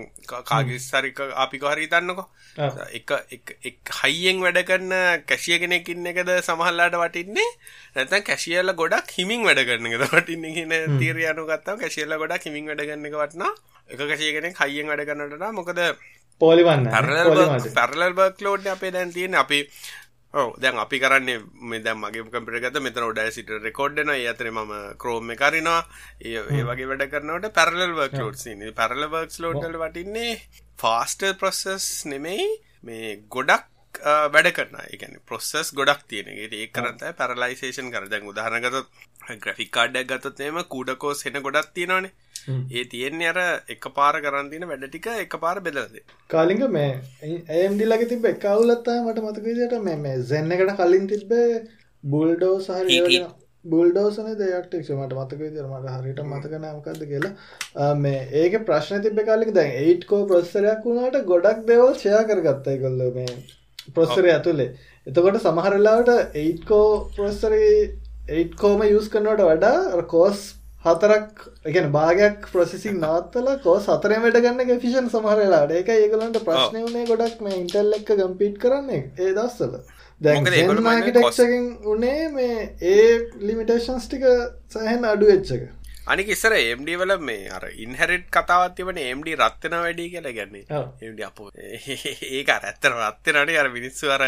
කාගේ 0.49 0.79
හරි 0.79 1.11
අපි 1.43 1.57
කොහරි 1.63 1.85
හිතන්නකෝ. 1.85 2.25
එක 2.91 3.11
එක 3.69 3.93
හයියෙන් 4.01 4.41
වැඩ 4.45 4.61
කරන 4.69 4.93
කැෂිය 5.29 5.59
කෙනෙක් 5.63 5.89
ඉන්න 5.89 6.11
එකද 6.13 6.31
සමහරලාට 6.39 6.97
වටින්නේ 7.03 7.49
නැත්නම් 7.95 8.25
කැෂියර්ලා 8.29 8.79
ගොඩක් 8.81 9.13
හිමින් 9.17 9.45
වැඩ 9.47 9.65
කරන 9.67 9.91
එකද 9.91 10.07
වටින්නේ 10.07 10.55
කියන 10.57 10.97
තීරය 11.01 11.27
අනුව 11.33 11.51
ගත්තාම 11.51 11.83
කැෂියර්ලා 11.83 12.21
ගොඩක් 12.23 12.49
හිමින් 12.49 12.71
වැඩ 12.71 12.87
කරන 12.87 13.05
එක 13.05 13.19
වටිනවා. 13.21 13.53
එක 13.89 14.01
කැෂිය 14.01 14.33
කෙනෙක් 14.37 14.57
හයියෙන් 14.57 14.91
වැඩ 14.91 15.05
කරනට 15.09 15.47
මොකද 15.59 15.85
පෝලිවන්න. 16.41 16.87
පැරලල් 17.71 18.13
බර්ක් 18.13 18.41
ලෝඩ් 18.41 18.67
අපේ 18.67 18.91
දැන් 18.91 19.11
තියෙන 19.11 19.35
අපි 19.35 19.59
ඔව 20.33 20.51
දැන් 20.57 20.77
අපි 20.77 20.99
කරන්නේ 20.99 21.37
මේ 21.63 21.81
දැන් 21.81 21.97
මගේ 21.97 22.23
කම්පියුටර් 22.25 22.61
ගත්ත. 22.65 22.81
මෙතන 22.81 23.03
ඔඩයි 23.03 23.31
සිට 23.31 23.49
රෙකෝඩ් 23.59 23.95
වෙනවා. 23.95 24.17
ඒ 24.17 24.27
අතරේ 24.27 24.51
මම 24.51 24.73
ක්‍රෝම් 24.97 25.33
කරනවා 25.35 25.81
ඒ 26.21 26.63
වගේ 26.65 26.87
වැඩ 26.87 27.07
කරනකොට 27.07 27.53
පැරලල් 27.53 27.93
වර්ක් 27.93 28.15
ලෝඩ්ස් 28.17 28.47
ඉන්නේ 28.47 28.71
පැරලල් 28.73 29.07
වර්ක්ස් 29.07 29.39
ලෝඩ් 29.39 29.61
වල 29.63 29.81
වටින්නේ 29.81 30.39
ෆාස්ටර් 30.77 31.35
ප්‍රොසෙස් 31.35 31.89
නෙමෙයි 32.05 32.47
මේ 32.83 33.11
ගොඩක් 33.29 33.67
වැඩ 34.29 34.51
කරන 34.53 34.77
එකන 34.87 35.19
ප්‍රොසෙස් 35.25 35.73
ගොඩක් 35.73 36.07
තියෙන 36.07 36.29
ඒ 36.31 36.67
කරත 36.69 37.03
පැරලයිසේෂන් 37.17 37.91
කර 37.91 38.07
දැන් 38.07 38.27
උදාහරණ 38.27 38.63
ගතොත් 38.63 38.87
ග්‍රෆික් 39.43 39.71
කාඩ්ඩක් 39.71 40.11
ගතොත් 40.11 40.39
එම 40.41 40.59
කූඩ 40.73 40.93
කෝස් 40.97 41.23
හෙන 41.25 41.41
ගොඩක් 41.47 41.73
තියෙනවානේ. 41.73 42.11
ඒ 42.71 42.85
තියෙන්නේ 42.85 43.29
අර 43.31 43.39
එක 43.75 43.89
පාර 43.97 44.13
කරන් 44.25 44.49
තියෙන 44.53 44.67
වැඩ 44.71 44.87
ටික 44.87 45.11
එක 45.15 45.35
පාර 45.43 45.57
බෙදලා 45.59 45.89
දෙන්න. 45.89 46.15
කාලින්ග 46.29 46.63
මේ 46.69 46.89
AMD 47.59 47.81
ළඟ 47.81 48.09
තිබ්බ 48.13 48.25
එක 48.31 48.49
අවුලක් 48.53 48.81
තමයි 48.87 49.05
මට 49.05 49.23
මතක 49.25 49.45
විදිහට 49.49 49.77
මේ 49.83 50.01
මේ 50.07 50.17
Zen 50.31 50.57
එකට 50.57 50.73
කලින් 50.81 51.07
තිබ්බ 51.07 51.31
බුල්ඩෝස් 52.03 52.67
හරි 52.71 52.99
ඒ 52.99 53.21
බුල්ඩෝසන 53.65 54.29
දෙයක්ටක් 54.37 54.91
මට 54.91 55.15
මතක 55.15 55.39
විදිර 55.39 55.65
මට 55.69 55.95
හරිට 55.95 56.21
මතක 56.25 56.61
නෑමකක්ද 56.61 57.03
කියලා. 57.11 57.33
මේ 57.95 58.21
ඒක 58.43 58.59
ප්‍රශ්න 58.67 59.03
තිබ 59.07 59.25
කාලික 59.31 59.55
දැන් 59.57 59.73
8කෝ 59.79 60.21
ප්‍රස්සරයක් 60.29 60.85
වුණාට 60.85 61.25
ගොඩක් 61.33 61.65
දෙවල් 61.67 61.91
ෂයා 61.95 62.23
කරගත්තයි 62.29 62.79
කොල්ල 62.85 63.03
මේ 63.17 63.33
ප්‍රොස්සරය 63.95 64.31
ඇතුළේ 64.31 64.71
එතකොට 65.07 65.37
සමහරලාවට 65.39 66.09
8කෝ 66.39 66.87
ප්‍රොස්සරේ 68.31 68.41
8කෝම 68.41 68.81
යස් 68.83 69.07
කරනට 69.09 69.41
වඩා 69.41 70.03
කෝස් 70.05 70.41
හතරක් 70.85 71.41
එකන 71.65 71.87
භාගයක් 71.91 72.45
ප්‍රොසෙසින් 72.51 72.99
නවත්තල 72.99 73.49
කෝ 73.63 73.77
සතරේ 73.79 74.19
වැඩ 74.19 74.37
ගන්න 74.37 74.79
ෆිෂන් 74.79 75.09
සමහරලාට 75.09 75.71
ඒක 75.71 75.89
ඒගලන්ට 75.89 76.39
ප්‍රශ්නය 76.41 76.83
වනේ 76.85 77.07
ගොඩක් 77.07 77.41
මේ 77.41 77.57
ඉන්ටල් 77.57 77.97
එක්ක 77.97 78.13
ගම්පීට් 78.13 78.57
කරන්නේ 78.57 79.01
ඒ 79.17 79.33
දස්සල 79.33 79.75
දැන් 80.21 80.47
මාකටක්ෂකින් 80.81 81.67
උනේ 81.87 82.29
මේ 82.29 82.57
ඒ 82.87 83.05
ලිමිටේෂන්ස් 83.41 84.07
ටික 84.07 84.25
සහන් 84.71 85.05
අඩු 85.05 85.31
වෙච්චක 85.31 85.67
අනික 86.11 86.29
ඉස්සර 86.35 86.53
එම්ඩ 86.57 86.89
වල 87.01 87.13
මේ 87.27 87.49
අර 87.57 87.63
ඉන්හැරට් 87.85 88.27
කතාවත් 88.35 88.75
තිබන 88.77 88.99
එම්ඩ 89.03 89.29
රත්වන 89.37 89.75
වැඩි 89.85 90.07
කියලා 90.13 90.33
ගැන්නේ 90.37 90.81
එම්ඩ 91.07 91.21
අප. 91.27 91.39
ඒක 92.37 92.51
ඇත්තර 92.55 92.95
රත්වනට 92.97 93.57
අර 93.63 93.69
මිනිස්සු 93.77 94.11
අර 94.15 94.23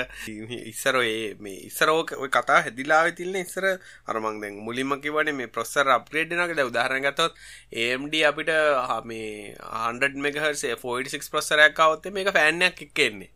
ඉස්සර 0.73 0.99
මේ 1.43 1.57
ඉස්සරෝක 1.69 2.15
කතා 2.37 2.61
හැදිලාව 2.67 3.11
තිල්න්න 3.19 3.41
ඉස්සර. 3.41 3.67
අරමං 4.07 4.41
දැන් 4.43 4.63
මුලින්ම 4.67 4.95
කිවන 5.03 5.33
මේ 5.35 5.51
ප්‍රොස්සර 5.57 5.91
අප්‍රේඩ්නකට 5.97 6.65
උදාහරණ 6.69 7.07
ගතොත් 7.09 7.39
ඒම්ඩ 7.85 8.19
අපිට 8.31 8.51
මේ 9.11 9.55
100 9.83 10.25
මෙගහසේ 10.27 10.75
46 10.75 11.31
ප්‍රොස්සරයක් 11.33 11.79
අවත්තේ 11.87 12.15
මේක 12.17 12.33
ෆෑන්නයක් 12.37 12.85
එක්කෙන්නේ 12.87 13.31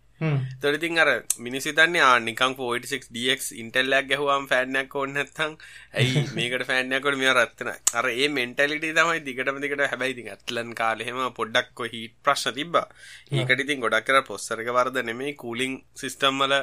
තොරිතින් 0.62 0.98
අර 0.98 1.10
මිනිසිතන්නේ 1.40 2.04
ආනිකං 2.04 2.56
පෝයිටක් 2.56 3.06
ඩක් 3.10 3.44
ඉන්ටල්ලක් 3.56 4.08
ගැහවාම් 4.10 4.48
ෆෑන්නක් 4.48 4.96
ඕන්න 4.96 5.14
නැත්තං 5.14 5.54
ඇයි 5.94 6.24
මේකට 6.38 6.66
ෆෑන්නකොට 6.70 7.20
මෙ 7.20 7.30
රත්න 7.34 7.72
අර 7.94 8.10
ඒ 8.14 8.28
මෙන්ටලිට 8.30 8.88
තමයි 8.92 9.22
දිගටම 9.22 9.62
දිකට 9.62 9.86
හැබැයිති 9.86 10.28
ඇත්ලන් 10.30 10.74
කාලෙහෙම 10.74 11.22
පොඩ්ඩක් 11.34 11.86
හිට 11.88 12.18
ප්‍රශ්න 12.24 12.58
තිබ 12.58 12.82
ඒකටිතින් 12.82 13.86
ගොඩක් 13.86 14.08
කර 14.08 14.22
පොස්සරක 14.26 14.74
වර්ද 14.74 15.06
නෙමේ 15.06 15.34
කූලිං 15.36 15.80
සිිස්ටම්මල 15.96 16.58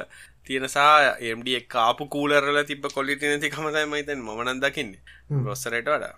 තියෙනසා 0.45 1.17
එම්ඩ 1.25 1.49
එක් 1.55 1.67
කාපු 1.69 2.07
කූලරල 2.07 2.63
තිබ 2.65 2.85
කොල්ලිට 2.91 3.23
නැති 3.23 3.49
කමතයි 3.49 3.85
මයිතන් 3.87 4.21
මනන් 4.21 4.61
දකින්නේ. 4.61 5.01
රොස්සරට 5.45 5.87
වඩා 5.87 6.13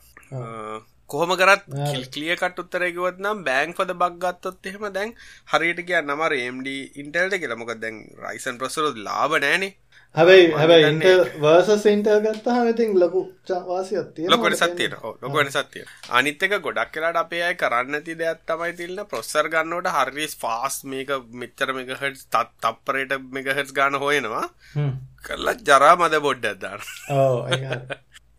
කොහොම 1.10 1.34
කරත් 1.40 1.66
කිලිය 2.12 2.36
කට 2.36 2.64
උත්තරයකිවත් 2.64 3.20
නම් 3.20 3.44
බෑංක් 3.48 3.78
පද 3.78 3.98
බක්ගත්තොත් 4.02 4.72
එහෙම 4.72 4.88
දැන් 4.94 5.16
හරියට 5.52 5.82
කිය 5.88 6.00
නමර 6.02 6.38
MD 6.46 6.78
ඉන්ටල්ට 7.02 7.42
කියලා. 7.42 7.60
මොකද 7.60 7.84
දැන් 7.84 8.00
රයිසන් 8.24 8.62
ප්‍රසර 8.62 8.94
ලාබ 9.08 9.38
නෑනේ 9.38 9.74
හැබයි 10.16 10.46
හැබයි 10.54 11.12
වර්ස 11.42 11.86
ඉන්ටර් 11.86 12.20
ගත්තා 12.24 12.56
හමතින් 12.58 12.94
ලොකු 13.00 13.22
වාසියත්තිය 13.68 14.30
ලොකොට 14.30 14.56
සත්තියට 14.56 14.96
ලොකොට 15.22 15.52
සත්තිය 15.56 15.84
අනිත්තක 16.12 16.56
ගොඩක් 16.60 16.94
කියලාට 16.94 17.20
අපේ 17.24 17.44
අයි 17.48 17.60
කරන්න 17.64 18.06
ති 18.06 18.16
දෙයක් 18.22 18.42
තමයි 18.46 18.74
තිල්න්න 18.80 19.04
ප්‍රොස්සර් 19.12 19.52
ගන්නවට 19.54 19.94
හරිස් 19.98 20.34
ෆාස් 20.38 20.80
මේක 20.86 21.14
මෙච්චර 21.42 21.76
මෙගහට 21.78 22.26
තත් 22.28 22.48
තප්පරයට 22.64 23.14
මෙගහස් 23.32 23.72
ගාන 23.74 24.00
හොයෙනවා. 24.04 24.48
කරලා 25.24 25.56
ජරා 25.68 25.96
මද 25.98 26.20
බොඩ්ඩ 26.22 26.46
අදාන්න 26.48 26.82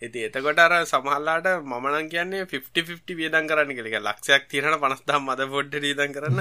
ඉති 0.00 0.20
එතකොට 0.26 0.60
අර 0.64 0.72
සමහල්ලාට 0.86 1.46
මමනන් 1.70 2.08
කියන්නේ 2.12 2.44
50 2.50 3.16
වියදන් 3.20 3.48
කරන්න 3.50 3.72
කෙක 3.78 3.96
ලක්ෂයක් 3.98 4.44
තිරන 4.52 4.76
පනස්දා 4.82 5.18
මද 5.18 5.48
පොඩ්ඩ 5.54 5.74
රීදන් 5.84 6.14
කරන්න. 6.16 6.38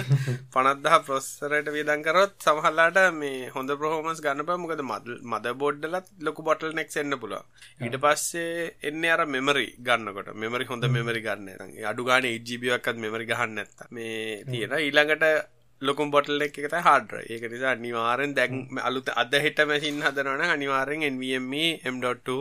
පනත්දහ 0.54 0.98
ප්‍රොස්සරට 1.08 1.72
වියදන් 1.76 2.06
කරොත් 2.08 2.36
සමහල්ලාට 2.46 3.00
මේ 3.18 3.50
හොඳ 3.56 3.74
ප්‍රහෝමස් 3.82 4.22
ගන්න 4.26 4.46
මොකද 4.64 4.86
මද 4.86 5.56
බොඩ්ඩලත් 5.64 6.14
ලොකු 6.22 6.46
බොටල් 6.50 6.78
නෙක් 6.80 6.94
එන්න 6.96 7.18
පුල 7.24 7.34
ඊට 7.82 7.98
පස්සේ 8.06 8.70
එන්න 8.84 9.10
අර 9.16 9.26
මෙමරි 9.26 9.68
ගන්නකොට. 9.80 10.34
මෙමරි 10.36 10.70
හොඳ 10.72 10.86
මෙමරි 10.96 11.26
ගන්න 11.26 11.84
අඩුගාන 11.92 12.30
ඉජිබියක්ත් 12.30 13.04
මෙමරි 13.06 13.26
ගහන්න 13.26 13.64
ඇත්ත 13.64 13.88
මේ 13.92 14.44
තියෙන 14.46 14.78
ඊළඟට 14.80 15.26
ලොකුම් 15.82 16.12
බොටල් 16.12 16.42
එක 16.42 16.58
එකත 16.58 16.76
හාඩර 16.80 17.22
ඒක 17.24 17.44
නිසා 17.46 17.72
අනිවාරෙන් 17.72 18.34
දැන් 18.34 18.54
අලුත 18.82 19.10
අද 19.14 19.34
හිට 19.38 19.60
මැසින් 19.64 20.02
හදනවන 20.02 20.50
අනිවාරෙන් 20.50 21.06
NVMe 21.08 21.66
M.2 21.86 22.38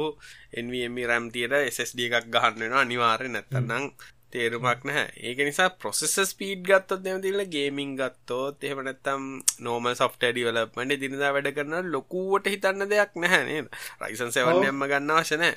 NVMe 0.57 1.03
රැම් 1.07 1.31
තියට 1.31 1.57
SSD 1.67 2.09
එකක් 2.09 2.31
ගහන්නවෙන 2.31 2.77
අනිවාරය 2.77 3.29
නැත්තන්නම් 3.29 3.87
තේරුමක් 4.33 4.83
නැහැ. 4.85 5.09
ඒක 5.19 5.39
නිසා 5.41 5.69
ප්‍රොසෙස 5.73 6.17
ස්පීඩ් 6.31 6.65
ගත්තොත් 6.65 7.01
දෙම 7.05 7.21
තිල 7.23 7.41
ගේමින් 7.47 7.93
ගත්තෝත් 7.95 8.65
එහෙම 8.65 8.81
නැත්තම් 8.83 9.23
නෝමල් 9.61 9.95
සොෆ්ටඩි 9.95 10.47
වලපට 10.47 11.01
දිනිදා 11.03 11.33
වැඩ 11.33 11.53
කරන 11.57 11.93
ලොකුවට 11.95 12.53
හිතන්න 12.53 12.89
දෙයක් 12.89 13.13
නැහැ 13.17 13.45
නේද? 13.45 13.67
රයිසන් 14.01 14.33
සෙවන්නයම්ම 14.33 14.87
ගන්න 14.87 15.19
වශනෑ 15.19 15.55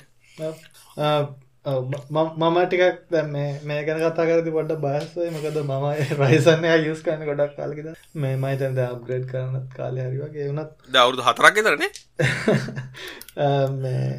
මම 1.64 2.58
ටිකක් 2.62 3.10
දැම 3.10 3.32
මේ 3.62 3.84
ගැන 3.84 3.98
කතා 3.98 4.24
කරති 4.24 4.50
පොඩ 4.50 4.72
බාස්සය 4.78 5.26
මොකද 5.30 5.58
මම 5.62 5.84
රයිසන්නය 6.18 6.70
යුස් 6.82 7.02
කන්න 7.02 7.26
ගොඩක් 7.26 7.52
කාලකිද 7.54 7.88
මේ 8.16 8.36
මයිතන්ද 8.36 8.80
අප්ග්‍රේඩ් 8.82 9.26
කරනත් 9.26 9.74
කාලය 9.74 10.00
හරිවගේ 10.00 10.46
වුණත්. 10.46 10.70
දවුරුදු 10.88 11.22
හතරක් 11.22 11.54
තරනේ 11.58 11.90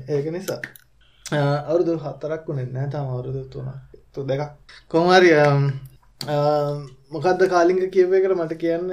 ඒක 0.10 0.26
නිසා. 0.32 0.62
අවුරුදු 1.26 1.98
හතරක් 1.98 2.46
වුණෙ 2.48 2.66
නෑ 2.68 2.90
තම 2.90 3.10
අවුරුදු 3.10 3.42
තුන 3.50 3.72
තු 4.14 4.24
දෙකක් 4.24 4.44
කොමාරිය 4.88 5.42
මොකක්ද 7.12 7.42
කාලිංග 7.50 7.82
කියවේකට 7.90 8.36
මට 8.36 8.58
කියන්න 8.58 8.90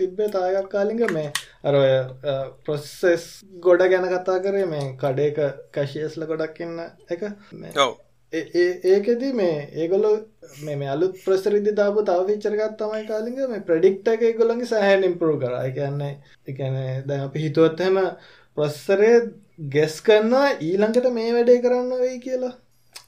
තිබ්බේ 0.00 0.28
තායක් 0.34 0.68
කාලිග 0.74 1.00
මේ 1.12 1.30
අරය 1.64 1.84
ප්‍රොස්සෙස් 2.64 3.24
ගොඩ 3.60 3.86
ගැන 3.92 4.10
කතා 4.12 4.42
කරේ 4.44 4.66
මේ 4.66 4.84
කඩේක 5.02 5.40
කැශියස්ල 5.72 6.28
ගොඩක් 6.30 6.60
ඉන්න 6.60 6.78
එක. 7.10 7.24
ඒකෙදී 8.32 9.32
මේ 9.32 9.56
ඒගොලො 9.74 10.10
මේ 10.62 10.88
අලුත් 10.94 11.14
ප්‍රසරිදි 11.24 11.72
දාපු 11.74 12.04
තව 12.04 12.26
විචරගත් 12.30 12.78
තමයි 12.80 13.04
කාලිග 13.08 13.38
මේ 13.52 13.66
ප්‍රඩික්ට 13.68 14.12
එක 14.14 14.24
ගොලන්ගේ 14.40 14.72
සෑහන් 14.72 15.08
ඉම්පරූ 15.10 15.36
කර. 15.40 15.54
එකන්නේ 15.62 16.14
එකන 16.46 16.78
දැ 17.08 17.20
අපි 17.26 17.44
හිතුවත්හෙම 17.46 18.00
ප්‍රස්සරේ 18.56 19.18
ගෙස් 19.74 19.94
කරන්නවා 20.02 20.48
ඊළඟට 20.60 21.06
මේ 21.12 21.30
වැඩේ 21.34 21.62
කරන්න 21.62 22.00
වෙයි 22.00 22.18
කියලා 22.20 22.54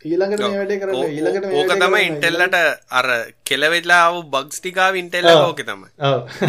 ඊළඟට 0.02 0.42
මේ 0.42 0.58
වැඩේ 0.58 0.80
කරන්න 0.80 1.10
ඊළඟට 1.10 1.46
ඕක 1.52 1.72
තමයි 1.74 2.04
ඉන්ටෙල්ලට 2.06 2.54
අර 2.98 3.08
කෙලවෙලාව 3.44 4.20
බග්ස්ටිකාව 4.32 4.94
ඉන්ටෙල්ල 4.96 5.30
ඕක 5.30 5.60
තමයි. 5.62 5.90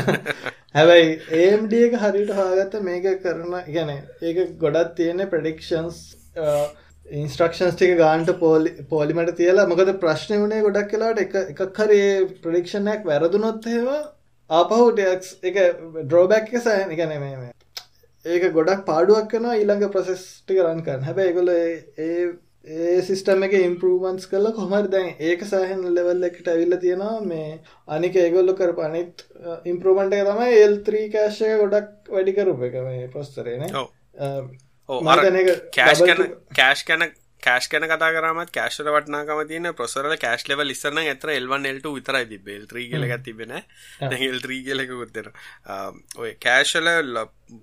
හැබැයි 0.77 1.09
ඒම්ඩ 1.39 1.73
එක 1.79 1.97
හරිට 2.03 2.31
හාගත්ත 2.37 2.77
මේක 2.85 3.07
කරන 3.23 3.57
ගැන 3.69 3.91
ඒක 3.91 4.37
ගොඩත් 4.61 4.93
තියෙන 4.95 5.23
ප්‍රඩික්ෂන්ස් 5.33 5.97
ඉන්ස්ට්‍රක්ෂන්ස් 7.11 7.75
ටික 7.75 7.97
ගාන්ට 7.99 8.31
පෝලි 8.39 8.71
පෝලිමට 8.89 9.33
තියලා. 9.39 9.67
මොකද 9.67 9.91
ප්‍රශ්නය 10.03 10.39
වනේ 10.43 10.63
ගොඩක් 10.67 10.93
කලාට 10.93 11.19
එක 11.19 11.35
එකක් 11.41 11.81
හරි 11.81 12.01
ප්‍රඩික්ෂණයක් 12.45 13.03
වැරදුනොත් 13.05 13.67
ඒවා 13.69 13.99
ආපහුටක් 14.49 15.27
එක 15.43 15.59
ඩ්‍රෝබැක් 15.97 16.47
එක 16.47 16.63
සෑන 16.67 16.95
ගැන 16.95 17.17
මේ 17.25 17.51
ඒක 18.25 18.47
ගොඩක් 18.53 18.87
පාඩුවක් 18.87 19.27
කන 19.29 19.49
ඊළඟ 19.51 19.91
ප්‍රසෙස් 19.91 20.23
ටික 20.39 20.63
රන් 20.63 20.81
කරන්න. 20.87 21.03
හැබැයි 21.03 21.33
ඒගොල 21.33 21.51
ඒ 21.51 22.31
ඒ 22.67 23.01
සිස්ටම 23.01 23.43
එක 23.43 23.53
ඉම්පරූවන්ස් 23.57 24.27
කල 24.31 24.47
කොමර 24.55 24.87
දැන් 24.87 25.07
ඒක 25.19 25.45
සහන් 25.45 25.85
ලෙවල් 25.95 26.27
එකට 26.27 26.47
ඇවිල්ල 26.47 26.77
තියෙනවා. 26.83 27.21
මේ 27.21 27.59
අනික 27.87 28.15
ඒගොල්ලු 28.15 28.53
කර 28.59 28.73
පනිත් 28.79 29.23
ඉම්පරූමන්ට 29.65 30.13
එක 30.13 30.27
තමයි 30.27 30.59
එල්3 30.65 31.07
කෑශය 31.15 31.49
ගොඩක් 31.61 32.11
වැඩිකරුප 32.15 32.61
එක 32.67 32.77
මේ 32.85 33.07
පොස්තරේන 33.15 33.65
කෑශ් 35.77 36.03
කෑශ් 36.55 36.85
කැන 36.85 37.07
කෑශ් 37.41 37.67
කැන 37.67 37.85
කතා 37.85 38.09
කරමත් 38.15 38.51
කෑශ්ල 38.51 38.89
වටනාකම 38.89 39.41
තියන 39.49 39.69
ප්‍රසරල 39.73 40.15
කෑශ් 40.17 40.45
ලෙවල් 40.45 40.67
ලිස්සන 40.67 41.01
ඇතර 41.03 41.33
එල්වන් 41.33 41.67
එල්ට 41.67 41.87
විතරයි 41.89 42.27
තිබෙල් 42.31 42.65
ත්‍රී 42.67 42.87
කියලක 42.91 43.13
තිබෙන 43.23 43.53
දැල් 44.05 44.41
ත්‍රී 44.41 44.61
කියලකුත්තර 44.63 45.31
ඔය 46.17 46.33
කෑශල 46.39 46.91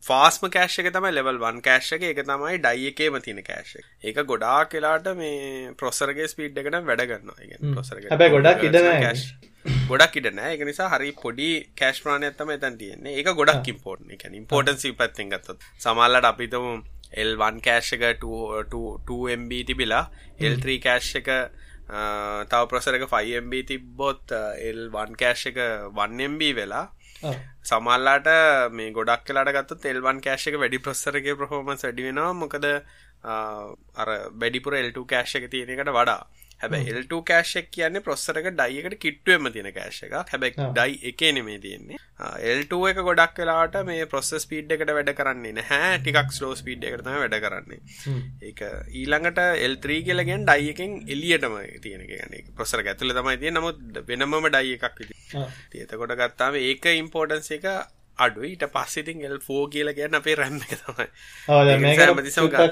ෆාස්ම 0.02 0.48
කෑශ්ක 0.50 0.90
තම 0.92 1.08
ලෙවල් 1.10 1.38
වන් 1.40 1.60
කෑශ්ක 1.62 2.02
එක. 2.04 2.22
තමයි 2.22 2.58
ඩයි 2.60 2.90
එකේම 2.92 3.20
තින 3.22 3.42
කෑශ 3.42 3.76
ඒක 3.78 4.18
ගොඩා 4.24 4.58
කියලාට 4.66 5.12
මේ 5.16 5.70
ප්‍රොසරගේ 5.74 6.28
ස්පීඩ් 6.28 6.58
එකට 6.58 6.80
වැඩගන්න 6.84 7.32
ප්‍රොසර 7.70 8.02
හැබැ 8.06 8.30
ගොඩක් 8.30 8.68
ඉඩ 8.68 8.80
ගොඩක් 9.88 10.20
ඉඩන 10.20 10.38
එක 10.44 10.62
නිසා 10.66 10.90
හරි 10.90 11.10
පොඩි 11.16 11.48
කෑශ් 11.76 12.02
ප්‍රාණ 12.04 12.24
ඇත්තම 12.24 12.54
එතන් 12.54 12.78
තියන්නේ. 12.80 13.16
ඒක 13.16 13.34
ගොඩක් 13.36 13.72
ඉම්පෝර්ට් 13.74 14.14
එක 14.14 14.28
ඉම්පෝර්ටන්සි 14.34 14.94
පැත්තෙන් 14.94 15.32
ගත්තත්. 15.32 15.58
සමල්ලට 15.78 16.30
අපිතම 16.30 16.84
L1 17.12 17.60
කෑශ් 17.60 17.92
එක 17.96 18.20
2MB 18.20 19.64
තිබිලා 19.66 20.04
L3 20.40 20.78
කෑශ් 20.80 21.16
එක 21.20 21.28
තව 22.50 22.62
ප්‍රසරක 22.70 23.08
5MB 23.08 23.64
තිබ්බොත් 23.66 24.32
L1 24.72 25.16
කෑශ් 25.16 25.46
එක 25.50 25.58
1MB 25.58 26.54
වෙලා. 26.54 26.86
සමල්ලාට 27.64 28.28
මේ 28.70 28.92
ගොඩක් 28.92 29.24
කලාට 29.26 29.52
ගත්ත 29.52 29.80
තෙල්වන් 29.82 30.20
කෑශ් 30.20 30.48
එක 30.48 30.58
වැඩි 30.60 30.78
ප්‍රස්සරගේ 30.78 31.34
ප්‍රහෝමන්ස් 31.34 31.84
වැඩි 31.84 32.08
වෙනවා. 32.08 32.32
මොකද 32.34 32.64
අර 33.24 34.08
වැඩිපුර 34.40 34.76
L2 34.82 35.06
කෑශ් 35.06 35.34
එක 35.40 35.50
තියෙන 35.50 35.72
එකට 35.74 35.90
වඩා 35.90 36.20
හැබැ 36.62 36.80
එල්ට 36.92 37.12
කෑශක් 37.30 37.68
කියන්නේ 37.74 38.04
ප්‍රොස්සරක 38.06 38.48
ඩයිකට 38.50 38.96
කිට්ටුවම 39.04 39.48
තියෙන 39.54 39.70
කෑශ 39.76 40.00
එක 40.06 40.14
හැබැ 40.32 40.50
ඩයි 40.56 40.98
එක 41.10 41.24
නෙමේ 41.36 41.58
තියෙන්නේ. 41.64 41.98
එල්ට 42.52 42.72
එක 42.90 43.00
ගොඩක් 43.08 43.38
වෙලාට 43.42 43.76
මේ 43.90 44.06
ප්‍රොස්ස 44.12 44.32
ස්පීඩ් 44.44 44.72
එකට 44.76 44.92
වැඩ 44.96 45.12
කරන්නේ 45.20 45.54
නැහැ. 45.58 45.92
ටිකක් 45.98 46.32
ස්ලෝ 46.38 46.54
ස්පීඩ් 46.60 46.88
එකටම 46.88 47.20
වැඩ 47.24 47.38
කරන්නේ. 47.44 47.80
ඒක 48.48 48.64
ඊළඟට 48.92 49.42
එල්ත්‍රී 49.66 50.00
කියලගෙන් 50.08 50.48
ඩයි 50.48 50.72
එකෙන් 50.74 50.96
එලියටම 51.16 51.54
තියෙන 51.84 52.08
ගැන 52.10 52.50
ප්‍රොසර 52.56 52.82
ඇතුල 52.84 53.14
තමයි 53.20 53.38
තිය 53.44 53.54
නමුත් 53.54 54.02
වෙනමම 54.10 54.50
ඩයි 54.50 54.74
එකක් 54.80 54.98
තියතකොට 55.70 56.18
ගත්තාම 56.22 56.58
ඒක 56.64 56.90
ඉම්පෝර්ටන්ස 56.96 57.54
එක 57.58 57.70
අඩු 58.18 58.42
ඊට 58.42 58.64
පස්සිතින් 58.74 59.20
එල් 59.26 59.38
ෆෝ 59.40 59.64
කියල 59.72 59.90
කියන්න 59.94 60.18
අපේ 60.18 60.34
රැම්ම 60.34 60.58
තමයි. 60.60 61.06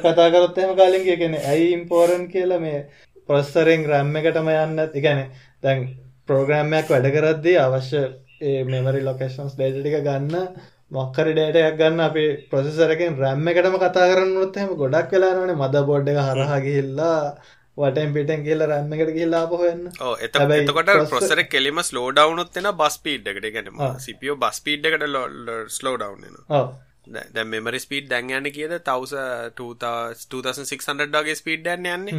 කතා 0.04 0.30
කරොත්තම 0.34 0.72
කාලින් 0.80 1.04
කියන 1.06 1.36
ඇයි 1.42 1.68
ඉම්පෝරන් 1.76 2.24
කියල 2.32 2.56
මේ 2.64 2.80
ප්‍රොස්සරෙන් 3.28 3.84
රැම්ම 3.86 4.16
එකටම 4.16 4.48
යන්න 4.52 4.84
එකන 4.84 5.20
දැන් 5.62 5.82
ප්‍රෝග්‍රෑම්මයක් 6.28 6.88
වැඩ 6.90 7.10
කරද්දී 7.12 7.58
අවශ්‍ය 7.58 8.06
මෙමරි 8.66 9.02
ලොකේෂන්ස් 9.02 9.54
ඩේටික 9.54 9.98
ගන්න 10.00 10.48
මොක්කරි 10.90 11.32
ඩේටයක් 11.32 11.78
ගන්න 11.78 12.00
අපි 12.00 12.24
ප්‍රොසෙසරකින් 12.50 13.18
රැම්ම 13.18 13.46
එකටම 13.46 13.76
කතා 13.78 14.08
කරන්නොත්හෙම 14.10 14.74
ගොඩක් 14.76 15.12
වෙලානනේ 15.12 15.56
මද 15.56 15.84
බොඩ් 15.84 16.08
එක 16.08 16.20
හරහා 16.22 16.58
ගිහිල්ලා 16.60 17.20
වටෙන් 17.76 18.12
පිටෙන් 18.12 18.44
කියලා 18.44 18.68
රැම්ම 18.68 18.92
එකට 18.94 19.14
එන්න. 19.64 19.82
ඔව් 20.00 20.14
එතකොට 20.20 20.92
ප්‍රොසෙසර් 21.06 21.42
කෙලිම 21.46 21.82
ස්ලෝ 21.82 22.08
ඩවුන් 22.10 22.38
උත් 22.38 22.54
වෙනවා 22.54 22.76
බස්. 22.80 22.98
ඒ 23.28 23.52
කියන්නේ 23.52 23.92
CPU 24.00 24.36
බස් 24.36 24.62
ස්පීඩ් 24.62 24.86
එකට 24.86 25.08
ස්ලෝ 25.70 25.96
ඩවුන් 25.96 26.28
දැන් 27.06 27.48
මෙමරි 27.48 27.78
ස්පීඩ් 27.84 28.08
දැන් 28.10 28.30
යන්නේ 28.30 28.52
කීයද 28.56 28.72
2600 28.88 31.06
වගේ 31.16 31.36
ස්පීඩ් 31.40 31.66
යන්නේ 31.74 31.94
යන්නේ. 31.98 32.14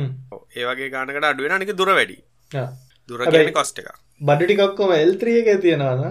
ඒ 0.55 0.65
වගේ 0.69 0.89
ගානකට 0.95 1.27
අඩු 1.31 1.41
වෙනවා 1.43 1.61
නික 1.63 1.73
දුර 1.81 1.91
වැඩි. 1.99 2.17
දුර 3.09 3.19
කොස්ට් 3.59 3.77
එක. 3.83 3.87
බඩු 4.21 4.43
ටික 4.45 4.61
ඔක්කොම 4.67 4.89
L3 4.95 5.23
එකේ 5.41 5.57
තියනවා 5.65 5.95
නම් 5.95 6.05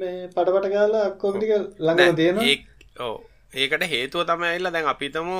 මේ 0.00 0.16
පටපට 0.34 0.66
ගාලා 0.74 1.04
ඔක්කොම 1.12 1.32
ටික 1.38 1.52
ළඟම 1.78 2.14
තියෙනවා. 2.20 2.44
ඒකට 3.56 3.84
හේතුව 3.86 4.24
තමයි 4.24 4.48
ඇවිල්ලා 4.48 4.72
දැන් 4.72 4.88
අපිටම 4.92 5.30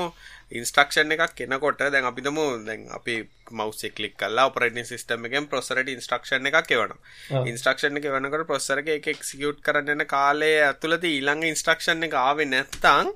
ඉන්ස්ට්‍රක්ෂන් 0.52 1.14
එකක් 1.14 1.34
කෙනකොට 1.34 1.82
දැන් 1.86 2.08
අපිටම 2.10 2.38
දැන් 2.66 2.86
අපි 2.90 3.16
මවුස් 3.52 3.84
ක්ලික් 3.96 4.16
කරලා 4.16 4.46
ඔපරේටින් 4.50 4.86
සිස්ටම් 4.86 5.28
එකෙන් 5.28 5.48
ප්‍රොසෙසර් 5.48 5.82
එකට 5.82 5.92
ඉන්ස්ට්‍රක්ෂන් 5.94 6.50
එකක් 6.50 6.72
එවනවා. 6.72 7.44
ඉන්ස්ට්‍රක්ෂන් 7.44 8.00
එක 8.00 8.08
එවනකොට 8.10 8.46
ප්‍රොසෙසර් 8.46 8.82
එක 8.84 9.08
එක්සිකියුට් 9.08 9.60
කරන්න 9.62 10.06
කාලය 10.06 10.52
ඇතුළත 10.62 11.06
ඊළඟ 11.06 11.44
ඉන්ස්ට්‍රක්ෂන් 11.44 12.08
එක 12.08 12.16
ආවේ 12.18 12.48
නැත්නම් 12.48 13.12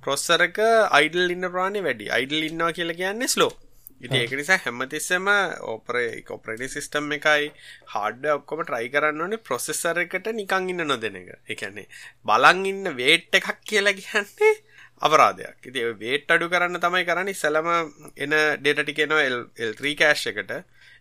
ප්‍රොසෙසර් 0.00 0.46
එක 0.48 0.62
අයිඩල් 0.90 1.34
ඉන්න 1.34 1.48
ප්‍රමාණය 1.48 1.82
වැඩි. 1.82 2.08
අයිඩල් 2.10 2.46
ඉන්නවා 2.46 2.72
කියලා 2.72 2.96
කියන්නේ 2.96 3.28
ස්ලෝ. 3.28 3.52
ඒක 4.00 4.32
නිසා 4.32 4.56
හැමතිස්සම 4.64 5.26
ඕපරේ 5.72 6.22
කොපරටි 6.22 6.68
සිිස්ටම් 6.74 7.12
එකයි. 7.16 7.50
හාඩ 7.94 8.24
ඔක්කොම 8.34 8.62
ට්‍රයි 8.64 8.88
කරන්න 8.94 9.20
ඕනේ 9.20 9.44
ප්‍රොසෙසර් 9.48 10.00
එකට 10.04 10.30
නිකං 10.32 10.70
ඉන්න 10.72 10.86
නොදෙන 10.88 11.18
එක. 11.20 11.28
එකන්නේ 11.54 11.86
බලන් 12.24 12.64
ඉන්න 12.72 12.92
වේට් 12.96 13.36
එකක් 13.40 13.60
කියලා 13.70 13.96
කියන්නේ 13.98 14.52
අපරාධයක්. 15.00 15.68
ඉති 15.68 15.84
වේට් 16.02 16.32
අඩු 16.32 16.48
කරන්න 16.48 16.80
තමයි 16.80 17.04
කරන්න. 17.04 17.32
ඉස්සලම 17.34 17.68
එන 18.16 18.36
ඩේටටි 18.62 18.96
කෙනවා 19.00 19.26
එල්3 19.68 19.92
කෑශ් 20.00 20.24
එකට. 20.32 20.56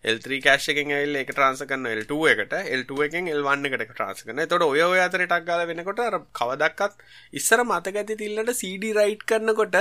එල්3 0.05 0.41
කෑශ් 0.43 0.67
එකෙන් 0.73 0.93
ඇල් 0.97 1.15
එක 1.21 1.31
ට්‍රන්ස 1.31 1.63
කරන්න 1.71 1.89
එල්2 1.93 2.19
එකට. 2.33 2.57
එල්2 2.75 2.99
එකෙන් 3.07 3.31
එල්1 3.31 3.71
එකට 3.71 3.87
ට්‍රන්ස 3.93 4.27
කරන 4.27 4.43
තොට 4.51 4.67
ඔය 4.67 4.83
අතර 5.05 5.23
ටක් 5.23 5.47
ගල 5.47 5.65
වෙනකොට 5.71 6.03
කවදක්කත් 6.41 7.07
ඉස්සර 7.33 7.63
මතගැති 7.63 8.19
තිල්ලට 8.21 8.53
CD 8.59 8.93
රයිට් 8.99 9.23
කරනකොට 9.23 9.79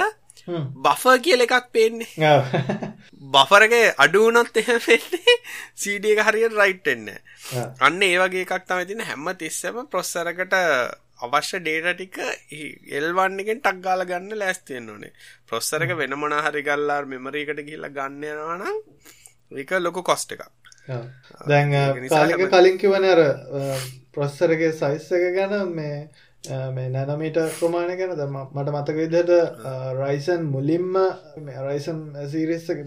බෆ 0.85 1.05
කියල 1.25 1.45
එකක් 1.47 1.69
පේන්නේ. 1.73 2.13
බෆරගේ 3.35 3.95
අඩුවනොත් 4.05 4.57
එහ 4.57 4.71
පෙන්නේ 4.87 5.35
සීඩිය 5.75 6.15
එක 6.15 6.25
හරියට 6.29 6.57
රයිට් 6.61 6.87
එන්න 6.95 7.11
අන්න 7.81 8.03
ඒ 8.03 8.17
වගේ 8.23 8.47
එකක් 8.47 8.65
තම 8.69 8.87
තින 8.89 9.05
හැම 9.09 9.29
තිස්සම 9.43 9.77
ප්‍රොස්සරකට 9.93 10.55
අවශ්‍ය 11.27 11.59
ඩේට 11.61 11.99
ටික 11.99 12.19
එල්වන්න 12.99 13.43
එකෙන් 13.43 13.61
ටක් 13.61 13.83
ගාල 13.87 14.05
ගන්න 14.11 14.39
ලෑස්තියෙන් 14.43 14.91
ඕනේ. 14.91 15.13
ප්‍රොස්සරක 15.49 15.93
වෙන 16.01 16.15
මොන 16.21 16.37
හරි 16.47 16.63
ගල්ලාර් 16.69 17.05
මෙමරීකට 17.13 17.65
ගිහිල්ලා 17.67 17.95
ගන්නයනවානම් 17.97 18.79
එක 19.63 19.71
ලොකු 19.81 20.03
කොස්ට 20.03 20.33
එකක්. 20.37 20.47
දැන් 21.49 21.75
කාලික 22.09 22.45
කලින් 22.55 22.79
කිවන 22.79 23.05
අර 23.05 23.21
ප්‍රොස්සරගේ 24.15 24.73
සයිස් 24.81 25.11
එක 25.19 25.27
ගැන 25.37 25.75
මේ 25.75 26.09
මේ 26.45 26.89
නැනමීට 26.89 27.39
ප්‍රමාණය 27.55 27.95
ගැන 27.99 28.13
දම 28.13 28.37
මට 28.55 28.73
මතක 28.73 28.97
විදිහට 28.97 29.31
රයිසන් 29.95 30.43
මුලින්ම 30.47 30.97
රයිසන් 31.61 31.99
සිරිස්සක 32.27 32.79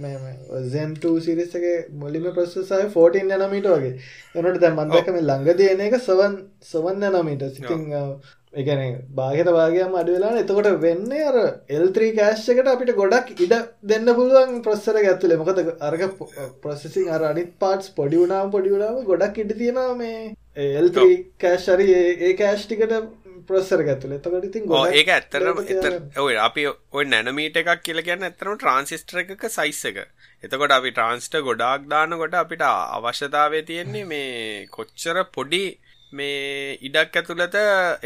සෙන්ට 0.68 1.06
සිරිස්සගේ 1.22 1.76
මුලිම 1.94 2.26
ප්‍රස්සසය 2.32 2.64
14 2.66 3.38
යනමීට 3.38 3.68
වගේ. 3.68 3.94
එනට 4.36 4.60
දැ 4.60 4.72
මන්දකම 4.74 5.20
ළඟ 5.20 5.58
දයන 5.58 5.82
එක 5.82 5.98
සවන් 6.00 6.38
සවන් 6.64 7.08
යනමීට 7.10 7.46
සිතිං 7.52 7.86
එකන 8.54 8.82
බාගත 9.14 9.52
වාගේම 9.52 9.94
අඩවෙලා 9.96 10.34
එතකොට 10.40 10.72
වෙන්න 10.80 11.12
අර 11.22 11.40
එල්ත්‍රී 11.72 12.16
කෑශ්කට 12.16 12.68
අපිට 12.68 12.96
ගොඩක් 12.96 13.34
ඉඩ 13.38 13.56
දෙන්න 13.86 14.14
පුළුවන් 14.14 14.62
ප්‍රස්සර 14.62 14.98
ඇතුලේ. 14.98 15.38
මොකද 15.38 15.60
අර්ග 15.82 16.08
ප්‍රොසෙසින් 16.62 17.10
අර 17.10 17.24
අනිත් 17.26 17.58
පාටස් 17.60 17.94
පොඩි 17.94 18.18
වුණාම 18.18 18.52
පොඩි 18.52 18.74
වුණාම 18.76 19.04
ගොඩක් 19.06 19.44
ඉඩ 19.44 19.58
තියෙනවා 19.58 19.96
මේ 19.96 20.22
එල්ත්‍රී 20.76 21.18
කෑශ්රි 21.40 21.92
ඒ 21.96 22.34
කෑෂ්ටිකට 22.36 23.21
ප්‍රස්සර 23.48 23.84
ඇතුල 23.84 24.16
එතකට 24.18 24.48
ඉතින් 24.50 24.74
ඒක 25.00 25.12
ඇත්තරම 25.16 25.62
ඔය 26.26 26.36
අපි 26.48 26.66
ඔය 26.70 27.06
නැනමීට 27.12 27.62
එකක් 27.62 27.84
කියල 27.86 28.02
කියන්න 28.08 28.28
ඇතරම 28.28 28.58
ට්‍රන්සිස්ටර 28.58 29.22
එකක 29.24 29.46
සයිස් 29.58 29.84
එක. 29.92 30.02
එතකොට 30.44 30.76
අපි 30.78 30.92
ට්‍රන්ස්ට 30.98 31.40
ගොඩාක් 31.48 31.88
දානකොට 31.94 32.36
අපිට 32.42 32.66
අවශ්‍යතාවය 32.68 33.64
තියෙන්නේ 33.70 34.10
මේ 34.12 34.68
කොච්චර 34.76 35.24
පොඩි 35.38 35.64
මේ 36.14 36.76
ඉඩක් 36.88 37.16
ඇතුළත 37.22 37.56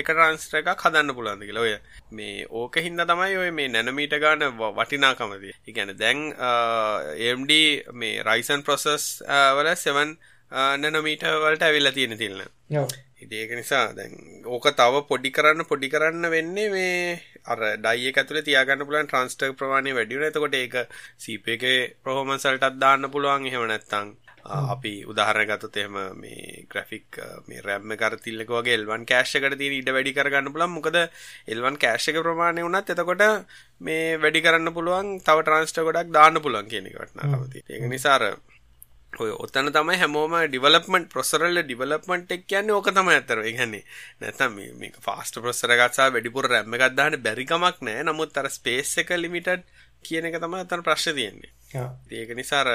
එක 0.01 0.05
ට්‍රන්ස්ටර 0.05 0.61
එකක් 0.61 0.85
හදන්න 0.85 1.15
පුළන්ද 1.17 1.47
කියලා. 1.47 1.63
ඔය 1.65 1.73
මේ 2.11 2.45
ඕක 2.61 2.77
හින්ද 2.85 3.01
තමයි 3.09 3.41
ඔය 3.41 3.51
මේ 3.59 3.71
නැනමීට 3.73 4.15
ගාන 4.21 4.45
වටිනාකමදී 4.77 5.57
ඉගැන 5.71 5.95
දැන් 5.97 6.29
එම්ඩ 7.31 7.57
මේ 8.03 8.23
රයිසන් 8.29 8.65
ප්‍රොසෙස් 8.67 9.09
වල 9.57 9.73
සෙවන් 9.77 10.15
නැනමීට 10.51 11.25
වලට 11.43 11.67
ඇවිල්ල 11.67 11.91
තියෙන 11.91 12.17
තිල්න්න 12.17 12.45
ඒක 13.17 13.51
නිසා 13.55 13.93
දැන් 13.95 14.43
ඕක 14.45 14.65
තව 14.75 15.03
පොඩි 15.07 15.29
කරන්න 15.31 15.63
පොඩි 15.65 15.87
කරන්න 15.89 16.27
වෙන්නේ 16.29 16.67
මේ 16.69 17.21
අර 17.47 17.59
ඩයි 17.77 18.09
එක 18.09 18.19
ඇතුලේ 18.19 18.43
තියාගන්න 18.43 18.83
පුළුවන් 18.83 19.07
ට්‍රාන්ස්ෆර් 19.07 19.55
ප්‍රමාණය 19.59 19.95
වැඩි 19.95 20.15
වෙනවා. 20.15 20.31
එතකොට 20.31 20.55
ඒක 20.55 20.75
CPU 21.23 21.55
එකේ 21.55 21.79
performance 22.03 22.45
වලටත් 22.45 22.79
දාන්න 22.83 23.11
පුළුවන්. 23.13 23.47
එහෙම 23.47 23.63
නැත්නම් 23.71 24.11
අපි 24.45 24.93
උදාහරණ 25.11 25.47
ගත්තොත් 25.49 25.77
එහෙම 25.77 25.95
මේ 26.21 26.65
ග්‍රැෆික් 26.71 27.19
මේ 27.47 27.63
RAM 27.67 27.93
එක 27.95 28.03
අර 28.07 28.17
තිල්ලක 28.25 28.51
වගේ 28.57 28.77
L1 28.81 29.07
කෑෂ් 29.11 29.35
එකට 29.39 29.57
තියෙන 29.61 29.77
ඉඩ 29.79 29.93
වැඩි 29.95 30.15
කරගන්න 30.17 30.51
පුළුවන්. 30.51 30.75
මොකද 30.77 30.97
L1 31.57 31.79
කෑෂ් 31.83 32.09
එක 32.11 32.19
ප්‍රමාණය 32.25 32.67
වුණත් 32.67 32.91
එතකොට 32.95 33.23
මේ 33.81 34.19
වැඩි 34.25 34.43
කරන්න 34.45 34.75
පුළුවන් 34.75 35.15
තව 35.23 35.37
ට්‍රාන්ස්ෆර් 35.45 35.87
ගොඩක් 35.87 36.11
දාන්න 36.17 36.43
පුළුවන් 36.43 36.67
කියන 36.67 36.91
එක 36.91 36.99
තියෙනවා. 37.13 37.47
ඒක 37.71 37.87
නිසා 37.95 38.19
ඔය 39.21 39.31
ඔතන 39.35 39.71
තමයි 39.71 39.97
හැමෝම 40.01 40.35
ඩිවලප්මන්ට් 40.43 41.09
ප්‍රොසරල්ල 41.09 41.61
ඩිවලප්මන්ට් 41.61 42.31
එක් 42.31 42.45
කියන්නේ 42.47 42.75
ඕක 42.75 42.91
තමයි 42.91 43.15
අතර. 43.15 43.41
ඒ 43.41 43.53
කියන්නේ 43.53 43.83
නැත්නම් 44.21 44.59
මේ 44.79 44.91
ෆාස්ට් 45.01 45.39
සහ 45.53 46.11
වැඩිපුර 46.13 46.49
RAM 46.49 46.73
එකක් 46.73 46.95
දාන්න 46.95 47.19
බැරි 47.21 47.45
කමක් 47.45 47.81
නැහැ 47.81 48.05
නමුත් 48.05 48.37
අර 48.37 48.49
ස්පේස් 48.49 48.97
එක 48.97 49.15
ලිමිටඩ් 49.15 49.63
කියන 50.03 50.27
එක 50.29 50.39
තමයි 50.41 50.61
අතන 50.61 50.83
ප්‍රශ්නේ 50.85 51.15
තියෙන්නේ. 51.15 51.51
ඒක 52.11 52.35
නිසා 52.37 52.61
අර 52.63 52.69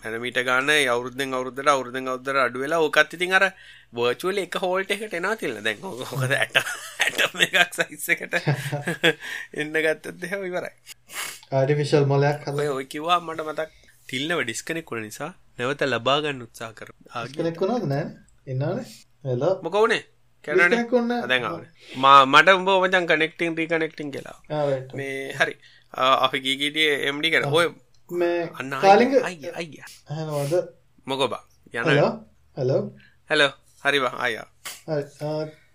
නැනමීටර් 0.00 0.44
ගන්න 0.46 0.70
අවුරුද්දෙන් 0.88 1.36
අවුරුද්දට 1.36 1.68
අවුරුද්දෙන් 1.68 2.08
අවුරුද්දට 2.08 2.42
අඩු 2.44 2.64
වෙලා 2.64 2.80
ඕකත් 2.80 3.16
ඉතින් 3.18 3.36
අර 3.38 3.46
වර්චුවලි 3.92 4.46
එක 4.46 4.58
හෝල්ට් 4.62 4.90
එකට 4.90 5.18
එනවා 5.18 5.36
කියලා. 5.36 5.64
දැන් 5.66 5.82
මොකද 5.82 6.32
ඇට 6.32 6.56
ඇටම් 7.04 7.44
එකක් 7.48 7.78
සයිස් 7.78 8.08
එකට 8.16 8.38
එන්න 9.60 9.78
ගත්තොත් 9.78 10.26
එහෙම 10.28 10.48
ඉවරයි. 10.48 10.74
ආටිෆිෂල් 11.52 12.08
මොලයක් 12.08 12.48
හදලා 12.48 12.76
ඔය 12.78 12.88
කිව්වා 12.88 13.20
මට 13.20 13.46
මතක් 13.46 13.81
තිල්නව 14.12 14.40
ඩිස්කනෙක් 14.46 14.90
වුණ 14.92 15.06
නිසා 15.08 15.30
නැවත 15.58 15.84
ලබාගන්න 15.92 16.42
උත්සා 16.46 16.72
කර 16.78 16.90
කෙනෙක්ුණද 17.36 17.84
නෑ. 17.92 18.06
එන්නනේ 18.52 18.84
එල 19.34 19.44
මොකවනේ 19.66 20.02
කැනකොන්න 20.44 21.12
දැන් 21.30 21.44
මට 22.32 22.56
උඹ 22.58 22.70
මචන් 22.74 23.06
කනෙක්ටිං 23.12 23.56
රී 23.60 23.68
කනෙක්ටිං 23.72 24.08
කියලා. 24.14 24.38
මේ 24.98 25.16
හරි. 25.40 25.54
අපි 26.24 26.38
ගීගීටිය 26.44 26.90
එම්ඩි 27.08 27.32
කර. 27.34 27.48
හොය 27.54 27.66
අන්න 28.60 28.72
කාලිග 28.84 29.12
අයිය 29.28 29.82
හනවද 30.10 30.54
මොකොබා 31.06 31.44
යන 31.74 31.84
හලෝ. 31.90 32.12
හැලෝ. 33.28 33.52
හරිවා 33.84 34.16
අයා 34.24 34.46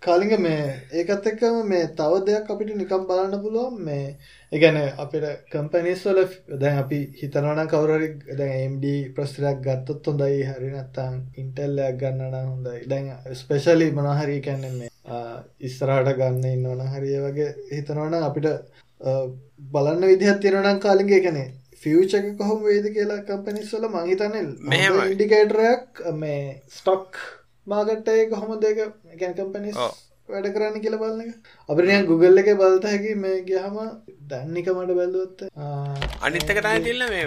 කාලිග 0.02 0.32
මේ 0.38 0.64
ඒකත් 0.92 1.26
එක්කම 1.26 1.56
මේ 1.66 1.86
තව 1.90 2.20
දෙයක් 2.26 2.50
අපිට 2.50 2.70
නිකම් 2.72 3.06
බලන්න 3.08 3.42
පුළුවන්. 3.42 3.78
මේ 3.80 4.16
ඒගැන 4.52 4.78
අපිට 4.96 5.26
කම්පනිස් 5.50 6.04
වල 6.06 6.20
දැන් 6.60 6.78
අපි 6.78 7.00
හිතනවන 7.20 7.70
කවුරරි 7.72 8.08
දැන් 8.32 8.54
MD 8.68 8.86
ප්‍රස්තරයක් 9.14 9.58
ගත්තොත් 9.66 10.06
හොඳයි. 10.06 10.40
හරි 10.48 10.70
නැත්තම් 10.70 11.14
ඉන්ටෙල්ලයක් 11.36 11.98
ගන්න 12.00 12.30
නම් 12.30 12.48
හොඳයි. 12.48 12.80
දැන් 12.86 13.06
ස්පෙෂලි 13.34 13.90
මොනහරි 13.92 14.40
කියන්නේ 14.40 14.74
මේ 14.74 14.90
ඉස්සරහට 15.60 16.12
ගන්න 16.14 16.44
ඉන්නවන 16.50 16.84
හරිය 16.88 17.18
වගේ 17.24 17.50
හිතනවනම් 17.70 18.28
අපිට 18.28 18.48
බලන්න 19.72 20.10
විදිහක් 20.12 20.40
තියෙනවා 20.40 20.66
නම් 20.66 20.80
කාලින්ගේ 20.80 21.20
කියන්නේ 21.20 21.48
ෆියචක 21.82 22.30
කොහොම 22.38 22.62
වේද 22.64 22.86
කියලා 22.94 23.18
කම්පනිස්වල 23.26 23.90
මහිතනෙල් 23.90 24.48
මෙහම 24.70 25.02
ඉන්ඩිකේටරයක් 25.04 26.06
මේ 26.14 26.40
ස්ටොක් 26.70 27.20
මාගට්ටය 27.68 28.28
කොහොම 28.30 28.54
දෙක 28.60 28.78
ගැන් 29.16 29.34
කම්පනිස් 29.34 29.80
වැඩ 30.28 30.48
කරන්න 30.54 30.80
කියල 30.80 30.96
බලන්න 31.00 31.22
එක. 31.24 31.52
අපිනිය 31.68 32.00
ගුගල් 32.06 32.42
එක 32.42 32.50
බලත 32.56 32.86
හැකි 32.86 33.14
මේ 33.18 33.44
ගහම 33.44 33.78
දන්නික 34.30 34.72
මට 34.72 34.98
බැලුවොත්ත 34.98 35.46
අනිත්තක 36.22 36.58
තයි 36.58 36.82
තිල්ල 36.82 37.06
මේ 37.08 37.24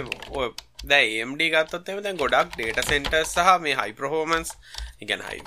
දැයි 0.84 1.18
එම්ඩ 1.24 1.42
ගත්තොත් 1.48 1.88
එම 1.88 2.02
දැන් 2.04 2.18
ගොඩක් 2.18 2.54
ඩේට 2.54 2.82
සෙන්ට 2.86 3.16
සහ 3.18 3.50
මේ 3.60 3.76
හයි 3.80 3.96
ප්‍රහෝමන්ස් 3.98 4.54
ඉගැන 5.00 5.22
හයි 5.22 5.40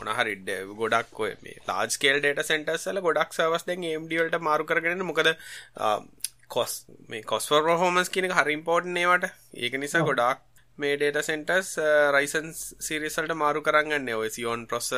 මොනහරිඩ 0.00 0.50
ගොඩක් 0.76 1.22
ඔය 1.26 1.32
මේ 1.42 1.58
ලාජ්කේල් 1.68 2.20
ඩේට 2.20 2.42
සෙන්ටර්සල 2.46 3.02
ගොඩක් 3.02 3.38
සවස් 3.38 3.68
දැන් 3.68 3.88
එම්ඩිවලට 3.90 4.38
මාරු 4.42 4.68
කරගෙන 4.70 5.04
මොකද 5.10 5.32
කොස් 6.48 6.78
මේ 7.08 7.26
කොස්වර් 7.26 7.62
ප්‍රහෝමන්ස් 7.66 8.14
කියනක 8.14 8.38
හරිම්පෝර්ට් 8.38 8.90
නේවට 8.92 9.28
ඒක 9.58 9.78
නිසා 9.84 10.02
ගොඩක් 10.04 10.48
මේ 10.78 10.96
ඩේට 10.96 11.18
සෙන්ටර්ස් 11.22 11.70
රයිසන්ස් 12.10 12.60
සිරිසල්ට 12.80 13.32
මාරු 13.34 13.60
කරන්න 13.60 14.08
ඔය 14.14 14.30
සියෝන් 14.30 14.66
ප්‍රොස 14.66 14.88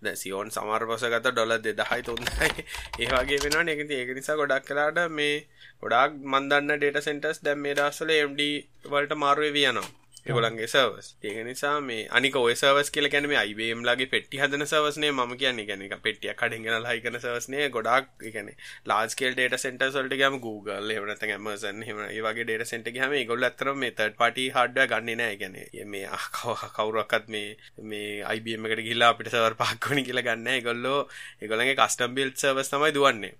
ද 0.00 0.14
සියෝන් 0.14 0.50
සමාර 0.50 0.86
පොස 0.86 1.04
ගත 1.04 1.32
ඩොල 1.32 1.54
දෙදහයි 1.58 2.02
තුන්දයි 2.04 2.50
ඒවාගේ 3.00 3.40
වෙන 3.46 3.68
එක 3.68 3.82
ඒක 3.90 4.14
නිසා 4.14 4.36
ගොඩක් 4.36 4.68
කලාට 4.68 5.00
මේ 5.10 5.36
ගොඩක් 5.82 6.20
මන්දන්න 6.26 6.74
ඩේට 6.74 7.02
සෙන්ටර්ස් 7.02 7.42
දැම් 7.42 7.58
මේ 7.58 7.74
දස්සල 7.74 8.12
MD 8.20 8.46
වලට 8.86 9.18
මාරුව 9.18 9.50
වියනවා 9.52 9.97
ඒගොලන්ගේ 10.26 10.66
සර්වස් 10.66 11.08
ඒක 11.22 11.36
නිසා 11.46 11.74
මේ 11.80 12.06
අනික 12.10 12.36
ඔය 12.36 12.54
සර්වස් 12.54 12.90
කියල 12.90 13.08
කැනම 13.10 13.32
අයිබම් 13.40 13.84
ලගේ 13.88 14.08
පෙට්ටි 14.12 14.40
හදන 14.40 14.64
සවස්නේ 14.66 15.12
ම 15.12 15.32
කියන්නේ. 15.38 15.66
ගැන 15.66 15.82
එක 15.82 15.94
පෙටිය 16.02 16.34
කඩිගෙන 16.34 16.82
ලයිකන 16.82 17.18
සවස්නය 17.18 17.68
ගොඩක්. 17.70 18.10
එකන 18.22 18.50
ලාස්කේල් 18.84 19.32
ඩේට 19.34 19.58
සෙන්ට 19.58 19.84
සොල්ට 19.96 20.14
ගම 20.20 20.38
Google 20.40 20.94
එවනත 20.94 21.24
ඇමසන් 21.24 21.82
හෙම 21.88 22.02
ඒවගේ 22.08 22.44
ඩේට 22.44 22.70
සෙන්ට 22.72 22.92
හම 22.94 23.16
ගොල් 23.30 23.48
අතර 23.50 23.72
මේ 23.74 23.92
තට 23.92 24.18
පටි 24.20 24.46
හඩ 24.56 24.88
ගන්න 24.92 25.22
නෑ. 25.22 25.36
ගැන 25.40 25.58
මේ 25.88 26.06
කව 26.36 26.70
කවුරක්කත් 26.76 27.28
මේ 27.28 27.56
මේ 27.90 28.22
අයිබමකට 28.32 28.86
ගිල්ලා 28.88 29.12
අපිට 29.14 29.32
සවර් 29.34 29.58
පක්කොනි 29.62 30.06
කියලා 30.08 30.26
ගන්න 30.28 30.64
ගොල්ලෝ 30.68 31.00
ඒගොලගේ 31.42 31.78
කස්ටම් 31.80 32.18
බිල් 32.18 32.34
සවස් 32.36 32.74
තමයි 32.74 32.94
දුවන්නේ. 32.94 33.34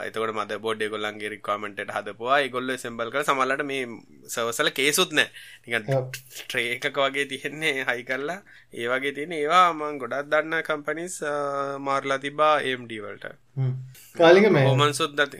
එතකොට 0.00 0.34
මද 0.34 0.58
බොඩ් 0.58 0.82
ගොල්ලන්ගේ 0.88 1.30
රික්වාමට 1.30 1.80
හදපුවා. 1.88 2.42
ගොල්ල 2.48 2.76
සෙම්බල් 2.78 3.10
කර 3.10 3.24
සමල්ලට 3.24 3.64
මේ 3.64 3.86
සවසල 4.28 4.70
කේසුත් 4.72 5.12
නෑ. 5.12 5.28
ට්‍රේකක 6.42 6.90
වගේ 6.98 7.26
තියෙන්නේ 7.26 7.84
හයි 7.84 8.04
කරලා. 8.04 8.40
ඒවගේ 8.74 9.14
තියෙන 9.14 9.32
ඒවා 9.34 9.66
මං 9.72 9.98
ගොඩක් 9.98 10.30
දන්න 10.30 10.62
කම්පනිස් 10.64 11.16
මාර්ලා 11.80 12.18
තිබා 12.20 12.54
ඒම්ඩවල්ට 12.62 13.26
කාලික 14.16 14.48
මේ 14.50 14.64
හෝමන්සුත් 14.64 15.12
දති 15.14 15.38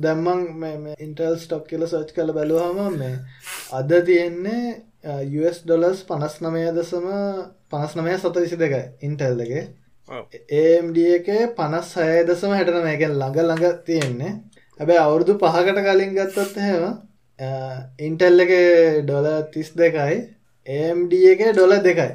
දැම්මන් 0.00 0.88
ඉන්ටල් 0.98 1.36
ස්ටොක් 1.38 1.68
කියල 1.68 1.86
සච් 1.86 2.16
කල 2.16 2.32
බැලුවහම 2.32 2.96
මේ 2.96 3.14
අද 3.72 3.94
තියෙන්නේ 4.04 4.64
US 5.36 5.62
ඩොලස් 5.62 6.02
පනස් 6.04 6.40
නමය 6.40 6.64
දසම 6.72 7.06
පනස් 7.68 7.96
නමය 7.96 8.16
සත 8.16 8.34
විසි 8.38 8.56
දෙකයි 8.56 8.82
ඉන්ටල්ලගේ 9.02 9.64
ඒම්ඩ 10.08 10.98
එක 10.98 11.28
පනස් 11.56 11.90
හය 11.96 12.24
දසම 12.26 12.52
හැටන 12.52 12.84
මේකෙන් 12.84 13.12
ළඟ 13.14 13.38
ළඟ 13.40 13.82
තියෙන්නේ. 13.86 14.32
හැබැයි 14.80 15.02
අවුරුදු 15.02 15.38
පහකට 15.38 15.82
කලින් 15.86 16.14
ගත්තත් 16.16 16.56
හෙම 16.58 16.84
ඉන්ටෙල් 18.00 18.44
එක 18.44 18.52
ඩොල 19.02 19.28
තිස් 19.52 19.70
දෙකයි 19.74 20.16
ඒම්ඩ 20.66 21.12
එක 21.32 21.44
ඩොල 21.52 21.76
දෙකයි. 21.80 22.10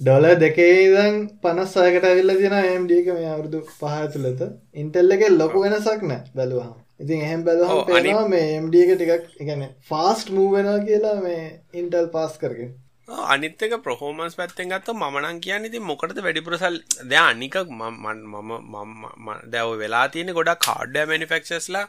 ඩොල 0.00 0.28
දෙකේදන් 0.36 1.18
පනස් 1.42 1.74
සයකට 1.74 2.04
ඇවිල්ල 2.04 2.36
තින 2.36 2.58
ඒම්ඩ 2.60 2.92
එක 2.92 3.10
මේ 3.10 3.32
අවුරුදු 3.32 3.64
පහ 3.72 4.06
තුළත 4.14 4.46
ඉන්ටෙල් 4.74 5.16
එක 5.16 5.26
ලොකු 5.32 5.64
වෙනසක් 5.64 6.02
නෑ 6.04 6.22
බැලුවහම. 6.34 6.76
ඉතින් 7.00 7.20
එහෙම 7.22 7.44
බැලුවහම 7.44 7.84
පේනවා 7.88 8.28
මේ 8.28 8.54
එම්ඩ 8.56 8.78
එක 8.82 8.94
ටිකක් 8.94 9.42
එකන 9.42 9.66
ෆාස්ට් 9.90 10.30
මූවෙනවා 10.30 10.86
කියලා 10.86 11.18
මේ 11.20 11.44
ඉන්ටල් 11.74 12.08
පාස් 12.14 12.38
කරගෙන 12.38 12.72
අනිත්තක 13.12 13.74
ප්‍රහෝමන්ස් 13.84 14.36
පැත්තෙන් 14.38 14.72
ගත්ත 14.72 14.94
මනන් 14.94 15.40
කියන්න 15.44 15.68
ඉති 15.68 15.80
මොකටද 15.90 16.18
වැඩිපුරසල්? 16.26 16.76
ද 17.04 17.12
අනික 17.20 17.56
මම 17.70 19.28
දැව 19.54 19.72
වෙලා 19.82 20.06
තියෙන 20.14 20.32
ගොඩක් 20.38 20.62
කාඩ්ඩ 20.66 20.98
මනිෆෙක්ෂස්ලා 21.10 21.84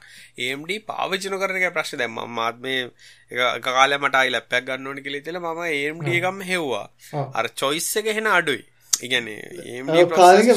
ඒම්ඩ 0.47 0.73
පාවිචන 0.89 1.37
කරන 1.41 1.65
ප්‍රශ් 1.77 1.95
දැම 2.01 2.19
මාත් 2.39 2.59
මේ 2.59 2.91
කාල 3.67 3.97
මටයි 3.99 4.35
ලැපැක් 4.35 4.67
ගන්නවනි 4.67 5.05
කෙලි 5.07 5.21
තෙල 5.21 5.39
ම 5.39 5.63
ඒම්ඩ 5.69 6.13
එකම් 6.17 6.45
හෙව්වා. 6.51 6.85
අර 7.33 7.45
චොයිස්ස 7.63 7.91
එක 8.01 8.13
හෙන 8.19 8.29
අඩුයි. 8.35 8.63
ඉගැන 9.01 9.27
කාලක 10.13 10.49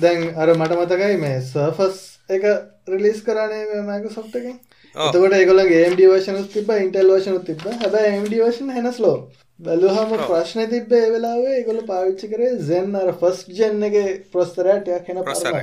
දැන් 0.00 0.22
අර 0.36 0.54
මට 0.54 0.80
මතකයි 0.80 1.16
මේ 1.24 1.40
සර්ෆස් 1.42 2.00
එක 2.30 2.44
රිලිස් 2.88 3.20
කරනේ 3.26 3.82
මෑක 3.88 4.10
සොප්ටකින් 4.12 4.56
එතකොට 4.96 5.36
ඒගොල 5.38 5.62
ගේම්ඩ 5.70 6.02
වර්ෂන 6.02 6.44
තිබ 6.52 6.70
ඉන්ටල් 6.76 7.14
වර්ෂන 7.14 7.40
තිබ 7.48 7.64
හැබ 7.82 7.96
MD 8.02 8.42
වර්ෂන 8.42 8.76
හෙනස් 8.76 9.00
ලෝ 9.04 9.16
බැලුහම 9.60 10.12
ප්‍රශ්න 10.20 10.70
තිබ්බ 10.70 10.92
ඒ 10.92 11.10
වෙලාවේ. 11.10 11.52
ඒගොල්ල 11.56 11.82
පාවිච්චි 11.86 12.30
කරේ 12.30 12.58
සෙන් 12.60 12.96
අර 12.96 13.12
ෆස්ට් 13.12 13.52
ජෙන් 13.58 13.86
එක 13.88 13.96
ප්‍රොස්තරටයක් 14.32 15.06
හෙන 15.08 15.20
ප්‍රසර 15.22 15.58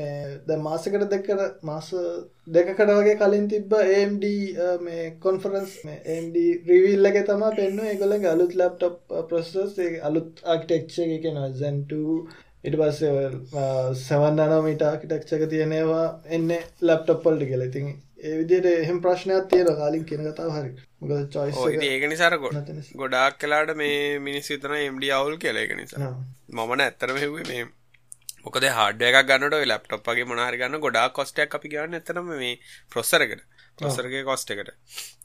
මේ 0.00 0.12
ද 0.46 0.58
මාසකට 0.58 1.06
දෙකට 1.10 1.58
මාස 1.62 1.90
දෙකකට 2.48 2.92
වගේ 2.92 3.18
කලින් 3.18 3.48
තිබ්බ 3.48 3.74
AMD 3.80 4.24
මේ 4.80 5.10
කොන්ෆරන්ස් 5.20 5.76
AMD 5.90 6.40
රිවිල් 6.70 7.12
එක 7.12 7.20
තමා 7.26 7.52
පෙන්න්න 7.58 7.84
ඒගොලගේ 7.88 8.32
අලුත් 8.32 8.54
ලැප්ටප් 8.54 9.20
ප්‍රොසස් 9.28 9.52
අලුත් 10.02 10.42
ආක්ටෙක්ෂ 10.46 11.04
එක 11.06 11.20
කෙනවා 11.22 11.52
සැන්ට 11.56 11.98
ඉට 12.64 12.76
පස්සේ 12.80 13.24
සවන් 14.00 14.38
අනමට 14.42 14.82
ආකිටක්ෂක 14.84 15.42
තියෙනවා. 15.50 16.06
එන්න 16.28 16.50
ලැප්ටප්පල්ටි 16.82 17.50
කියල. 17.50 17.64
ඉතින් 17.68 17.88
ඒ 18.24 18.34
විදියට 18.38 18.66
එහෙම 18.68 18.98
ප්‍රශ්නයක් 19.04 19.48
තියෙන 19.48 19.70
කාලින් 19.78 20.04
කියන 20.08 20.22
කතාව 20.26 20.50
හරි. 20.54 20.70
මොකද 21.00 21.24
චොයිස් 21.32 21.56
එක 21.68 21.82
ඒක 21.84 22.04
නිසාර 22.08 22.36
ගොඩාක් 22.96 23.34
කලාට 23.38 23.72
මේ 23.76 24.18
මිනිස් 24.20 24.50
විතර 24.50 24.76
MD 24.82 25.10
අවුල් 25.12 25.36
කියලා 25.38 25.64
ඒක 25.64 25.74
නිසා. 25.76 26.12
මමන 26.50 26.84
ඇත්තරම 26.84 27.18
හෙව්වේ 27.18 27.48
මේ 27.50 27.64
මොකද 28.44 28.68
හඩ 28.68 29.10
එකක් 29.10 29.28
ගන්නට 29.28 29.66
ලප්ටොප් 29.66 30.08
වගේ 30.08 30.28
මොනාහරි 30.30 30.60
ගන්න 30.60 30.80
ගොඩාක් 30.80 31.12
කොස්ටයක් 31.14 31.58
අපි 31.58 31.72
ගන්න 31.74 32.00
එතරම 32.00 32.32
මේ 32.34 32.54
ප්‍රොස්සරකට 32.92 33.44
ප්‍රොසරගේ 33.78 34.22
කොස්ට 34.22 34.50
එකට. 34.50 34.68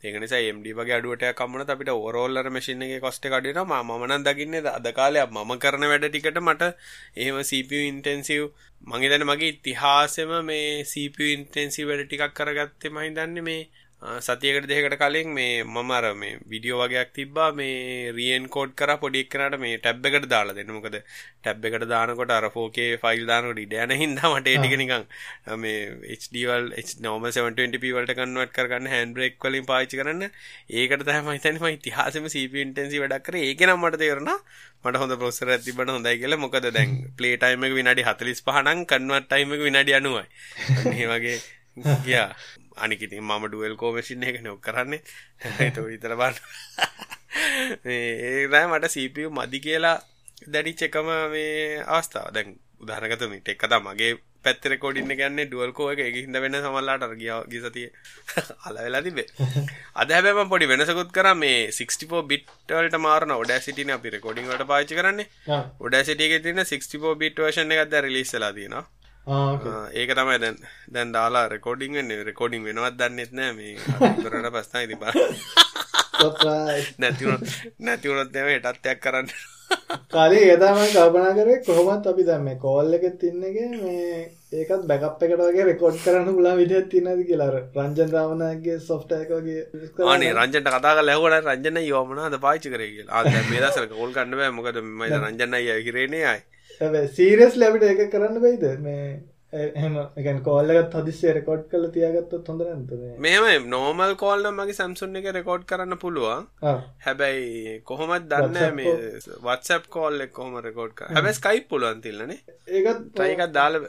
ඒක 0.02 0.16
නිසා 0.22 0.42
MD 0.50 0.74
වගේ 0.74 0.96
අඩුවට 0.96 1.26
කම්මන 1.36 1.72
අපිට 1.74 1.92
ඕරෝල්ලර 1.92 2.48
මැසින් 2.50 2.82
එක 2.86 3.04
කොස්ට 3.04 3.26
කඩන 3.26 3.60
මමනන් 3.66 4.26
දකින්න 4.28 4.58
අද 4.70 4.88
කාලයක් 4.94 5.30
මම 5.30 5.52
කරන 5.60 5.86
වැඩ 5.86 6.08
ටිකට 6.08 6.40
මට 6.42 6.72
එහෙම 7.18 7.38
CPU 7.44 7.82
ඉන්ටෙන්සිව් 7.90 8.48
මගේ 8.84 9.12
දැන 9.12 9.26
මගේ 9.26 9.52
ඉතිහාසම 9.54 10.34
මේ 10.44 10.72
CPU 10.86 11.30
ඉන්ටෙන්සිව් 11.36 11.90
වැඩ 11.90 12.06
ටිකක් 12.06 12.34
කරගත්තේ 12.36 12.92
මහිතන්නේ 12.92 13.44
මේ 13.44 13.62
සතියකට 14.02 14.66
දෙකට 14.66 14.94
කලින් 14.98 15.34
මේ 15.36 15.62
මම 15.62 15.92
අර 15.92 16.16
මේ 16.16 16.40
විඩියෝ 16.48 16.78
වගේක් 16.82 17.10
තිබ්බා 17.12 17.48
මේ 17.54 18.12
රියන් 18.14 18.46
කෝඩ් 18.48 18.72
කර 18.74 18.96
පොඩි 18.98 19.24
එක්කනට 19.24 19.58
මේ 19.60 19.76
ටැබ් 19.78 20.06
එකට 20.10 20.28
දාලා 20.34 20.56
දෙන්න. 20.56 20.72
මොකද 20.72 20.96
ටැබ් 20.96 21.66
එකට 21.70 21.86
දානකොට 21.86 22.32
අර 22.32 22.48
4K 22.48 22.86
ෆයිල් 23.02 23.26
දානකොට 23.28 23.60
ඉඩ 23.60 23.76
යන 23.76 23.94
හින්දා 24.04 24.32
මට 24.32 24.48
ඒ 24.48 24.62
ටික 24.62 24.76
නිකන් 24.80 25.04
මේ 25.58 26.16
HD 26.16 26.46
වල 26.48 26.72
normal 27.08 27.36
720p 27.40 27.92
වලට 27.92 28.16
කන්වර්ට් 28.16 28.56
කරගන්න 28.56 28.90
හෑන්ඩ් 28.94 29.16
බ්‍රේක් 29.20 29.36
වලින් 29.42 29.68
පාවිච්චි 29.68 30.00
කරන්න. 30.02 30.24
ඒකට 30.72 31.04
තමයි 31.04 31.20
මම 31.20 31.32
හිතන්නේ 31.36 31.60
මම 31.60 31.76
ඉතිහාසෙම 31.76 32.32
CPU 32.32 32.64
ඉන්ටෙන්සිව් 32.66 33.04
වැඩක් 33.04 33.28
කරේ. 33.28 33.46
ඒක 33.52 33.68
නම් 33.68 33.84
මට 33.84 34.00
තේරුණා 34.00 34.40
මට 34.86 35.04
හොඳ 35.04 35.20
ප්‍රොසෙසර් 35.20 35.56
එකක් 35.58 35.68
තිබ්බම 35.68 35.96
හොඳයි 35.98 36.18
කියලා. 36.24 36.44
මොකද 36.46 36.72
දැන් 36.72 36.98
ප්ලේ 37.20 37.36
ටයිම් 37.38 37.68
එක 37.68 37.78
විනාඩි 37.82 38.08
45 38.08 38.66
නම් 38.66 38.88
කන්වර්ට් 38.88 39.30
ටයිම් 39.30 39.56
එක 39.58 39.68
විනාඩි 39.68 40.00
90යි 40.00 40.90
මේ 40.90 41.08
වගේ 41.14 41.38
ගියා 42.06 42.28
අනිකිතින් 42.80 43.24
මම 43.24 43.48
ඩුවල් 43.48 43.76
කෝමසින් 43.76 44.24
එක 44.24 44.42
නොක් 44.42 44.62
කරන්නේ. 44.62 45.02
එත 45.60 45.78
විතර 45.82 46.16
බන්න 46.16 46.38
ඒරෑ 47.88 48.66
මට 48.70 48.90
සීපිය 48.90 49.28
මදි 49.30 49.60
කියලා 49.60 49.98
දැඩිච් 50.48 50.82
එකම 50.88 51.12
මේ 51.32 51.84
අවස්ථාව. 51.88 52.34
දැන් 52.34 52.58
උදාහනගතම 52.82 53.34
ටෙක්කත 53.38 53.74
මගේ 53.80 54.12
පැත්තර 54.44 54.74
කොඩින්න 54.78 55.12
ගන්න 55.12 55.48
ඩුවල්කෝ 55.48 55.88
එක 55.94 56.02
හිද 56.18 56.38
වෙන 56.44 56.56
සමල්ලාට 56.58 57.04
ගිය 57.16 57.32
ගිසතිය 57.52 57.88
අල 58.68 58.78
වෙලා 58.78 59.02
තිබේ 59.02 59.28
අද 59.96 60.14
හැබැම 60.16 60.52
පොඩි 60.54 60.70
වෙනසකුත් 60.72 61.12
කර. 61.12 61.28
මේ 61.36 61.58
64 61.72 62.24
බිට්වලට 62.30 62.96
මාරන 63.00 63.36
ඔඩ 63.36 63.52
සිටින 63.60 63.92
අපි 63.92 64.16
රෙකෝඩිංට 64.16 64.64
පාචි 64.72 65.00
කරන්නේ. 65.00 65.28
ඔඩ 65.80 66.00
සිටිය 66.04 66.40
තින 66.40 66.64
64 66.64 67.20
බිට් 67.24 67.44
වර්ෂණ 67.44 67.76
එකක්ද 67.76 68.00
රිලිස්සලා 68.08 68.54
තියෙනවා 68.54 68.88
ඒක 69.30 70.12
තමයි 70.18 70.38
දැන් 70.44 70.58
දැන් 70.94 71.14
දාලා 71.18 71.46
රෙකෝඩිං 71.54 71.94
වෙන්නේ. 72.00 72.24
රෙකෝඩිං 72.30 72.66
වෙනවත් 72.68 72.98
දන්නෙත් 73.00 73.32
නෑ 73.40 73.54
මේ 73.54 73.76
කරට 74.24 74.52
පස්නා 74.56 74.82
ඉති 74.88 74.98
බා. 75.04 75.14
නැතිවුණ 77.02 77.48
නැතිවුණොත් 77.88 78.36
එම 78.36 78.50
හෙටත්යක් 78.54 79.00
කරන්න. 79.06 79.30
කාලේ 80.14 80.42
ඒතම 80.50 80.82
කල්පනා 80.96 81.34
කරේ 81.38 81.62
කොහොමත් 81.68 82.08
අපි 82.12 82.24
දැම් 82.30 82.44
මේ 82.48 82.58
කෝල් 82.66 82.94
එක 82.98 83.06
තින්නගේ 83.22 83.70
මේ 83.84 84.20
ඒකත් 84.60 84.84
බැකප් 84.92 85.24
එකට 85.26 85.42
වගේ 85.46 85.66
රෙකෝඩ් 85.70 85.98
කරන්න 86.06 86.36
පුලා 86.38 86.56
විදිහත් 86.62 86.90
තින්නද 86.94 87.22
කියලා 87.30 87.50
රංජන් 87.56 88.14
රාමණගේ 88.16 88.78
සොෆ්ට්වෙයාර් 88.90 89.26
එක 89.26 89.32
වගේ 89.38 89.62
අනේ 90.14 90.32
රංජන්ට 90.38 90.70
කතා 90.76 90.96
කරලා 90.98 91.16
ඇහුවා 91.16 91.42
රංජන 91.48 91.78
යෝමනාද 91.86 92.36
පාවිච්චි 92.46 92.74
කරේ 92.76 92.92
කියලා. 92.96 93.16
ආ 93.16 93.24
දැන් 93.30 93.50
මේ 93.52 93.62
දවස්වල 93.64 93.88
කෝල් 93.94 94.16
ගන්න 94.16 94.40
බෑ. 94.40 94.56
මොකද 94.58 94.82
මම 94.86 95.04
රංජන් 95.26 95.60
අයියා 95.60 95.84
හිරේනේ 95.88 96.26
ආයි 96.32 96.42
සීරස් 96.80 97.56
ලැබිට 97.56 97.84
එක 97.86 98.12
කරන්න 98.12 98.40
බයිද? 98.42 98.64
මේ 98.82 99.20
එහම 99.52 100.40
කෝල්ලගත් 100.44 100.94
හදිස්සේ 100.94 101.34
රෙකෝඩ් 101.34 101.64
කල 101.70 101.86
තියාගත්තත් 101.90 102.48
හොඳ 102.48 102.62
නැත 102.62 103.20
මෙම 103.20 103.68
නෝමල් 103.68 104.14
කෝල්න 104.16 104.48
මගේ 104.52 104.76
සැම්සුන් 104.76 105.16
එක 105.16 105.30
රෙකෝඩ් 105.32 105.66
කරන්න 105.66 105.98
පුළුවන්. 105.98 106.48
හැබැයි 107.06 107.82
කොහොමත් 107.84 108.30
දන්න 108.30 108.76
මේ 108.76 108.96
වත්සප් 109.44 109.90
කෝල් 109.90 110.22
එක් 110.22 110.34
කොහොම 110.34 110.60
රෙකෝඩ් 110.62 111.06
හැබැ 111.10 111.34
ස්කයිප් 111.34 111.68
පුළුවන් 111.68 112.02
තිල්ලන 112.02 112.34
ඒකත් 112.34 113.06
ටයිකත් 113.12 113.54
දාල 113.54 113.80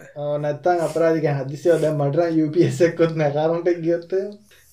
නැත්තන් 0.41 0.87
අපරාධික 0.87 1.29
හදිසිව 1.33 1.81
දැ 1.81 1.93
මටර 1.95 2.39
යුපසෙක්කොත් 2.39 3.17
නැකාරට 3.17 3.75
ගියොත්ත 3.81 4.17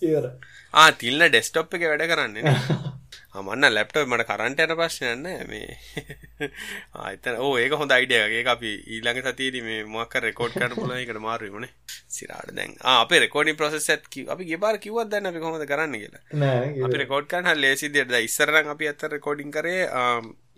ඉවර 0.01 0.31
ආ 0.73 0.91
තිල්න්න 0.97 1.27
ඩෙස්ටොප් 1.27 1.75
එක 1.75 1.85
වැඩ 1.85 2.07
කරන්නේ 2.09 2.55
මන්න 3.41 3.73
ලැප්ටෝ 3.73 4.05
මට 4.05 4.25
කරන්ට 4.29 4.63
යන 4.63 4.73
ප්‍රශ්නයන්න 4.79 5.27
මේ. 5.49 5.77
ආතන 7.03 7.39
ඕ 7.39 7.53
ඒක 7.57 7.75
හොඳ 7.81 7.91
අයිඩියගේ 7.91 8.43
අපි 8.47 8.73
ඊළඟ 8.87 9.21
සතියේදී 9.23 9.63
මේ 9.63 9.83
මොකක් 9.87 10.17
රෙකෝඩ් 10.19 10.55
කරන්න 10.55 10.75
පුළුවන් 10.79 11.03
එකට 11.03 11.21
මාරු 11.21 11.51
වුණේ 11.53 11.71
සිරාට 12.09 12.51
දැන්. 12.55 12.75
අපේ 12.95 13.21
එකත් 13.23 14.09
කි 14.09 14.25
අපි 14.27 14.49
ගිය 14.49 14.59
පාර 14.59 14.79
කිව්වත් 14.79 15.11
දැන් 15.11 15.31
අපි 15.31 15.39
කොහොමද 15.39 15.67
කරන්න 15.67 15.95
කියලා? 15.97 16.23
අපි 16.85 17.03
රෙකෝඩ් 17.03 17.29
කරන්න 17.29 17.63
ලේසි 17.63 17.89
දෙයක් 17.89 18.11
දැන් 18.11 18.23
ඉස්සර 18.23 18.53
නම් 18.53 18.75
අපි 18.75 18.91
අතර 18.93 19.17
රෙකෝඩින් 19.17 19.51
කරේ 19.51 19.87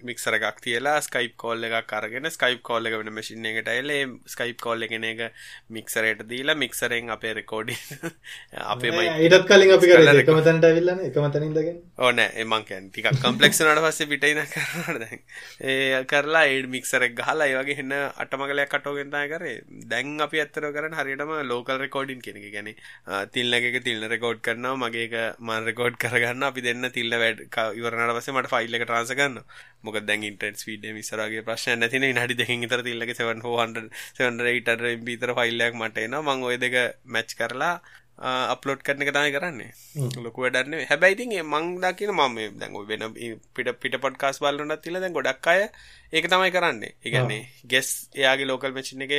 මික්සර 0.02 0.38
එකක් 0.38 0.60
තියලා 0.62 0.97
ස්කයිප් 1.02 1.34
කෝල් 1.38 1.64
එකක් 1.64 1.93
අරගෙන 1.93 2.30
ස්කයිප් 2.30 2.62
කෝල් 2.64 2.86
එක 2.86 2.97
වෙන 3.00 3.12
මැෂින් 3.12 3.45
එකට 3.45 3.70
ඇවිල්ලා 3.70 3.97
ඒ 3.97 4.08
ස්කයිප් 4.28 4.60
කෝල් 4.60 4.82
එකෙන 4.82 5.06
එක 5.06 5.22
මික්සරයට 5.70 6.24
දීලා 6.26 6.56
මික්සරෙන් 6.56 7.10
අපේ 7.10 7.34
රෙකෝඩින් 7.34 7.80
අපේ 8.74 8.91
මයික් 8.91 9.24
ඊටත් 9.26 9.47
කලින් 9.50 9.74
අපි 9.76 9.91
කරේ 9.91 10.16
එකම 10.22 10.41
තැනට 10.41 10.68
ඇවිල්ලානේ 10.70 11.10
එකම 11.10 11.28
තැනින් 11.28 11.50
ඉඳගෙන. 11.52 11.80
ඕ 11.97 12.12
නෑ 12.12 12.30
ඒ 12.36 12.45
මං 12.45 12.66
කියන්නේ. 12.66 12.91
ටිකක් 12.91 13.20
කම්ප්ලෙක්ස් 13.20 13.62
වුණාට 13.62 13.84
පස්සේ 13.86 14.10
පිටින් 14.12 14.36
ඉන්න 14.36 14.52
කරනවාට 14.54 15.02
දැන්. 15.04 15.24
ඒ 15.66 16.04
කරලා 16.06 16.43
ඒ 16.47 16.62
මික්සර් 16.70 17.08
එක 17.08 17.16
ගහලා 17.16 17.47
ඒ 17.47 17.58
වගේ 17.58 17.80
එන්න 17.84 17.95
අටමගලයක් 18.18 18.78
අටවගෙන 18.80 19.12
තමයි 19.12 19.32
කරේ. 19.34 19.56
දැන් 19.88 20.16
අපි 20.22 20.43
ඇත්තටම 20.43 20.70
කරන්නේ 20.72 21.02
හරියටම 21.02 21.34
ලෝකල් 21.52 21.82
රෙකෝඩින් 21.84 22.22
කියන 22.22 22.39
එක. 22.39 22.50
කියන්නේ 22.50 23.26
තිල්නක 23.30 23.70
එක 23.72 23.80
තිල්න 23.84 24.08
රෙකෝඩ් 24.10 24.41
කරනවා 24.41 24.78
මගේ 24.80 25.08
එක 25.08 25.18
මම 25.39 25.66
රෙකෝඩ් 25.66 26.00
කරගන්න 26.00 26.47
අපි 26.50 26.62
දෙන්න 26.62 26.91
තිල්න 26.91 27.18
වැඩ 27.24 27.45
ඉවර 27.74 27.91
වුණාට 27.91 28.20
පස්සේ 28.20 28.36
මට 28.36 28.54
ෆයිල් 28.54 28.80
එක 28.80 28.86
ට්‍රාන්ස්ෆර් 28.86 29.20
කරනවා 29.20 29.45
මොක 29.90 30.00
දැන් 30.06 30.24
ඉන්ටර් 30.24 30.56
ස්පීඩ 30.56 30.90
මිසරගේ 30.96 31.46
ප්‍රශ්න 31.48 31.80
නැතින 31.82 32.10
හඩි 32.16 32.40
දෙකින් 32.42 32.68
තර 32.68 32.82
තිල්ලක 32.82 33.14
700 34.18 34.98
බීතර 35.08 35.34
ෆයිල්ලයක් 35.36 35.74
මට 35.76 36.06
එන 36.08 36.20
මං 36.20 36.46
ඔය 36.50 36.58
දෙක 36.58 36.78
මැච් 37.08 37.36
කරලා 37.36 37.76
අප්ලෝඩ් 38.20 38.82
කරන 38.84 39.02
එක 39.02 39.14
තමයි 39.16 39.32
කරන්නේ. 39.32 39.72
ලොකු 40.18 40.44
වැඩන්න 40.44 40.76
හැබැයිතින් 40.86 41.36
මං 41.44 41.80
දකින 41.80 42.12
මම 42.12 42.60
දැන් 42.60 42.76
වෙන 42.84 43.04
පිට 43.56 43.70
පිට 43.80 43.96
පොඩ්කාස් 43.98 44.40
බලන්නත් 44.40 44.82
තිල 44.84 45.00
දැන් 45.00 45.14
ගොඩක් 45.14 45.48
අය 45.48 45.62
ඒක 46.14 46.26
තමයි 46.28 46.51
කරන්නේ. 46.51 46.93
ඉගන්නේ 47.01 47.41
ගෙස් 47.66 47.89
එයාගේ 48.16 48.47
ලෝකල් 48.47 48.74
මචින 48.74 49.03
එක 49.05 49.14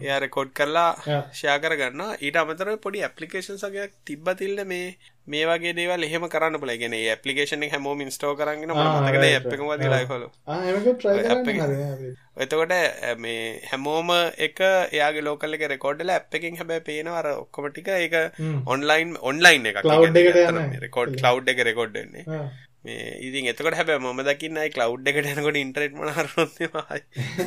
එයා 0.00 0.18
රෙකෝඩ් 0.20 0.50
කරලා 0.52 0.88
ෂයා 1.32 1.58
කරගන්න 1.58 2.02
ඊට 2.20 2.38
අමතර 2.38 2.70
පොඩි 2.78 3.04
ඇපලිකේෂන් 3.04 3.60
සගයක් 3.60 3.92
තිබ්බ 4.04 4.32
තිල්ල 4.34 4.64
මේ 4.64 4.88
මේ 5.26 5.44
වගේ 5.44 5.74
දේවල් 5.74 6.06
එහෙම 6.06 6.26
කරන්න 6.28 6.58
බල 6.58 6.72
ගෙන 6.76 6.96
ඇපලිකේෂන 6.96 7.64
හැමෝම 7.68 8.02
ඉස්ටෝ 8.04 8.34
කරන්න 8.34 8.74
මතකද 8.74 9.24
ඇපකම 9.28 9.70
ලයිහොල 9.86 10.26
එතකොට 12.38 12.74
මේ 13.18 13.40
හැමෝම 13.70 14.12
එක 14.40 14.60
එයාගේ 14.66 15.26
ලෝකල 15.28 15.58
එක 15.58 15.66
රෙකෝඩ්ල 15.68 16.10
ඇ් 16.10 16.20
එකින් 16.34 16.58
හැබැ 16.58 16.82
පේනවර 16.82 17.32
ඔක්කොමටික 17.34 17.90
එක 17.96 18.16
ඔන්ලයින් 18.66 19.16
ඔන්ලයින් 19.24 19.72
එක 19.72 19.82
රෙකෝඩ් 20.80 21.18
කලව් 21.18 21.54
එක 21.54 21.66
රෙකෝඩ්න්නේ 21.70 22.24
මේ 22.86 23.06
ඉතින් 23.20 23.48
එතකොට 23.50 23.76
හැබැ 23.76 23.98
ම 23.98 24.22
දකින්නයි 24.22 24.70
කලව් 24.70 24.92
එකට 25.10 25.30
යනකොට 25.32 25.58
ඉන්ටරෙට් 25.58 25.94
මනහරොත්මයි 25.94 26.66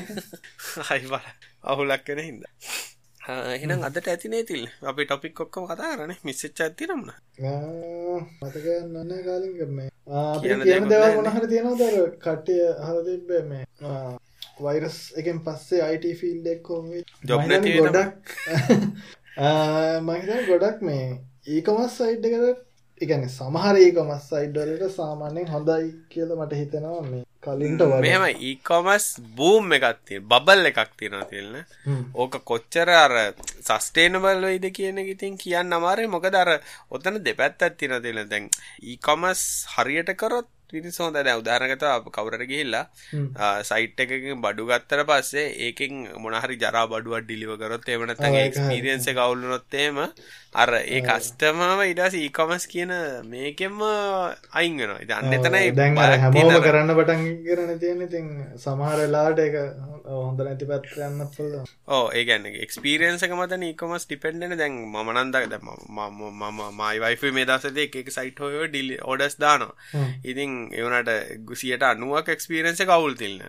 හයි 0.90 1.06
බල. 1.06 1.28
අහුලක් 1.66 2.04
කෙන 2.06 2.20
හිද 2.20 2.42
එහෙනම් 3.54 3.84
අදට 3.84 4.08
ඇතිනේ 4.08 4.44
තිල් 4.46 4.64
අපි 4.84 5.06
ටොපික් 5.06 5.34
කොක්කම 5.36 5.68
කතා 5.68 5.94
කරන 5.94 6.16
මිස්සච්ච 6.24 6.60
ඇතිරම්න 6.62 7.12
මතකන්න 8.42 9.14
කාලින් 9.24 9.54
කරන්නේ 9.58 9.90
කියන 10.40 10.90
දෙවල් 10.90 11.16
මොනහර 11.18 11.46
තියෙනවා 11.48 11.78
දර 11.82 12.10
කට්ටිය 12.18 12.64
හර 12.82 12.98
තිබ්බේ 13.06 13.44
මේ? 13.44 13.66
වෛරස් 14.60 14.98
එකෙන් 15.16 15.42
පස්සේ 15.46 15.82
අයිට 15.82 16.08
ෆිල්ඩ 16.20 16.48
එක්කෝම 16.48 16.88
ජොබ් 17.24 17.46
ගොඩක්. 17.46 18.34
මහිත 20.08 20.48
ගොඩක් 20.48 20.82
මේ 20.84 21.06
ඒකමස් 21.50 21.98
සයිඩ් 21.98 22.26
එකට 22.30 22.66
ඉගැන 23.04 23.26
සමහරඒක 23.30 23.98
මස් 24.02 24.28
අයිඩ්ඩලට 24.38 24.96
සාමාන්‍යෙන් 24.96 25.52
හොඳයි 25.54 25.90
කියල 26.12 26.32
මට 26.36 26.60
හිතෙනවා 26.62 27.04
මේ 27.06 27.24
කලින්ට 27.46 27.84
මෙම 28.06 28.26
ඒකොමස් 28.30 29.06
බූම් 29.38 29.72
එකත්තිය 29.78 30.20
බබල් 30.32 30.70
එකක් 30.72 30.92
තියෙන 31.00 31.24
තිල්න්න 31.32 31.56
ඕක 32.16 32.36
කොච්චර 32.50 32.92
අර 32.96 33.16
සස්ටේනබල් 33.62 34.46
වෙයිද 34.48 34.68
කියන 34.78 35.00
ඉතින් 35.06 35.40
කියන්න 35.44 35.78
අමාරය. 35.80 36.08
මොකද 36.08 36.36
අර 36.36 36.52
ඔතන 36.92 37.24
දෙපැත්තත් 37.26 37.78
තින 37.80 37.96
තිල 38.06 38.24
දැන් 38.26 38.50
ඒකොමස් 38.84 39.44
හරියට 39.76 40.12
කරොත් 40.22 40.50
පිරිස 40.70 41.00
හොඳ 41.00 41.18
දැ 41.20 41.36
උදාරගත 41.36 41.86
කවරට 42.10 42.46
ගිහිල්ලා 42.46 42.86
සයිට් 43.64 44.00
එකකින් 44.00 44.42
බඩු 44.42 44.68
ගත්තර 44.68 45.02
පස්සේ 45.06 45.48
ඒකින් 45.68 46.04
මොනහරි 46.18 46.58
ජරා 46.58 46.86
බඩුවත් 46.88 47.26
ඩිලිව 47.26 47.56
කරොත් 47.58 47.90
එවනත් 47.90 48.22
එක්ස්පිරියන්ස 48.40 49.10
කවුලුනොත්තේම 49.12 50.00
අර 50.56 50.70
ඒ 50.76 51.02
කස්ටමම 51.02 51.82
ඉඩස් 51.86 52.16
ඊකොමස් 52.16 52.66
කියන 52.68 52.92
මේකෙම 53.26 53.76
අයින් 54.52 54.78
වෙනවා. 54.78 55.00
ඉති 55.00 55.14
අන්න 55.14 55.32
එතනයි 55.32 55.72
දැන් 55.74 55.98
හැමෝම 55.98 56.64
කරන්න 56.64 56.94
පටන් 56.94 57.26
කරන 57.46 57.80
තියෙන 57.80 58.02
ඉතින් 58.02 58.28
සමහරලාට 58.58 59.40
එක 59.40 59.58
හොඳ 60.08 60.42
නැති 60.42 60.66
පැත්රයන්න 60.66 61.22
පුල්ල 61.30 61.54
ඕ 61.90 62.06
ඒගැන්න 62.14 62.50
එක්ස්පිරියන්සක 62.58 63.36
මත 63.38 63.60
ඒකොමස් 63.70 64.06
ටිපෙන්ඩෙන 64.06 64.58
දැන් 64.58 64.80
මනන්දක් 64.88 65.46
ද 65.48 65.62
මම 65.62 66.64
මයිවයිෆ 66.76 67.28
මේ 67.32 67.46
දසද 67.46 67.86
එක 67.86 68.12
සයිට 68.12 68.42
හොය 68.42 68.68
ඩිලි 68.68 68.98
ඔඩස් 69.06 69.38
දානවා. 69.38 70.08
ඉතින් 70.26 70.59
එවනට 70.74 71.12
ගුසියට 71.46 71.86
අනුවක් 71.86 72.30
එක්ස්පිරන්ස 72.30 72.84
කවුල් 72.84 73.16
තිල්න්න 73.16 73.46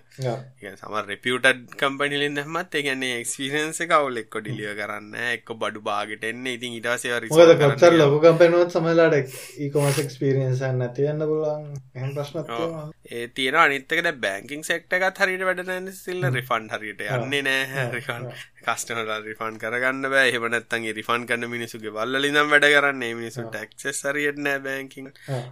සම 0.73 0.99
රෙපියටඩ් 1.07 1.65
කම්පනිලින් 1.77 2.37
දහමත් 2.37 2.75
ඒගැන්නේ 2.75 3.21
එක්ස්පිරන්ස 3.21 3.83
කවුල් 3.87 4.19
එක්කො 4.19 4.41
ඩිලිය 4.41 4.75
කරන්න 4.75 5.19
එක්ක 5.27 5.55
බඩු 5.57 5.83
බාගට 5.83 6.25
එන්න. 6.25 6.47
ඉතින් 6.49 6.75
ඉට 6.75 6.89
ඊටසේ 6.89 7.57
කොච්චර 7.61 7.95
ලොකු 7.95 8.21
කම්පැනුවත් 8.21 8.73
සමලාට 8.73 9.17
ඒකොමස් 9.59 10.01
එක්ස්පිරියන්ස් 10.01 10.63
නැතියන්න 10.75 11.25
පුලන් 11.25 11.67
එහම 11.95 12.15
ප්‍රශ්න 12.15 12.93
ඒ 13.11 13.27
තියෙන 13.31 13.59
අනිත්තකද 13.59 14.11
බැංකින් 14.19 14.65
සෙක්ට 14.65 14.97
එකත් 14.99 15.21
හරිට 15.21 15.45
වැඩන 15.45 15.93
සිල්ල 15.95 16.27
රිෆන්් 16.31 16.71
හරිට 16.73 17.05
යන්නේ 17.09 17.43
නෑ 17.43 17.87
රිෆන් 17.93 18.29
කස්ටනල 18.61 19.13
රිෆන් 19.25 19.59
කරගන්න 19.59 20.09
බෑ. 20.09 20.27
එහමනත්තන්ගේ 20.31 20.95
රිෆන් 20.95 21.27
කන්න 21.27 21.49
මිනිසුගේ 21.49 21.93
වල්ලිනම් 21.93 22.51
වැඩ 22.51 22.69
කරන්නේ. 22.71 23.15
මිනිසුන්ට 23.15 23.57
ක්සෙස් 23.71 24.03
සරියට 24.03 24.41
නෑ 24.41 24.61
බැංකින් 24.61 25.11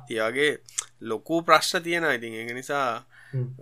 තියාගේ 0.08 0.52
ලොකු 1.02 1.42
ප්‍රශ්න 1.48 1.82
තියෙන 1.82 2.10
ඉතින්. 2.10 2.40
එක 2.42 2.54
නිසා 2.54 2.88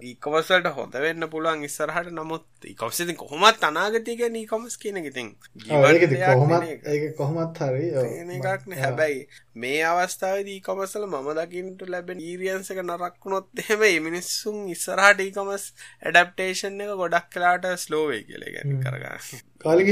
ඒකවසට 0.00 0.66
හොඳ 0.74 0.94
වෙන්න 0.96 1.26
පුළුවන් 1.28 1.64
ඉස්සරහට. 1.66 2.10
නමුත් 2.12 2.44
ඉකවසති 2.64 3.14
කොහොමත් 3.14 3.64
අනාගතික 3.64 4.20
නීකොමස් 4.30 4.76
කියන 4.78 4.98
ඉතින් 5.00 5.32
කොහොමත් 7.16 7.58
හරි 7.60 7.88
එකක්න 8.36 8.76
හැබැයි 8.76 9.26
මේ 9.56 9.80
අවස්ථාව 9.84 10.44
දීකොමසල 10.44 11.06
මම 11.06 11.30
දකිට 11.40 11.82
ලැබෙන 11.88 12.22
ඊරියන්සක 12.22 12.82
නරක්ුණොත් 12.84 13.50
එහෙම 13.56 13.82
මිනිස්සුන් 14.02 14.62
ඉස්සරහට 14.68 15.24
ඊකොමස් 15.26 15.66
ඇඩප්ටේෂන් 16.02 16.80
එක 16.80 16.94
ගොඩක් 16.96 17.28
කලාට 17.32 17.66
ස්ලෝවේ 17.78 18.22
කියල 18.22 18.46
ගැන 18.48 18.78
කරගන්න. 18.80 19.42
කාලි 19.58 19.82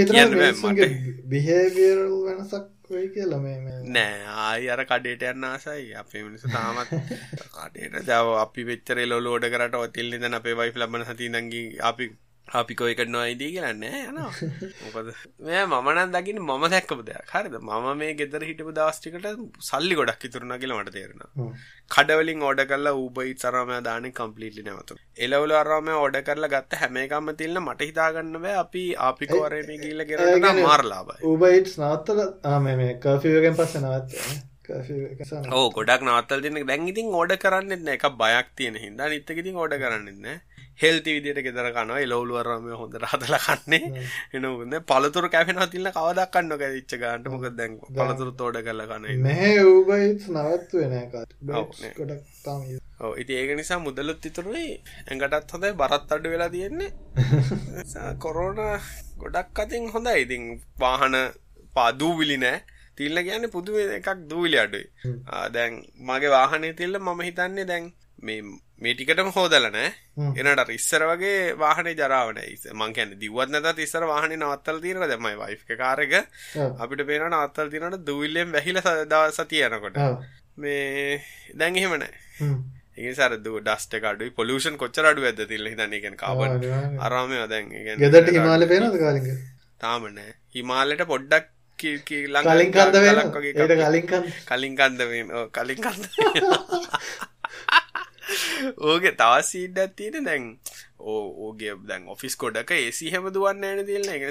බිහේවියරල් 1.26 2.14
වෙනසක් 2.22 2.73
වෙයි 2.90 3.08
කියලා 3.08 3.40
නෑ 3.88 4.18
ආයි 4.38 4.68
අර 4.68 4.82
කඩේට 4.84 5.22
යන්න 5.22 5.44
ආසයි. 5.44 5.94
අපේ 5.94 6.22
මිනිස්සු 6.22 6.48
තාමත් 6.48 6.92
කඩේට 7.56 8.10
ජව 8.10 8.36
අපි 8.38 8.64
වෙච්චර 8.64 9.00
ලොලෝඩ 9.06 9.48
කරට 9.48 9.74
ඔතිල්ලි 9.76 10.20
අපේ 10.34 10.54
වයිෆ් 10.54 10.76
ලබන 10.76 11.04
සති 11.04 11.28
නංගි 11.28 11.62
අපි 11.80 12.10
අපිකෝ 12.48 12.88
එකට 12.88 13.08
නොයිදී 13.08 13.50
කියලන්නේ 13.54 14.00
යන 14.08 14.18
මොකද 14.84 15.08
මේ 15.40 15.62
මමනන් 15.66 16.12
දකින 16.14 16.38
මම 16.40 16.64
දැක්කපු 16.74 17.02
දෙයක්. 17.02 17.32
හරිද? 17.32 17.56
මම 17.60 17.86
මේ 18.00 18.12
ගෙදර 18.14 18.44
හිටපු 18.48 18.74
දස්ටිකට 18.78 19.26
සල්ලි 19.68 19.98
ගොඩක් 20.00 20.26
ඉතුරුණ 20.28 20.54
කියල 20.60 20.74
මට 20.76 20.94
තේරෙන 20.96 21.24
කඩවලින් 21.90 22.44
ඕඩ 22.48 22.62
කරලා 22.70 22.94
ඌබයි 22.94 23.34
සරමය 23.42 23.80
දාන 23.88 24.08
කම්පලිටලි 24.12 24.66
නැවතු 24.68 24.98
එලවල 25.18 25.56
අරම 25.62 25.90
ඕඩ 25.96 26.20
කරලා 26.22 26.52
ගත්ත 26.54 26.80
හැමේකම්ම 26.82 27.34
තිල්න්න 27.34 27.62
මට 27.64 27.90
හිතාගන්න 27.90 28.38
බෑ. 28.38 28.56
අපි 28.56 28.84
අපිකෝරේ 29.08 29.62
මේ 29.68 29.82
කියල 29.84 30.04
කරන 30.06 30.48
මාර්ලාබ 30.62 31.14
ඌබයිට් 31.24 31.76
නවත්තල 31.76 32.20
මේ 32.66 32.98
කෆියගෙන් 33.02 33.56
පස්ස 33.56 33.80
නවත් 33.82 34.42
ඕ 35.52 35.66
ගොඩක් 35.70 36.02
නවත්තල් 36.04 36.44
දෙන්න. 36.44 36.64
දැන්ගිතින් 36.66 37.14
ඕඩ 37.20 37.38
කරන්න 37.42 37.94
එක 37.94 38.10
බයක් 38.20 38.52
තියෙන 38.56 38.82
හිද 38.82 39.00
නිත්තකිතින් 39.06 39.56
ඕඩ 39.56 39.80
කරන්නන්න 39.82 40.42
හෙල්ති 40.78 41.14
විදිට 41.16 41.40
ගෙදර 41.46 41.68
කනවා 41.70 42.00
එලවලුවරම 42.00 42.66
හොඳ 42.74 42.94
රහතල 42.96 43.36
කන්නේ. 43.38 44.04
එනවන්න 44.34 44.74
පලතුර 44.84 45.28
කැපෙන 45.28 45.60
තිල්න්න 45.70 45.92
කවදක් 45.92 46.32
කන්න 46.34 46.52
ච්ච 46.62 47.00
ගන්ට 47.02 47.32
මොක 47.34 47.46
දැන් 47.58 47.78
පලතුර 47.92 48.32
තෝඩ 48.40 48.58
කල 48.62 48.84
කන 48.90 49.08
නැහැ 49.22 49.64
ඌබයිත් 49.66 50.28
නවත්තු 50.30 50.84
වෙනකට 50.84 51.30
ඉතින් 53.16 53.36
ඒක 53.36 53.56
නිසා 53.56 53.78
මුදලුත් 53.78 54.26
ඉතුරුයි. 54.26 54.68
ඇඟටත් 55.08 55.52
හොඳයි. 55.52 55.72
බරත් 55.74 56.12
අඩු 56.12 56.28
වෙලා 56.30 56.50
තියෙන්නේ. 56.50 56.90
කොරෝනා 58.22 58.76
ගොඩක් 59.18 59.58
අතින් 59.60 59.90
හොඳයි. 59.90 60.20
ඉතින් 60.24 60.44
වාහන 60.80 61.16
පාදූවිලි 61.74 62.38
නෑ. 62.38 62.62
තිල්ල 62.96 63.16
කියන්නේ 63.20 63.50
පුදුම 63.50 63.76
එකක් 63.98 64.08
දූවිලි 64.30 64.58
අඩුයි. 64.58 64.86
දැන් 65.52 65.82
මගේ 66.00 66.30
වාහනේ 66.30 66.72
තිල්ල 66.74 66.98
මම 66.98 67.20
හිතන්නේ 67.20 67.66
දැන් 67.66 67.92
මේ 68.18 68.40
මේ 68.84 68.94
ටිකටම 68.94 69.30
හෝදල 69.36 69.66
නෑ. 69.68 69.88
එනට 70.42 70.72
ඉස්සර 70.76 71.04
වගේ 71.10 71.38
වාහනේ 71.62 71.94
ජරාවන 72.00 72.40
මං 72.74 72.94
කියන්නේ 72.98 73.20
දිව්වත් 73.22 73.54
නැතත් 73.54 73.82
ඉස්සර 73.86 74.06
වාහනේ 74.12 74.38
නවත්තලා 74.38 74.84
තියෙනවා. 74.84 75.08
දැන් 75.08 75.24
මයි 75.26 75.36
වයිෆ් 75.42 75.64
එක 75.66 75.78
කාර් 75.78 76.04
එක 76.06 76.14
අපිට 76.78 77.04
පේනවා 77.10 77.32
නවත්තලා 77.34 77.72
තියෙනකොට 77.72 78.06
දූවිල්ලෙන් 78.06 78.52
වැහිලා 78.52 78.94
දවස් 79.06 79.40
සතිය 79.40 79.64
යනකොට. 79.68 79.98
මේ 80.56 81.20
දැන් 81.54 81.76
එහෙම 81.76 81.96
නෑ. 81.96 82.14
ඒ 82.98 83.14
සර 83.14 83.38
දු 83.44 83.56
ඩස්ට 83.62 83.98
එක 83.98 84.04
අඩුයි. 84.10 84.36
පොලියෂන් 84.38 84.76
කොච්චර 84.76 85.10
අඩු 85.10 85.24
ඇද 85.24 85.42
තිල්ල 85.50 85.72
කියන 85.72 86.16
කාබන් 86.16 86.60
අරාමය 87.00 87.42
දැන්. 87.48 87.74
ගෙදට 87.98 88.32
හිමාල 88.36 88.68
පේනද 88.72 89.02
කාලික 89.02 89.28
තාමනෑ 89.80 90.32
හිමාලට 90.54 91.04
පොඩ්ඩක් 91.06 91.50
කලින් 91.78 92.72
කන්ද 92.72 92.96
කලින් 93.84 94.06
කලින් 94.48 94.76
කන්ද 94.76 95.00
කලින් 95.52 95.80
කන්ද 95.82 96.04
ඕගේ 98.88 99.14
තවසීඩ 99.14 99.78
ඇත්තින 99.78 100.24
දැන් 100.24 100.44
ඕ 100.98 101.22
ඕගේ 101.40 101.74
දැන් 101.84 102.06
ඔෆිස් 102.08 102.36
කොඩක 102.36 102.70
ඒසි 102.72 103.10
හැම 103.10 103.28
දුවන්න 103.30 103.64
ඇන 103.64 103.82
තිල්න 103.86 104.08
එක 104.10 104.22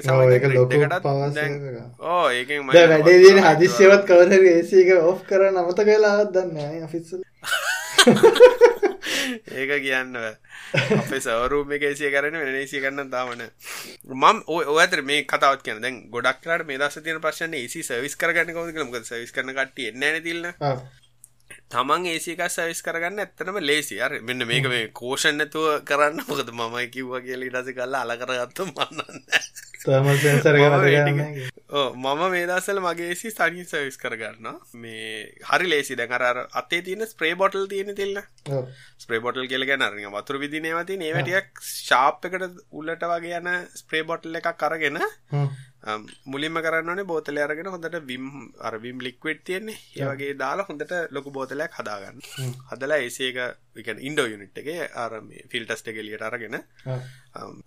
ඕ 2.06 2.24
ඒක 2.30 2.54
වැඩේ 2.62 3.44
හදිස්්‍යවත් 3.46 4.06
කවර 4.06 4.48
ඒසික 4.48 4.92
ඔෆ් 5.02 5.22
කර 5.28 5.48
නමත 5.50 5.78
කලාත් 5.84 6.34
දන්න 6.34 6.84
ඔෆිස්සල 6.84 7.22
ඒක 9.54 9.70
කියන්න 9.80 10.16
අපේ 10.16 11.20
සවරූම 11.20 11.72
එකේසිය 11.72 12.10
කරන 12.10 12.36
වෙනේසිය 12.36 12.80
කරන්න 12.80 13.10
තාමන 13.10 13.44
මම් 14.14 14.42
ඔය 14.48 14.64
ඇතර 14.76 15.02
මේ 15.04 15.22
කතාවත් 15.26 15.62
කියන 15.62 15.80
දැන් 15.80 16.02
ගොඩක්ලාට 16.10 16.66
මේ 16.66 16.80
දස 16.80 17.00
තියන 17.00 17.22
ප්‍රශ්න 17.22 17.54
ඒසි 17.54 17.84
සවිස් 17.84 18.16
කරගන්න 18.16 18.52
කවද 18.52 18.74
කළමක 18.74 18.96
සවිස් 19.04 19.32
කරන 19.32 19.54
කට 19.54 19.88
එන්න 19.92 20.22
තිල්න්න 20.22 20.52
තමන් 21.70 22.06
ඒසික 22.06 22.40
සවිස් 22.46 22.80
කරගන්න 22.86 23.22
ඇත්තනම 23.22 23.58
ලේසි 23.62 23.96
අර 24.00 24.12
මෙන්න 24.22 24.46
මේක 24.46 24.66
මේ 24.68 24.88
කෝෂන් 24.92 25.38
නැතුව 25.40 25.82
කරන්න. 25.84 26.20
මොකද 26.28 26.50
මම 26.52 26.76
කිව්වා 26.90 27.20
කියලා 27.20 27.46
ඊට 27.46 27.56
පස්සේ 27.56 27.76
කළා 27.78 28.02
අල 28.04 28.12
කරගත්තු 28.20 28.66
මන්නන්න 28.68 29.22
මම 31.94 32.22
මේ 32.30 32.44
දවස්වල 32.46 32.80
මගේ 32.80 33.08
ඒසි 33.08 33.32
තනියෙන් 33.32 33.66
සර්විස් 33.66 33.98
කරගන්නවා. 33.98 34.54
මේ 34.76 35.10
හරි 35.50 35.66
ලේසි 35.68 35.98
දැන් 36.00 36.12
අර 36.12 36.24
අර 36.30 36.38
අතේ 36.54 36.82
තියෙන 36.82 37.06
ස්ප්‍රේ 37.06 37.34
බොටල් 37.34 37.66
තියෙන 37.66 37.94
තිල්ල 37.94 38.22
ස්ප්‍රේ 38.98 39.20
බොටල් 39.20 39.50
කියලා 39.50 39.70
කියන්නේ 39.70 39.88
අර 39.88 39.98
නිකන් 39.98 40.16
වතුර 40.16 40.40
විදින 40.44 40.70
ඒවා 40.70 40.86
තියෙන 40.90 41.06
ඒවා 41.08 41.26
ටිකක් 41.26 41.62
ෂාප් 41.68 42.30
එකට 42.30 42.62
උල්ලට 42.72 43.06
වගේ 43.12 43.40
යන 43.42 43.52
ස්ප්‍රේ 43.82 44.04
බොටල් 44.10 44.40
එකක් 44.40 44.66
අරගෙන 44.68 45.00
මුලින්ම 46.24 46.58
කරන්නනේ 46.64 47.04
බෝතලය 47.04 47.40
අරගෙන 47.44 47.68
හොඳට 47.74 47.96
විම් 48.10 48.26
අර 48.60 48.74
විම් 48.84 49.00
ලික්විඩ් 49.06 49.40
තියෙන්නේ. 49.48 49.78
ඒ 49.96 50.08
වගේ 50.10 50.38
දාලා 50.42 50.66
හොඳට 50.68 50.94
ලොකු 51.16 51.34
බෝතලයක් 51.36 51.76
හදාගන්න. 51.78 52.22
හදලා 52.70 53.00
AC 53.00 53.18
එක 53.30 53.40
ඒ 53.40 53.82
කියන්නේ 53.82 54.06
ඉන්ඩෝ 54.08 54.26
යුනිට් 54.26 54.62
එකේ 54.62 54.88
අර 55.04 55.20
මේ 55.20 55.44
ෆිල්ටර්ස් 55.52 55.82
ටික 55.82 56.00
එළියට 56.02 56.24
අරගෙන 56.28 56.56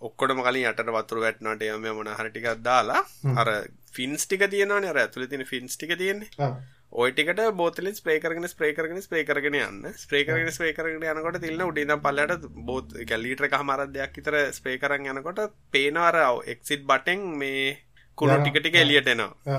ඔක්කොටම 0.00 0.42
කලින් 0.46 0.70
යටට 0.72 0.94
වතුර 0.98 1.22
වැටෙනවට 1.26 1.68
එම 1.68 1.86
මොන 2.00 2.10
හරි 2.18 2.32
ටිකක් 2.32 2.64
දාලා 2.70 3.04
අර 3.42 3.52
ෆින්ස් 3.98 4.26
ටික 4.26 4.48
තියෙනවනේ 4.50 4.92
අර 4.94 5.04
ඇතුලේ 5.04 5.30
තියෙන 5.30 5.46
ෆින්ස් 5.52 5.78
ටික 5.78 5.96
තියෙන්නේ. 6.02 6.50
ඔය 6.90 7.10
ටිකට 7.12 7.40
බෝතලෙන් 7.56 7.96
ස්ප්‍රේ 7.96 8.20
කරගෙන 8.20 8.48
ස්ප්‍රේ 8.48 8.72
කරගෙන 8.76 9.02
ස්ප්‍රේ 9.04 9.24
කරගෙන 9.28 9.56
යන්න. 9.58 9.88
ස්ප්‍රේ 10.02 10.22
කරගෙන 10.24 10.54
ස්ප්‍රේ 10.56 10.72
කරගෙන 10.76 11.04
යනකොට 11.12 11.36
තිල්න 11.42 11.64
උඩින් 11.66 11.84
ඉඳන් 11.84 12.04
පල්ලයට 12.06 12.46
බෝත් 12.70 12.94
ඒ 12.94 13.04
කියන්නේ 13.04 13.24
ලීටර 13.24 13.48
එකමාරක් 13.48 13.92
දෙයක් 13.96 14.16
විතර 14.18 14.38
ස්ප්‍රේ 14.58 14.78
කරන් 14.82 15.10
යනකොට 15.12 15.42
පේනවා 15.74 16.08
අර 16.12 16.18
එක්සිට් 16.54 16.88
බටන් 16.88 17.26
මේ 17.42 17.76
කුණු 18.20 18.36
ටික 18.42 18.56
ටික 18.62 18.76
එළියට 18.82 19.10
එනවා. 19.12 19.58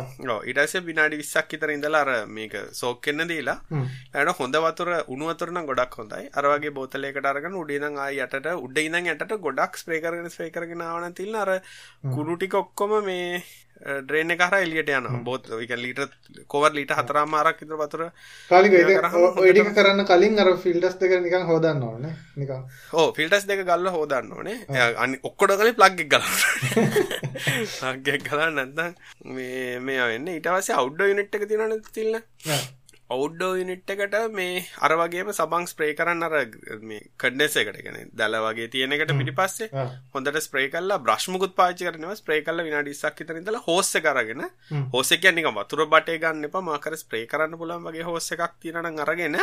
පස්සේ 0.58 0.84
විනාඩි 0.90 1.20
20ක් 1.22 1.52
විතර 1.54 1.74
ඉඳලා 1.76 2.02
අර 2.06 2.12
මේක 2.38 2.56
සෝක් 2.80 3.08
වෙන්න 3.10 3.28
දීලා 3.32 3.58
ඊට 4.22 4.34
හොඳ 4.40 4.60
වතුර 4.66 4.92
උණු 5.14 5.30
වතුර 5.32 5.52
නම් 5.54 5.70
ගොඩක් 5.72 5.98
හොඳයි. 6.02 6.26
අර 6.38 6.46
වගේ 6.52 6.76
බෝතලයකට 6.78 7.30
අරගෙන 7.32 7.58
උඩ 7.62 7.72
ඉඳන් 7.78 8.00
ආයි 8.06 8.22
යටට 8.26 8.52
උඩ 8.66 8.78
ඉඳන් 8.86 9.10
යටට 9.14 9.38
ගොඩක් 9.48 9.80
ස්ප්‍රේ 9.82 10.02
කරගෙන 10.06 10.30
ස්ප්‍රේ 10.36 10.52
කරගෙන 10.58 10.86
ආවනම් 10.90 11.18
තිල්න 11.22 11.40
අර 11.44 11.52
කුණු 12.16 12.38
ටික 12.38 12.60
ඔක්කොම 12.64 12.96
මේ 13.10 13.42
ඩ්‍රේන් 13.80 14.32
එක 14.32 14.42
හරහා 14.42 14.62
එළියට 14.62 14.90
යනවා. 14.92 15.22
බෝත් 15.24 15.48
ලීටර් 15.52 16.08
කෝවර් 16.48 16.74
ලීටර් 16.74 16.98
හතරමාරක් 17.00 17.62
විතර 17.62 17.78
වතුර 17.80 18.04
කාලික 18.50 18.74
ඔය 18.74 19.52
ටික 19.52 19.72
කරන්න 19.76 20.06
කලින් 20.06 20.40
අර 20.40 20.52
ෆිල්ටර්ස් 20.58 20.98
දෙක 21.00 21.16
නිකන් 21.20 21.46
හොදන්න 21.48 21.84
ඕනේ 21.84 22.14
නිකන්. 22.36 22.66
ඔව් 22.94 23.14
ෆිල්ටර්ස් 23.16 23.48
දෙක 23.48 23.64
ගල්ලා 23.64 23.96
හොදන්න 23.96 24.34
ඕනේ. 24.34 24.58
අනි 24.98 25.22
ඔක්කොට 25.24 25.56
කලින් 25.56 25.78
ප්ලග් 25.80 26.04
එක 26.06 26.12
ගලවන්න. 26.12 26.92
ප්ලග් 27.78 28.14
එක 28.16 28.28
ගලවන්න 28.28 28.60
නැත්නම් 28.60 29.34
මේ 29.38 29.80
මේ 29.82 30.12
වෙන්නේ 30.14 30.40
ඊට 30.40 30.52
පස්සේ 30.52 30.76
අවුට්ඩෝර් 30.76 31.14
යුනිට් 31.14 31.40
එක 31.40 31.48
තියෙනවනේ 31.48 31.96
තිල්න. 31.96 32.22
අවුඩ්ඩෝ 33.10 33.52
යුනිට් 33.58 33.92
එකට 33.94 34.16
මේ 34.32 34.58
අර 34.80 34.94
වගේම 35.00 35.30
සබං 35.34 35.64
ස්ප්‍රේ 35.72 35.94
කරන්න 35.94 36.26
අර 36.28 36.34
මේ 36.84 37.00
කඩ්ඩෙස් 37.22 37.56
එකට 37.62 37.80
ගැන 37.86 38.12
දැල 38.14 38.36
වගේ 38.46 38.68
තියෙන 38.74 38.94
එකට 38.98 39.14
පිටිපස්සේ 39.14 39.86
හොඳට 40.14 40.42
ස්ප්‍රේ 40.42 40.68
කල්ලා 40.70 41.00
බ්‍රශ්මුකුත් 41.00 41.56
පාච්චි 41.56 41.88
කරනවා 41.88 42.20
ස්ප්‍රේ 42.20 42.42
කල්ලා 42.42 42.68
විනාඩි 42.68 42.94
20ක් 42.96 43.24
විතර 43.24 43.40
ඉඳලා 43.42 43.64
හෝස් 43.66 43.90
එක 43.96 44.12
අරගෙන 44.14 44.46
හෝස් 44.94 45.14
කියන්නේ 45.18 45.56
වතුර 45.58 45.86
බටේ 45.88 46.20
ගන්න 46.20 46.50
එපා 46.50 46.64
මාකර 46.70 46.98
ස්ප්‍රේ 46.98 47.26
කරන්න 47.26 47.58
පුළුවන් 47.58 47.90
වගේ 47.90 48.06
හෝස් 48.12 48.32
එකක් 48.36 48.54
තියෙනවා 48.60 48.86
නම් 48.86 49.04
අරගෙන 49.06 49.40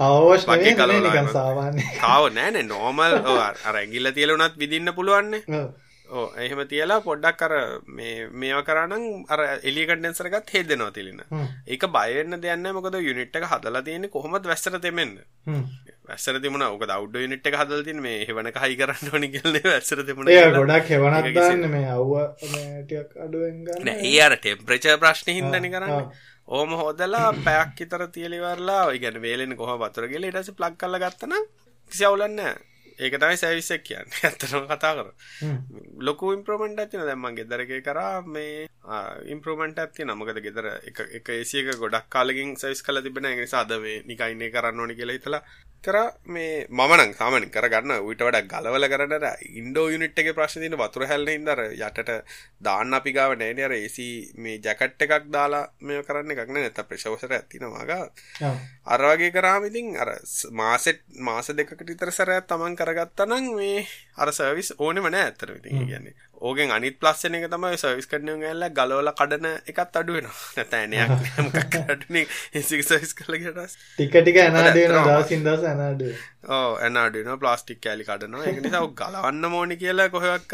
පවෝෂ් 0.00 0.46
නෙවෙයි 0.46 1.00
නිකන් 1.00 1.28
සාමාන්‍ය. 1.32 1.82
තාව 2.02 2.28
නෑ 2.32 2.50
නේ 2.52 2.64
නෝමල් 2.64 3.14
අර 3.40 3.74
ඇඟිල්ල 3.74 4.12
තියලා 4.12 4.36
උනත් 4.38 4.58
විදින්න 4.58 4.92
පුළුවන් 4.92 5.30
නේ. 5.30 5.42
ඕ 6.10 6.26
එහෙම 6.42 6.60
තියලා 6.70 7.00
පොඩ්ඩක් 7.06 7.42
අර 7.46 7.52
මේ 7.86 8.28
මේව 8.40 8.60
කරනම් 8.68 9.24
අර 9.28 9.40
එලිය 9.62 9.86
කන්ඩෙන්සර් 9.90 10.28
එකත් 10.28 10.52
හෙදෙනවා 10.54 10.94
තිලින. 10.96 11.22
ඒක 11.66 11.86
බය 11.96 12.10
වෙන්න 12.18 12.40
දෙයක් 12.42 12.60
නැහැ 12.60 12.76
මොකද 12.78 12.98
යුනිට් 13.08 13.36
එක 13.40 13.48
හදලා 13.52 13.82
තියෙන්නේ 13.88 14.12
කොහොමද 14.14 14.46
වැස්සට 14.50 14.78
තෙමෙන්න. 14.86 15.18
වැස්සට 16.08 16.38
තිබුණා. 16.44 16.70
ඔක 16.76 16.86
අවුට්ඩෝර් 16.86 17.26
යුනිට් 17.26 17.46
එක 17.46 17.58
හදලා 17.60 17.82
තියෙන්නේ 17.88 18.06
මේ 18.06 18.26
හෙවණක 18.28 18.60
හයි 18.64 18.78
කරන්න 18.82 19.12
ඕනි 19.14 19.32
කියලා 19.34 19.64
වැස්සට 19.72 20.04
තිබුණා. 20.06 20.36
ඒ 20.36 20.54
ගොඩක් 20.58 20.94
හෙවණක් 20.94 21.32
දාන්නේ 21.40 21.72
මේ 21.74 21.90
අවුව 21.96 22.14
මේ 22.54 22.84
ටිකක් 22.86 23.18
අඩුවෙන් 23.26 23.58
ගන්න. 23.66 23.84
නෑ 23.90 24.12
ඒ 24.12 24.22
අර 24.28 24.38
ටෙම්පරේචර් 24.38 25.02
ප්‍රශ්නේ 25.02 25.36
හින්දානේ 25.40 25.74
කරන්නේ. 25.74 26.06
ඕම 26.46 26.78
හොදලා 26.82 27.28
පැයක් 27.44 27.74
විතර 27.80 28.06
තියලා 28.14 28.40
ඉවරලා 28.40 28.80
ඒ 28.92 29.02
කියන්නේ 29.02 29.26
වේලෙන්නේ 29.26 29.60
කොහොම 29.62 29.82
වතුර 29.82 30.08
ගිහලා 30.12 30.30
ඊට 30.30 30.40
පස්සේ 30.40 30.58
ප්ලග් 30.62 30.74
කරලා 30.82 31.04
ගත්තා 31.04 31.32
නම් 31.32 31.44
කිසි 31.90 32.04
අවුලක් 32.08 32.30
නැහැ. 32.38 32.75
ඒක 32.98 33.18
තමයි 33.20 33.36
සර්විස් 33.36 33.70
එක 33.76 33.84
කියන්නේ. 33.84 34.22
ඇත්තටම 34.28 34.66
කතා 34.70 34.92
කර. 34.98 35.08
ලොකු 36.00 36.32
ඉම්ප්‍රූව්මන්ට් 36.36 36.80
එකක් 36.80 36.90
තියෙනවා. 36.90 37.08
දැන් 37.10 37.22
මම 37.22 37.36
ගෙදර 37.38 37.64
එකේ 37.64 37.80
කරා 37.88 38.22
මේ 38.36 38.66
ඉම්ප්‍රූව්මන්ට් 39.34 39.82
එකක් 39.84 39.96
තියෙනවා. 39.96 40.18
මොකද 40.22 40.40
ගෙදර 40.46 40.70
එක 40.90 41.30
එක 41.30 41.72
ගොඩක් 41.82 42.08
කාලෙකින් 42.08 42.56
සර්විස් 42.56 42.82
කරලා 42.82 43.02
තිබෙන 43.02 43.28
නිසා 43.36 43.64
අද 43.66 43.76
මේ 43.84 44.02
නිකන් 44.10 44.36
ඉන්නේ 44.36 44.50
කරන්න 44.50 44.80
ඕනේ 44.80 44.98
කියලා 45.00 45.18
හිතලා 45.18 45.42
කරා 45.84 46.08
මේ 46.26 46.66
නම් 46.68 47.12
සාමාන්‍යයෙන් 47.14 47.50
කරගන්න 47.50 47.92
ඌට 47.98 48.20
වඩා 48.20 48.42
ගලවල 48.44 48.86
කරන්න 48.88 49.26
ඉන්ඩෝ 49.52 49.86
යුනිට් 49.88 50.18
එකේ 50.18 50.34
ප්‍රශ්නේ 50.34 50.62
තියෙන 50.64 50.78
වතුර 50.78 51.06
හැල්ලෙන 51.06 51.48
අර 51.48 51.62
යටට 51.66 52.10
දාන්න 52.60 52.98
අපි 52.98 53.12
ගාව 53.12 53.36
නෑනේ 53.36 53.66
අර 53.68 53.74
AC 53.74 53.98
මේ 54.36 54.56
ජැකට් 54.58 55.04
එකක් 55.06 55.28
දාලා 55.30 55.62
මේව 55.80 56.02
කරන්න 56.08 56.34
එකක් 56.34 56.42
නෑ 56.48 56.64
නැත්නම් 56.64 56.88
ප්‍රෙෂර් 56.88 57.10
වොෂර් 57.10 57.36
එකක් 57.38 57.48
තියෙනවා 57.48 57.84
ගා. 57.84 58.06
අර 59.96 60.10
මාසෙත් 60.52 61.02
මාස 61.20 61.52
දෙකකට 61.52 61.86
විතර 61.86 62.12
සැරයක් 62.12 62.46
තමන් 62.46 62.76
කරගත්තා 62.76 63.26
නම් 63.26 63.52
මේ 63.56 63.86
අර 64.16 64.32
සර්විස් 64.32 64.74
ඕනෙම 64.78 65.08
නෑ 65.08 65.28
ඇත්තටම 65.28 65.58
ඉතින් 65.58 65.82
ඒ 65.82 65.90
කියන්නේ 65.92 66.14
ඕගෙන් 66.40 66.70
අනිත් 66.70 66.98
ප්ලස් 67.00 67.24
වෙන 67.24 67.36
එක 67.38 67.46
තමයි 67.50 67.78
සර්විස් 67.80 68.08
කරන 68.10 68.28
ගෑල්ලා 68.42 68.70
ගලවලා 68.76 69.14
කඩන 69.16 69.46
එකත් 69.72 69.96
අඩු 70.00 70.16
වෙනවා. 70.16 70.36
නැත්නම් 70.56 70.82
එනයක් 70.86 71.10
මොකක් 71.46 71.76
අඩුනේ? 71.94 72.26
ඒසික 72.56 72.84
සර්විස් 72.84 73.14
කරලා 73.16 73.40
ගියට 73.40 73.76
ටික 73.96 74.16
ටික 74.20 74.40
අනාඩු 74.44 74.80
වෙනවා. 74.80 75.20
දවසින් 75.22 75.44
වෙනවා 77.16 77.38
ප්ලාස්ටික් 77.38 77.80
කෑලි 77.80 78.04
කඩනවා. 78.04 78.44
ඒක 78.44 78.60
නිසා 78.62 78.82
ගලවන්න 78.92 79.44
ඕනේ 79.50 79.76
කියලා 79.76 80.08
කොහෙවත් 80.08 80.46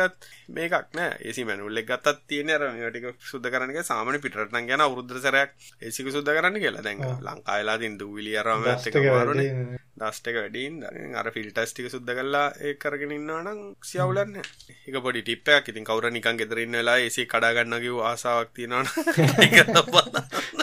මේකක් 0.51 0.95
නෑ. 0.95 1.11
ඒසි 1.21 1.45
මැනුවල් 1.45 1.81
එක 1.83 1.89
ගත්තත් 1.91 2.23
තියෙන්නේ 2.27 2.57
අර 2.57 2.65
මේවා 2.69 2.91
ටික 2.91 3.29
සුද්ධ 3.31 3.49
කරන්න 3.49 3.73
කියලා 3.73 3.91
සාමාන්‍ය 3.91 4.21
පිටරට 4.21 4.53
නම් 4.53 4.71
යන 4.71 4.85
අවුරුද්දට 4.87 5.23
සැරයක් 5.23 5.53
ඒසික 5.83 6.11
සුද්ධ 6.11 6.31
කරන්න 6.31 6.59
කියලා. 6.59 6.83
දැන් 6.83 7.05
තියෙන 7.05 8.37
අරම 8.37 8.65
එක 8.93 8.99
මාරුනේ. 9.09 9.51
ඩස්ට් 9.95 10.33
එක 10.33 10.41
වැඩිින් 10.41 10.81
අර 11.15 11.31
ෆිල්ටර්ස් 11.31 11.73
ටික 11.73 11.93
සුද්ධ 11.93 12.13
කරලා 12.13 12.47
ඒක 12.63 12.81
කරගෙන 12.81 13.15
ඉන්නවා 13.19 13.45
නම් 13.45 13.63
සියවුලක් 13.85 14.33
නෑ. 14.33 14.49
ඒක 14.87 15.01
පොඩි 15.01 15.23
ටිප් 15.23 15.49
එකක්. 15.51 15.69
ඉතින් 15.69 15.89
කවුරු 15.89 16.11
නිකන් 16.11 16.41
ගෙදර 16.41 16.65
ඉන්න 16.65 16.81
වෙලාවේ 16.81 17.13
AC 17.13 17.29
කඩා 17.29 17.55
ගන්න 17.55 17.85
කිව්ව 17.85 18.03
ආසාවක් 18.05 18.53
තියෙනවනේ. 18.55 19.07
ඒක 19.45 20.62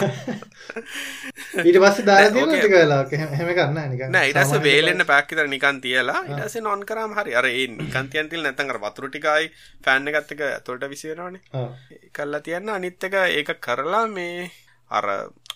ඊට 1.64 1.78
පස්සේ 1.78 2.04
ටික 2.30 2.72
වෙලාවක 2.72 3.12
එහෙම 3.16 3.50
ගන්න 3.50 3.80
නිකන්. 3.92 4.12
නෑ 4.14 4.30
ඊට 4.30 4.40
පස්සේ 4.40 4.62
වේලෙන්න 4.62 5.04
පැක් 5.06 5.32
විතර 5.32 5.50
නිකන් 5.50 5.80
තියලා 5.80 6.22
පස්සේ 6.30 6.64
නොන් 6.64 6.84
කරාම 6.84 7.14
හරි. 7.18 7.34
අර 7.34 7.46
ඒ 7.46 7.66
නිකන් 7.68 8.10
තියන් 8.12 8.30
තියලා 8.30 8.50
නැත්නම් 8.50 8.74
අර 8.74 8.80
වතුර 8.84 9.08
ටික 9.08 9.26
ආයි 9.26 9.52
ෆෑන් 9.84 10.10
එකත් 10.12 10.34
එක්ක 10.36 10.42
ඇතුළට 10.48 10.88
විසි 10.88 11.12
වෙනවනේ. 11.12 11.42
ඔව්. 11.54 11.68
කළා 12.12 12.42
තියන්න 12.42 12.68
අනිත් 12.70 13.08
එක 13.08 13.18
ඒක 13.20 13.54
කරලා 13.60 14.06
මේ 14.08 14.50
අර 14.90 15.06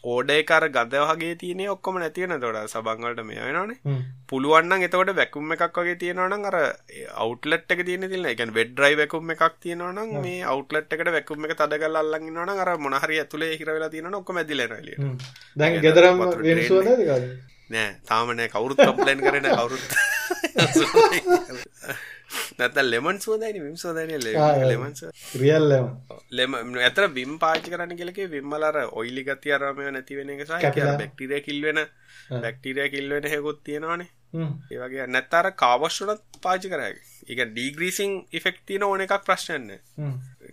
ඕඩේ 0.04 0.42
කර 0.44 0.66
ගද 0.68 0.94
වගේ 1.02 1.34
තියන 1.36 1.60
ඔක්කොම 1.68 1.96
නැතිවන 1.96 2.34
තොට 2.38 2.58
සබංවලට 2.66 3.22
මේ 3.24 3.46
වෙනනේ 3.48 3.96
පුළුවන්න 4.28 4.84
එතවට 4.86 5.12
වැැකුම් 5.12 5.54
එකක් 5.56 5.78
වගේ 5.78 5.96
තියෙනවන 5.96 6.46
අර 6.50 6.56
අවටලට් 7.16 7.74
එක 7.74 7.82
තියන 7.84 8.06
තිල 8.08 8.26
එක 8.26 8.42
වෙඩ්රයි 8.52 8.98
වැකුම් 9.00 9.34
එකක් 9.36 9.44
තියෙනවන 9.60 10.00
මේ 10.18 10.42
අවටලට් 10.46 10.92
එකට 10.92 11.10
වැකුම් 11.10 11.48
එක 11.48 11.56
තදගල් 11.56 11.96
අල්ලන්න 11.96 12.42
න 12.46 12.54
අර 12.58 12.72
මොනහරි 12.78 13.20
ඇතුලේ 13.20 13.52
හිරවෙලා 13.54 13.90
තියෙන 13.90 14.14
ඔක්කොම 14.14 14.36
ඇදිලරල 14.36 14.90
දැන් 15.56 15.80
ගෙදරම් 15.80 16.24
නෑ. 17.70 17.90
තාමනෑ 18.04 18.48
කවුරුත් 18.48 18.80
කම්පලන් 18.80 19.20
කරන 19.20 19.46
කවුරුත් 19.52 19.84
නැත 22.58 22.76
ලෙමන් 22.84 23.20
සෝදයින 23.20 23.60
විම් 23.62 23.76
සෝදන 23.76 24.12
ලෙමන්ස 24.70 25.04
රියල් 25.34 25.68
ලෙම 26.32 26.54
ඇතර 26.80 27.08
බිම් 27.10 27.38
පාචි 27.38 27.70
කරන්න 27.70 27.96
කෙලෙක 27.96 28.20
විම්මලර 28.30 28.80
ඔයිලි 28.92 29.24
ගති 29.24 29.54
අරමය 29.58 29.90
නැතිවෙන 29.90 30.34
එක 30.34 30.44
බෙක්ටිරිය 30.98 31.40
කිල්වෙන 31.40 31.80
බැක්ටිරිය 32.36 32.88
කිල්වෙන 32.90 33.30
හෙකුත් 33.34 33.64
තියෙනවානේ. 33.64 34.10
ඒවගේ 34.72 35.06
නැත්තර 35.06 35.46
කාවශ්වනත් 35.62 36.22
පාචි 36.42 36.68
කරග 36.68 36.96
එක 37.28 37.40
ඩීග්‍රීසිං 37.50 38.14
ඉෆෙක්තින 38.32 38.82
ඕන 38.82 39.04
එකක් 39.04 39.18
ප්‍රශ්නන්න 39.26 39.70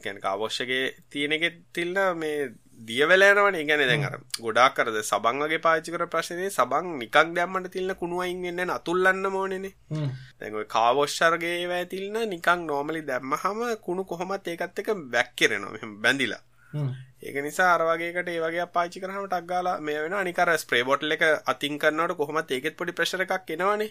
කැන 0.04 0.20
කාවශ්‍යගේ 0.22 0.84
තියෙන 1.10 1.34
එක 1.38 1.46
තිල්න්න 1.74 1.98
මේ 2.18 2.52
දියවැලෑනවන 2.82 3.58
ගැන 3.64 3.84
දැන් 3.84 4.06
අර 4.08 4.16
ගොඩක් 4.40 4.76
කරද 4.78 4.98
සබන් 5.02 5.44
වගේ 5.44 5.62
පාචි 5.62 5.94
කර 5.94 6.06
ප්‍රශ්නය 6.08 6.50
සබන් 6.50 6.88
නිකක් 7.00 7.18
දැම්මට 7.36 7.72
තිල්න්න 7.72 7.96
කුණුවයින් 7.96 8.42
වෙන්න 8.50 8.72
අතුල්ලන්න 8.72 9.30
මෝනනේ 9.30 9.74
දැ 10.40 10.66
කාවෝශ්ෂර්ගේ 10.70 11.58
වැතිල්න්න 11.68 12.20
නිකං 12.30 12.66
නෝමලි 12.68 13.04
දැම්මහම 13.04 13.62
කුණු 13.82 14.06
කොහොමත් 14.06 14.48
ඒකත් 14.48 14.80
එක 14.80 14.92
වැැක්කරෙනවා. 15.08 15.94
බැඳිලා. 15.98 16.44
ඒක 17.22 17.36
නිසා 17.44 17.70
අරවාගේකට 17.74 18.30
ඒවගේ 18.30 18.66
පාචි 18.70 19.02
කරහම 19.02 19.26
ටක්ගාලා 19.26 19.76
මේ 19.80 19.98
වෙන 20.04 20.14
අනිකර 20.16 20.52
ස්ප්‍රේ 20.58 20.84
බොට්ල 20.84 21.16
එක 21.16 21.24
අතින් 21.46 21.76
කරන්නට 21.78 22.16
කොහොමත් 22.18 22.52
ඒකෙත් 22.52 22.78
පොඩි 22.78 22.98
ප්‍රශර 23.00 23.24
එකක් 23.26 23.52
එනවානේ 23.56 23.90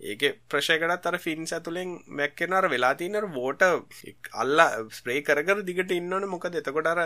ඒක 0.00 0.22
ප්‍රශයකටත් 0.48 1.06
අර 1.06 1.16
ෆින්ස් 1.18 1.52
ඇතුළෙන් 1.52 1.92
මැක්කෙනර 2.10 2.68
වෙලා 2.68 2.92
තියනර 2.94 3.26
වෝට 3.32 3.62
අල්ල 4.34 4.60
ස්ප්‍රේ 4.90 5.22
කරගර 5.22 5.62
දිගට 5.64 5.90
ඉන්නවන. 5.90 6.26
මොකද 6.28 6.54
එතකොට 6.54 6.86
අර 6.86 7.00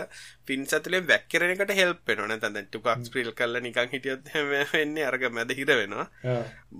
ෆින්ස් 0.45 0.73
ඇතුලේ 0.73 1.01
වැක්කරන 1.03 1.53
එකට 1.55 1.71
හෙල්ප් 1.73 2.11
නැත්නම් 2.11 2.55
දැන් 2.55 2.67
ටිකක් 2.67 3.05
ස්ප්‍රීල් 3.07 3.31
කරලා 3.33 3.61
නිකන් 3.61 3.91
හිටියොත් 3.93 4.27
වෙන්නේ 4.73 5.05
අරක 5.05 5.23
මැද 5.31 5.53
හිර 5.53 5.71
වෙනවා. 5.71 6.07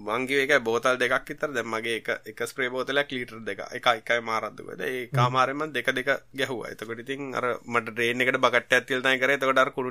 මං 0.08 0.28
කිව්වේ 0.28 0.46
ඒකයි 0.46 0.60
බෝතල් 0.62 1.00
දෙකක් 1.00 1.30
විතර. 1.30 1.52
දැන් 1.52 1.68
මගේ 1.68 1.96
එක 2.02 2.10
එක 2.28 2.44
ස්ප්‍රේ 2.46 2.70
බෝතලයක් 2.70 3.12
ලීටර් 3.12 3.40
දෙක. 3.42 3.64
එක 3.72 3.88
එකයි 3.94 4.20
මාරද්දුකද 4.22 4.84
ඒ 4.84 5.08
කාමාරෙන් 5.10 5.58
මම 5.58 5.72
දෙක 5.72 5.94
දෙක 5.94 6.12
ගැහුවා. 6.34 6.74
එතකොට 6.74 7.00
ඉතින් 7.00 7.32
අර 7.34 7.46
මට 7.66 7.96
බකට්ටයක් 8.40 8.86
තියලා 8.86 9.08
තමයි 9.08 9.24
කරේ. 9.24 9.40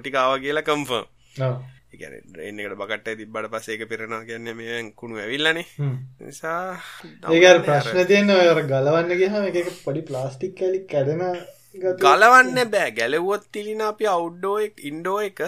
ටික 0.00 0.14
ආවා 0.16 0.38
කියලා 0.38 0.68
කන්ෆර්ම්. 0.68 1.08
ඩ්‍රේන් 1.36 2.58
එකට 2.62 2.76
බකට්ටය 2.80 3.14
තිබ්බට 3.20 3.46
පස්සේ 3.52 3.76
ඒක 3.76 3.88
පිරෙනවා 3.92 4.24
කියන්නේ 4.28 4.54
මේ 4.58 4.82
කුණු 5.00 5.22
ඇවිල්ලානේ. 5.22 5.66
නිසා 6.26 6.58
අර 7.52 7.62
ප්‍රශ්න 7.68 8.04
තියෙන 8.10 8.30
ඔය 8.34 8.50
අර 8.50 8.60
ගලවන්න 8.72 9.16
ගියාම 9.20 9.48
එක 9.50 9.72
පොඩි 9.86 10.02
ප්ලාස්ටික් 10.10 10.54
කැලි 10.60 10.80
කැඩෙන 10.92 11.22
ගලවන්න 12.04 12.70
බෑ. 12.74 12.90
ගැලවුවොත් 12.98 13.44
තිලින 13.52 13.82
අපි 13.90 14.06
අවුඩ්ඩෝ 14.14 14.56
එක 14.66 14.84
ඉන්ඩෝ 14.90 15.18
එක 15.28 15.42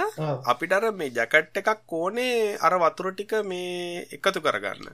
අපිට 0.52 0.72
අර 0.78 0.84
මේ 1.00 1.14
ජකට් 1.18 1.62
එකක් 1.62 1.92
ඕනේ 2.00 2.56
අර 2.66 2.74
වතුර 2.84 3.12
ටික 3.12 3.34
මේ 3.50 4.06
එකතු 4.18 4.40
කරගන්න. 4.46 4.90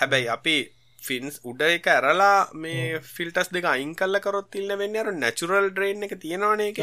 හැබැයි 0.00 0.28
අපි 0.36 0.56
ෆින්ස් 1.02 1.36
උඩ 1.44 1.62
එක 1.68 1.86
ඇරලා 1.88 2.36
මේ 2.56 3.00
ෆිල්ටස් 3.08 3.52
දෙක 3.54 3.66
අයින් 3.66 3.94
කල්ල 3.94 4.18
කරොත් 4.20 4.58
ඉල්ල 4.60 4.74
වෙන්න 4.80 4.98
අර 5.00 5.08
නැචුරල් 5.14 5.70
ඩ්‍රේන් 5.70 6.06
එක 6.06 6.14
තියෙනවාන 6.18 6.62
එක 6.66 6.82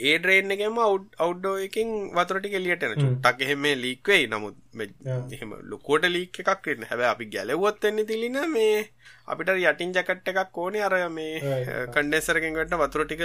ඒ 0.00 0.14
ඩ්‍රේන් 0.18 0.50
එකම 0.50 0.78
අවුඩ්ඩෝ 0.84 1.56
එකින් 1.64 1.90
වතුරටි 2.12 2.54
එලියටන 2.58 2.94
චුට්ටක් 2.96 3.42
එහෙම 3.46 3.66
ලීක්වෙයි 3.82 4.24
නමුත් 4.26 4.56
එහෙම 5.30 5.52
ලොකෝට 5.64 6.06
ලීක් 6.06 6.40
එකක් 6.42 6.66
වෙන්න. 6.66 6.86
හැබැ 6.90 7.10
අපි 7.10 7.26
ගැලවොත් 7.26 7.84
එන්න 7.84 8.00
තිලින 8.04 8.38
මේ 8.50 8.80
අපිට 9.26 9.52
යටින් 9.54 9.94
ජකට් 9.94 10.32
එකක් 10.32 10.58
ඕනේ 10.58 10.82
අර 10.82 10.96
මේ 11.10 11.54
කණ්ඩෙසරකින් 11.88 12.56
ගට 12.56 12.80
වතුර 12.82 13.04
ටික 13.04 13.22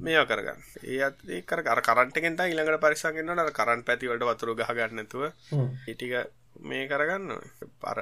මේ 0.00 0.24
කරගන්න. 0.24 0.60
ඒ 0.84 1.40
කර 1.42 1.62
කරන්ටෙන්ට 1.82 2.44
ඉළඟට 2.46 2.84
පරිසාගෙන්න්න 2.84 3.52
කරන් 3.52 3.86
පැතිවලට 3.88 4.28
වතුර 4.30 4.54
ගහගන්නතුව 4.54 5.24
ඉටික 5.86 6.14
මේ 6.60 6.86
කරගන්න 6.86 7.32
පර 7.80 7.98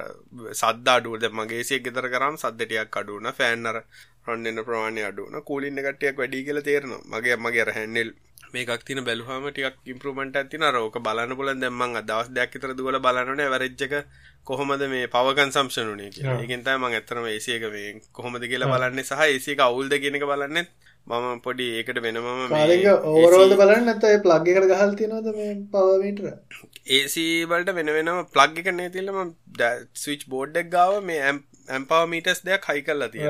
සද්ද 0.51 0.87
අඩුවද 0.89 1.25
මගේසිය 1.31 1.81
ගෙතර 1.81 2.07
කරම් 2.09 2.37
සද්දටයක් 2.37 2.97
අඩුවන 2.97 3.31
ෆෑන්නර 3.33 3.81
රොන්න්න 4.27 4.63
ප්‍රමාණය 4.63 5.03
අඩුවන 5.03 5.43
කූලින්න 5.43 5.83
කටයක් 5.85 6.15
වැඩි 6.17 6.45
කියල 6.45 6.61
තේරනවා. 6.61 7.03
මගේ 7.11 7.37
මගේ 7.37 7.67
හැන්නෙල් 7.71 8.11
මේකක් 8.53 8.83
තින 8.85 8.99
බැලුහම 9.03 9.45
ටික් 9.47 9.75
ඉම්පරමට 9.85 10.37
ඇතින 10.37 10.65
රෝක 10.69 10.97
බලන්න 10.99 11.35
පුලන් 11.35 11.59
දෙමන් 11.59 11.99
අදවස් 12.01 12.29
දෙයක් 12.31 12.53
තර 12.55 12.73
දුවල 12.73 12.97
බලනන 12.99 13.41
වැරච්චක 13.53 13.95
කොහොමද 14.47 14.83
මේ 14.87 15.07
පවකන් 15.09 15.51
සම්ෂනුනේ 15.51 16.11
ඒගෙන්තයි 16.35 16.77
මං 16.77 16.97
ඇතරම 16.99 17.27
ඒසියක 17.27 17.65
මේ 17.69 17.89
කොහොමද 18.13 18.45
කියලා 18.45 18.71
බලන්න 18.73 19.03
සහ 19.03 19.25
ඒසික 19.25 19.63
අවුල්ද 19.67 19.97
කියෙනක 19.97 20.25
බලන්නෙත් 20.25 20.71
මම 21.07 21.43
පොඩි 21.43 21.67
ඒකට 21.73 22.01
වෙනමම 22.01 22.55
ඕරෝද 23.15 23.53
බලන්න 23.55 23.93
ඇතයි 23.93 24.23
ප්ලග් 24.23 24.55
එකට 24.55 24.71
ගහල් 24.73 24.97
තිනවද 25.01 25.29
මේ 25.35 25.51
පවමීටර 25.73 26.31
ඒසිබලට 26.95 27.75
වෙන 27.77 27.93
වෙනම 27.99 28.25
ප්ලග් 28.33 28.63
එක 28.63 28.73
නේ 28.73 28.89
තිල්ලම 28.89 29.21
ස්විච් 29.97 30.27
බෝඩ්ඩක් 30.29 30.73
ගාව 30.73 30.99
මේ 31.03 31.21
ඇම්පව 31.29 32.03
මීටස් 32.09 32.43
දෙයක් 32.43 32.69
හයි 32.71 32.83
කල්ලා 32.83 33.13
තිය 33.13 33.25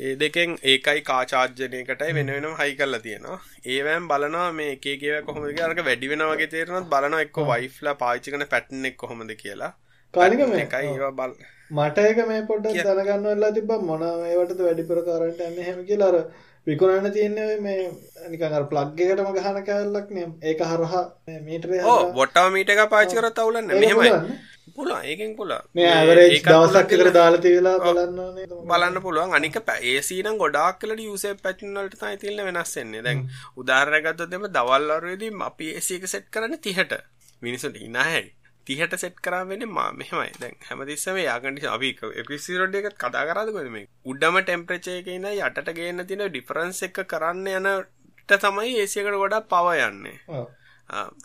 ඒ 0.00 0.12
දෙකෙන් 0.20 0.52
ඒකයි 0.72 1.00
කාචාර්ජනයකටයි 1.08 2.12
වෙන 2.18 2.30
වෙනම් 2.34 2.54
හයි 2.60 2.76
කල්ලා 2.76 3.00
තියෙනවා. 3.06 3.40
ඒවෑම් 3.72 4.04
බලනවා 4.10 4.52
මේ 4.58 4.68
ඒකේව 4.74 5.16
කොහොමද 5.26 5.58
අරක 5.66 5.80
වැඩි 5.88 6.08
වෙන 6.12 6.22
වගේ 6.30 6.46
තේරනත් 6.54 6.86
බලන 6.92 7.16
එක්ක 7.18 7.40
වයිෆ්ලා 7.50 7.94
පාචිකන 8.02 8.44
පැට්නෙක් 8.52 8.96
කොහොමද 9.02 9.34
කියලා. 9.42 9.72
කානික 10.14 10.40
මේ? 10.52 10.62
එකයි 10.62 10.88
ඒවා 10.92 11.12
බල 11.18 11.34
මට 11.78 12.06
ඒක 12.06 12.22
මේ 12.30 12.40
පොඩ්ඩක් 12.52 12.80
දැනගන්නවෙලා 12.86 13.52
තිබ 13.58 13.74
මොන 13.90 14.06
ඒවටද 14.06 14.64
වැඩිපුර 14.68 15.02
කරට 15.10 15.44
ඇන්න 15.48 15.60
හෙම 15.68 15.84
කියලා. 15.90 16.08
අර 16.12 16.24
විකුණන්න 16.66 17.12
තියන්නේ 17.18 17.58
මේ 17.66 17.84
නිකන් 18.32 18.56
අර 18.60 18.64
ප්ලග් 18.72 19.04
එකටම 19.08 19.30
ගහන 19.36 19.60
කැලලක් 19.68 20.08
නේ. 20.16 20.26
ඒක 20.48 20.64
හරහා 20.72 21.04
මීටරේ 21.50 21.84
ඔව්. 21.96 22.08
වොටා 22.20 22.46
මීට 22.56 22.74
එක 22.76 22.82
පාවිච්චි 22.96 23.20
කරත් 23.20 23.44
අවුලක් 23.44 23.60
නැහැ. 23.68 23.80
මෙහෙමයි 23.84 24.40
පුළුවන්. 24.70 25.04
ඒකෙන් 25.04 25.32
පුළුවන්. 25.36 25.70
මේ 25.74 25.88
ඇවරේජ් 25.90 26.34
දවසක් 26.40 26.90
විතර 26.92 27.10
දාලා 27.16 27.42
තියලා 27.46 27.76
බලන්න 27.78 28.20
ඕනේ 28.20 28.46
බලන්න 28.70 29.00
පුළුවන්. 29.06 29.34
අනික 29.38 29.56
AC 29.68 30.10
නම් 30.18 30.36
ගොඩාක් 30.42 30.84
වෙලට 30.84 31.06
යූසර් 31.06 31.34
පැටර්න් 31.44 31.78
වලට 31.78 31.98
තමයි 32.00 32.20
තියෙන 32.22 32.44
වෙනස් 32.48 32.76
වෙන්නේ. 32.76 33.02
දැන් 33.02 33.24
උදාහරණයක් 33.56 34.06
ගත්තොත් 34.06 34.36
එimhe 34.38 34.52
දවල් 34.58 34.92
වරුවේදී 34.92 35.32
අපි 35.48 35.72
AC 35.76 35.90
එක 35.98 36.06
සෙට් 36.08 36.30
කරන්නේ 36.30 36.62
30ට 36.68 37.02
මිනිස්සුන්ට 37.42 37.82
hina 37.84 38.04
හැයි. 38.04 38.30
තිහට 38.66 38.94
සෙට් 38.96 39.16
කරා 39.20 39.42
වෙන 39.44 39.64
මා 39.70 39.88
මෙහමයි. 39.92 40.30
දැන් 40.40 40.56
හැමතිස්සම 40.68 41.18
යාගට 41.20 41.66
අපි 41.76 41.90
එපිසිරොඩ් 42.22 42.78
එකත් 42.80 42.96
කතා 42.96 43.24
කරාදකොද 43.28 43.68
මේ 43.76 43.88
උඩම 44.06 44.38
ටෙම්ප්‍රචයකන 44.40 45.28
යටට 45.32 45.74
ගේන්න 45.78 46.06
තින 46.06 46.24
ඩිෆරන්ස් 46.26 46.82
එක 46.88 47.04
කරන්න 47.12 47.46
යනට 47.56 48.38
තමයි 48.40 48.74
ඒසියකට 48.80 49.22
ගොඩා 49.22 49.42
පව 49.52 49.78
යන්නේ 49.88 50.18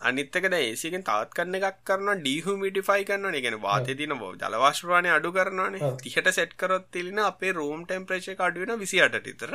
අනිත්තක 0.01 0.45
ඒසිකෙන් 0.57 1.03
තාත් 1.03 1.33
කරන 1.33 1.57
එකක් 1.59 1.79
කරන 1.83 2.09
ඩීහමිටිෆයි 2.19 3.05
කරන 3.05 3.37
ගෙන 3.37 3.57
වාතය 3.61 3.95
තින 3.95 4.13
බෝ 4.21 4.31
ජලවාශ්‍රවානය 4.35 5.09
අඩු 5.09 5.31
කරනවානේ. 5.31 5.91
තිහට 6.03 6.29
සෙට් 6.31 6.53
කරොත් 6.57 6.85
තිලින 6.91 7.19
අපේ 7.21 7.53
රෝම් 7.53 7.83
ටෙම්ප්‍රේෂ 7.85 8.29
අඩුවෙන 8.39 8.79
විසිට 8.79 9.27
ඉතර 9.27 9.53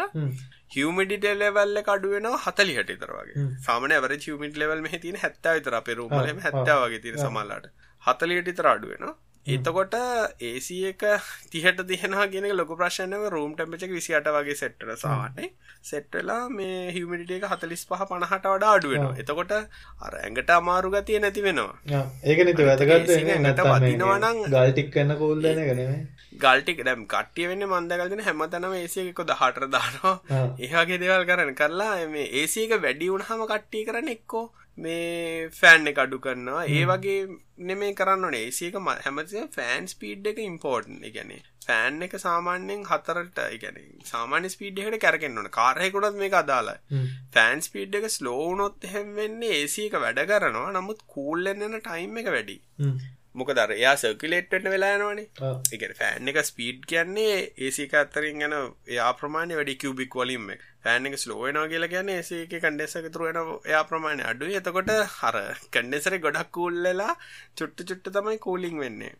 හියමිඩිට 0.77 1.27
ලෙවල්ල 1.37 1.83
අඩුවෙන 1.87 2.29
හතලිහට 2.45 2.95
ඉතරවගේ 2.97 3.49
සාමන 3.67 3.97
ඇවර 3.99 4.17
හියමිට 4.19 4.57
ලෙවල් 4.57 4.81
මෙහ 4.81 4.97
තින 4.99 5.17
හැත්තා 5.17 5.55
විතර 5.55 5.75
අපේ 5.75 5.99
රූමලම 6.01 6.43
හැත්තාවගේ 6.47 7.03
තිර 7.07 7.19
සමල්ලාට 7.19 7.69
හතලියට 8.03 8.53
ඉතර 8.55 8.69
අඩුවෙනවා 8.69 9.15
එතකොට 9.47 9.95
ඒසි 10.41 10.77
එක 10.87 11.03
තිහට 11.51 11.81
තිහෙනවා 11.83 12.27
ගෙන 12.29 12.45
ලොක 12.53 12.69
ප්‍රශ්නව 12.73 13.25
රූම් 13.29 13.57
ටම්පචක 13.57 13.91
විසිට 13.91 14.29
වගේ 14.29 14.55
සෙට්ට 14.55 14.85
සාහනේ 14.97 15.49
සෙට්ටලා 15.83 16.49
මේ 16.49 16.93
හිමිටිය 16.93 17.39
එක 17.39 17.49
හතලිස් 17.53 17.83
පහ 17.85 18.05
පණහට 18.05 18.47
වඩා 18.47 18.77
අඩුවෙනවා 18.77 19.19
එතකොට 19.19 19.53
අර 20.01 20.15
ඇඟට 20.15 20.53
අමාරු 20.53 20.95
ගතිය 20.95 21.19
නැති 21.19 21.43
වෙනවා. 21.43 22.05
ඒක 22.25 22.45
නති 22.45 22.63
වැදගත් 22.63 23.11
වදිනවනං 23.11 24.43
ගල්ටික් 24.49 24.95
කන්න 24.95 25.19
කෝල්ලන 25.19 25.63
ගනේ 25.65 25.91
ගල්ටික් 26.39 26.87
දැම් 26.87 27.05
කට්ටිය 27.09 27.51
වෙන්න 27.51 27.67
මන්දගල්දන 27.67 28.23
හැමතනම 28.23 28.79
ඒසියකො 28.79 29.27
දහටර 29.27 29.67
දානවා. 29.69 30.17
ඒහගේ 30.61 31.03
දේවල් 31.03 31.27
කරන 31.27 31.55
කරලා 31.57 31.95
මේ 32.09 32.31
ඒසික 32.41 32.79
වැඩි 32.79 33.11
වුණහම 33.11 33.47
කට්ටිය 33.49 33.87
කරන්න 33.87 34.15
එක්කෝ 34.15 34.47
මේ 34.79 35.49
ෆෑන් 35.51 35.87
එක 35.87 35.99
අඩු 35.99 36.19
කරනවා. 36.19 36.65
ඒ 36.67 36.85
වගේ 36.85 37.21
නෙමේ 37.69 37.95
කරන්න 37.95 38.25
ඕනේ. 38.25 38.45
ඒසික 38.47 38.77
හැමතිය 39.07 39.49
ෆෑන් 39.57 39.89
ස්පීඩ් 39.89 40.27
එක 40.27 40.39
ඉම්පෝර්ටන් 40.41 41.03
එකනේ 41.05 41.41
ෆෑන් 41.67 42.03
එක 42.03 42.15
සාමාන්‍යයෙන් 42.19 42.85
හතරට 42.91 43.41
ගැන 43.63 43.81
සාමාන්‍ය 44.05 44.49
ස්පීඩ් 44.49 44.83
එකට 44.83 45.01
කැරකෙන්න්න 45.05 45.39
ඕන. 45.39 45.51
කාරයකොටත් 45.59 46.21
මේ 46.21 46.33
අදාලා 46.43 46.79
ෆෑන් 47.35 47.65
ස්පීඩ් 47.69 47.99
එක 48.01 48.09
ස්ලෝනොත් 48.11 48.87
එහෙම 48.91 49.17
වෙන්නේ 49.17 49.59
ඒසි 49.63 49.89
එක 49.89 49.99
වැඩ 50.05 50.23
කරනවා. 50.31 50.71
නමුත් 50.73 51.03
කූල්ලෙන්න්න 51.07 51.81
ටයිම් 51.81 52.23
එක 52.23 52.33
වැඩි 52.37 52.59
මොක 53.35 53.53
දර 53.53 53.73
එයා 53.73 53.95
සර්කිලේට්ට 53.99 54.69
වෙලානවානේ 54.69 55.55
එක 55.77 55.87
ෆෑන් 56.01 56.29
එක 56.29 56.43
ස්පීඩ් 56.45 56.85
කියන්නේ 56.87 57.39
ඒසික 57.61 57.95
අත්තරින් 57.95 58.45
ගැන 58.45 58.59
එයා 58.89 59.11
ප්‍රමාණය 59.15 59.59
වැඩි 59.59 59.81
කිවබික් 59.83 60.17
වලින් 60.17 60.53
එක 60.57 60.69
ෆෑන් 60.85 61.09
එක 61.09 61.17
ස්ලෝ 61.17 61.39
වෙනවා 61.41 61.69
කියලා 61.69 61.91
කියන්නේ 61.91 62.17
AC 62.21 62.31
එකේ 62.37 62.61
කන්ඩෙන්සර් 62.63 62.99
එක 63.01 63.13
තුරු 63.15 63.27
වෙන 63.29 63.39
එයා 63.71 63.83
ප්‍රමාණය 63.85 64.25
අඩුයි. 64.31 64.57
එතකොට 64.61 64.91
අර 65.29 65.37
කන්ඩෙන්සර් 65.75 66.17
එක 66.17 66.25
ගොඩක් 66.25 66.51
කූල් 66.51 66.79
වෙලා 66.87 67.15
චුට්ටු 67.59 67.87
චුට්ටු 67.91 68.15
තමයි 68.17 68.39
කූලින් 68.39 68.81
වෙන්නේ. 68.83 69.13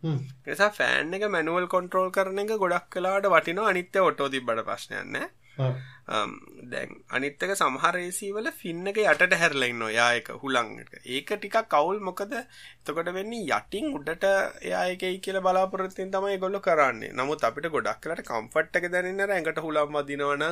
නිසා 0.47 0.71
ෆෑන් 0.71 1.15
එක 1.17 1.23
මැනුවල් 1.29 1.69
කන්ට්‍රෝල් 1.73 2.11
කරන 2.11 2.43
එක 2.43 2.53
ගොඩක් 2.57 2.97
වෙලාවට 2.97 3.31
වටිනවා. 3.33 3.69
අනිත් 3.71 3.95
ඒවා 3.95 4.11
ඔටෝ 4.11 4.29
තිබ්බට 4.29 4.65
ප්‍රශ්නයක් 4.69 5.07
නැහැ. 5.07 5.29
දැන් 5.55 6.91
අනිත්තක 7.09 7.53
සමහරේසීවල 7.53 8.47
ෆින්න 8.53 8.87
එක 8.87 8.99
යටට 9.03 9.35
හැරලයින්න 9.35 9.83
යායක 9.93 10.29
හුළංට 10.41 10.95
ඒක 11.07 11.33
ටිකක් 11.33 11.69
කවුල් 11.69 11.99
මොකද 12.01 12.33
එතකොට 12.33 13.11
වෙන්නේ 13.13 13.45
යටින් 13.49 13.93
උඩට 13.93 14.25
එයායකයි 14.63 15.19
කියල 15.19 15.39
බලාපොරත්තින් 15.41 16.11
තමයි 16.11 16.39
ගොල්ල 16.39 16.59
කරන්නේ. 16.59 17.13
නමුත් 17.13 17.43
අපිට 17.43 17.69
ගොඩක් 17.69 18.01
කලට 18.01 18.25
කම්ෆට් 18.25 18.79
එක 18.79 18.89
දැනන්න 18.91 19.25
ඇඟට 19.27 19.61
හුලම් 19.61 19.93
මදිනවන 19.93 20.45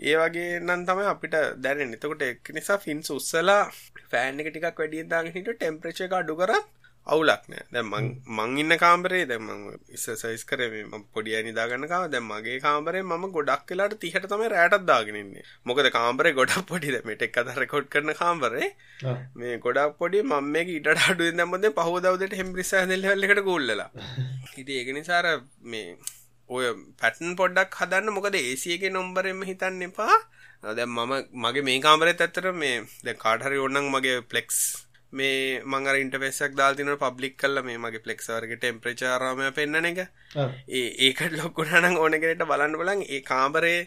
ඒ 0.00 0.16
වගේ 0.16 0.60
නම් 0.60 0.82
තමයි 0.84 1.06
අපිට 1.06 1.38
දැනෙන් 1.58 1.94
එතකොට 1.94 2.24
එක් 2.24 2.52
නිසා 2.52 2.78
ෆින්ස් 2.78 3.10
උත්සලා 3.10 3.62
ෆෑන් 4.10 4.40
එක 4.40 4.50
ටිකක් 4.50 4.82
වැඩියදාගෙන 4.82 5.36
හිට 5.36 5.54
ටෙම්ප්‍රච 5.54 6.04
එක 6.06 6.18
අඩු 6.20 6.36
කරත් 6.36 6.66
අවුලක් 7.08 7.44
නෑ. 7.48 7.64
දැන් 7.72 7.86
මං 8.36 8.58
ඉන්න 8.62 8.74
කාමරේ 8.76 9.22
දැන් 9.30 9.44
මං 9.44 9.60
එක්සර්සයිස් 9.90 10.44
කරේ 10.44 10.68
මේ 10.72 10.84
මම 10.84 11.04
පොඩි 11.14 11.36
අය 11.36 11.42
නිදාගන්න 11.46 11.88
කාම 11.92 12.04
දැන් 12.10 12.24
මගේ 12.24 12.58
කාමරේ 12.60 13.02
මම 13.02 13.24
ගොඩක් 13.36 13.72
වෙලාට 13.72 13.96
30ට 13.96 14.30
තමයි 14.32 14.50
රැටත් 14.54 14.86
දාගෙන 14.86 15.18
ඉන්නේ. 15.22 15.46
මොකද 15.64 15.90
කාමරේ 15.90 16.34
ගොඩක් 16.40 16.68
පොඩි 16.70 16.94
දැන් 16.94 17.08
මේ 17.08 17.16
ටෙක් 17.16 17.40
අතර 17.42 17.58
රෙකෝඩ් 17.62 17.88
කරන 17.88 18.14
කාමරේ. 18.14 18.68
මේ 19.36 19.56
ගොඩක් 19.58 19.98
පොඩි 20.00 20.22
මම 20.24 20.52
මේක 20.54 20.70
ඊටට 20.70 21.04
අඩුවෙන් 21.06 21.42
දැම්මොත් 21.42 21.64
දැන් 21.64 21.76
පහවදා 21.78 22.14
උදේට 22.16 22.38
හෙම්බ්‍රිස් 22.40 22.72
හැදෙල් 22.74 23.04
ලෙවල් 23.04 23.28
එකට 23.28 23.44
ගෝල්ලලා. 23.44 23.90
ඉතින් 24.60 24.74
ඒක 24.76 24.90
නිසා 24.94 25.36
මේ 25.66 25.86
ඔය 26.50 26.66
පැටර්න් 27.00 27.38
පොඩ්ඩක් 27.40 27.80
හදන්න. 27.80 28.14
මොකද 28.16 28.36
AC 28.36 28.64
එකේ 28.76 28.92
නම්බරෙන්ම 28.92 29.40
හිතන්න 29.44 29.88
එපා. 29.88 30.18
දැන් 30.62 30.90
මම 30.90 31.12
මගේ 31.42 31.64
මේ 31.64 31.80
කාමරේත් 31.80 32.20
ඇත්තට 32.20 32.52
මේ 32.54 32.76
දැන් 33.04 33.18
කාට 33.18 33.44
හරි 33.44 33.58
ඕනනම් 33.58 33.90
මගේ 33.94 34.16
ෆ්ලෙක්ස් 34.30 34.58
මේ 35.12 35.62
මං 35.62 35.88
අර 35.88 35.96
ඉන්ටර්ෆේස් 35.96 36.42
එකක් 36.42 36.54
දාලා 36.54 36.76
තිනවා 36.76 37.00
පබ්ලික් 37.06 37.36
කරලා 37.36 37.64
මේ 37.64 37.78
මගේ 37.78 38.04
ෆ්ලෙක්ස් 38.04 38.30
වර්ගේ 38.30 38.58
ටෙම්පරේචර් 38.58 39.08
ආරාමය 39.08 39.50
පෙන්වන 39.52 39.86
එක. 39.86 40.00
ඒ 40.70 40.86
ඒකට 41.06 41.32
ලොක් 41.34 41.56
වුණා 41.56 41.82
නම් 41.82 41.96
ඕන 41.96 42.16
කෙනෙක්ට 42.16 42.46
බලන්න 42.46 42.78
බලන් 42.80 43.04
ඒ 43.08 43.22
කාමරේ 43.22 43.80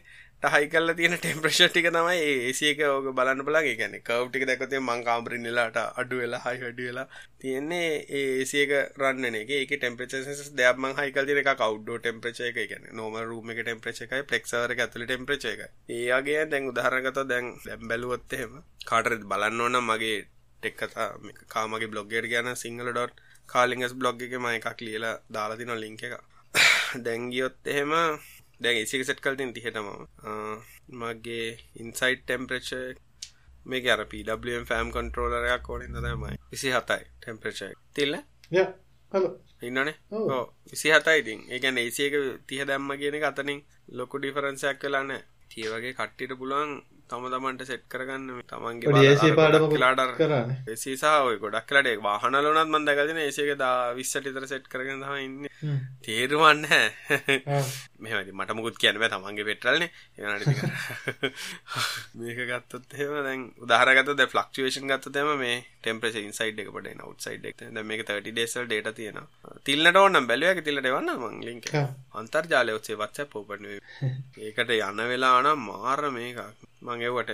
හයි 0.43 0.67
කරලා 0.67 0.95
තියෙන 0.95 1.13
ටෙම්පරේචර් 1.15 1.69
ටික 1.69 1.87
තමයි 1.87 2.15
ඒ 2.19 2.49
AC 2.49 2.61
එක 2.63 2.79
ඕක 2.85 3.09
බලන්න 3.13 3.43
බලන් 3.45 3.57
ඒ 3.63 3.75
කියන්නේ 3.75 4.01
කර්ව් 4.01 4.29
ටික 4.29 4.45
දැක්කොත් 4.49 4.73
මං 4.79 5.03
කාමරේ 5.03 5.37
ඉන්නලාට 5.37 5.77
අඩු 6.01 6.21
වෙලා 6.21 6.41
හයි 6.45 6.61
වැඩි 6.63 6.87
වෙලා 6.87 7.05
තියෙන්නේ 7.39 7.91
ඒ 8.11 8.41
AC 8.41 8.53
එක 8.55 8.73
එකේ 9.33 9.59
ඒකේ 9.59 9.77
ටෙම්පරේචර් 9.77 10.25
සෙන්සර්ස් 10.25 10.51
දෙයක් 10.55 10.77
මං 10.77 10.97
හයි 10.99 11.13
කරලා 11.13 11.27
තියෙන 11.27 11.43
එකක් 11.43 11.61
අවුට්ඩෝර් 11.61 12.01
ටෙම්පරේචර් 12.01 12.49
එක 12.49 12.59
කියන්නේ 12.63 12.97
නෝමල් 12.99 13.25
රූම් 13.25 13.53
එකේ 13.53 13.67
ටෙම්පරේචර් 13.67 14.07
එකයි 14.07 14.27
ෆ්ලෙක්ස් 14.29 14.55
වර් 14.55 14.75
එක 14.75 14.83
ඇතුලේ 14.83 15.07
ටෙම්පරේචර් 15.07 15.53
එකයි. 15.53 15.69
ඒ 15.91 16.09
වගේ 16.11 16.45
දැන් 16.47 16.69
උදාහරණ 16.71 17.05
ගත්තොත් 17.05 17.29
දැන් 17.29 17.55
දැන් 17.61 17.87
බැලුවොත් 17.87 18.33
එහෙම 18.33 18.61
කාටද 18.85 19.27
බලන්න 19.31 19.61
ඕන 19.61 19.77
නම් 19.77 19.91
මගේ 19.91 20.19
ටෙක් 20.61 20.75
කතා 20.81 21.09
කාමගේ 21.47 21.91
බ්ලොග්ගයට 21.93 22.31
ගැන 22.31 22.49
සිංහල.ඩොට් 22.55 23.15
කාලිංගස් 23.49 23.93
බ්ලොග් 23.93 24.21
එක 24.21 24.33
ම 24.37 24.47
එකක් 24.49 24.79
ලියලා 24.81 25.15
දාලා 25.29 25.57
තින 25.57 25.73
ලිංක 25.75 26.03
එක. 26.03 26.13
දැංගියොත් 27.05 27.57
එහෙම 27.65 27.93
දැන් 28.61 28.77
ඒසික 28.77 29.03
සෙට් 29.05 29.21
කල්තින් 29.21 29.53
තිහෙටම 29.53 29.87
මගේ 30.99 31.47
ඉන්සයිට් 31.75 32.21
ටෙම්පරේච 32.23 32.69
මේ 33.65 33.89
අර 33.89 34.01
පම් 34.05 34.65
ෆෑම් 34.65 34.89
කොන්ට්‍රෝලරයක් 34.91 35.69
ඕනින් 35.69 35.97
දමයි 35.97 36.37
විසි 36.51 36.69
හතයි 36.69 37.03
ටෙම්පරේච 37.15 37.59
තිල්ල? 37.93 38.13
ඉන්නනේ 39.61 39.95
ඕ 40.11 40.43
විසි 40.71 40.87
හතයි 40.89 41.17
ඉතින්. 41.19 41.39
ඒකැන 41.49 41.77
ඒසියක 41.77 42.15
තිහ 42.47 42.61
දැම්ම 42.65 42.91
කියන 42.97 43.23
අතනින් 43.23 43.59
ලොකු 43.89 44.15
ඩිෆරන්සයක් 44.17 44.77
කලානෑ 44.81 45.21
තිය 45.49 45.67
වගේ 45.67 45.93
කට්ටිට 45.93 46.33
පුළුවන් 46.39 46.71
තම 47.11 47.25
තමන්ට 47.27 47.67
සෙට් 47.67 47.85
කරගන්න 47.91 48.43
තමන්ගේ 48.49 49.79
ලාඩර් 49.83 50.13
කරන්න. 50.19 50.53
ඒසිසා 50.67 51.17
ඔය 51.27 51.35
ගොඩක් 51.41 51.67
කලට 51.69 51.97
වාහනලනත් 52.05 52.61
මන්ද 52.65 52.95
ගතින 52.99 53.19
ඒසේක 53.25 53.51
දා 53.59 53.75
විස්සටිතර 53.97 54.47
සෙට් 54.47 54.71
කරගෙන 54.71 55.03
තම 55.03 55.17
ඉන්න 55.25 55.50
තේරුවන්න 56.01 56.65
මෙමති 58.01 58.33
මට 58.33 58.55
මුකුත් 58.57 58.77
කියන්න 58.77 58.99
තමන්ගේ 59.03 59.45
පෙටරල්න. 59.45 59.83
මේක 62.15 62.39
ගත්තොත් 62.49 62.95
හෙම 62.99 63.13
දැන් 63.19 63.43
උදාහරගත 63.59 64.13
ද 64.13 64.27
ෆලක්ෂේෂන් 64.27 64.89
ගත්තතම 64.91 65.31
මේ 65.37 65.59
ටෙම්ප්‍රේෂ 65.81 66.19
ඉන්සයිඩ් 66.21 66.63
එක 66.63 66.73
පට 66.73 66.95
නවට්සයිඩ් 66.95 67.45
එක. 67.45 67.63
මේක 67.83 68.05
30 68.05 68.31
ඩේසල් 68.31 68.65
ඩේට 68.65 68.91
තියෙන 68.95 69.21
තිල්න්නට 69.65 70.01
ඕනම් 70.03 70.27
බැලුවක 70.27 70.63
තිලට 70.63 70.89
වන්න 70.89 71.15
මං 71.19 71.39
ලින්ක 71.43 71.71
අන්තර්ජාලය 72.15 72.77
ඔත්සේ 72.79 72.97
වච්ච 72.97 73.29
පෝපන 73.29 73.69
ඒකට 73.69 74.77
යන 74.79 75.07
වෙලානම් 75.07 75.65
මාර 75.69 76.05
මේකක්. 76.11 76.67
මංගේවට 76.81 77.31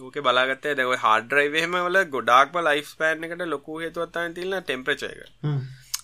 ඕක 0.00 0.16
බලාගත්තේ 0.22 0.74
දැව 0.78 0.92
හාඩරයිවහෙම 1.04 1.76
වල 1.78 1.98
ගොඩක්ම 2.14 2.58
ලයිස් 2.62 2.90
පෑන් 2.98 3.24
එකට 3.26 3.44
ලොකු 3.48 3.78
හේතුවත්තාන 3.82 4.34
තිල්න්න 4.34 4.58
ටෙම්ප්‍රච 4.60 5.04
එක 5.06 5.22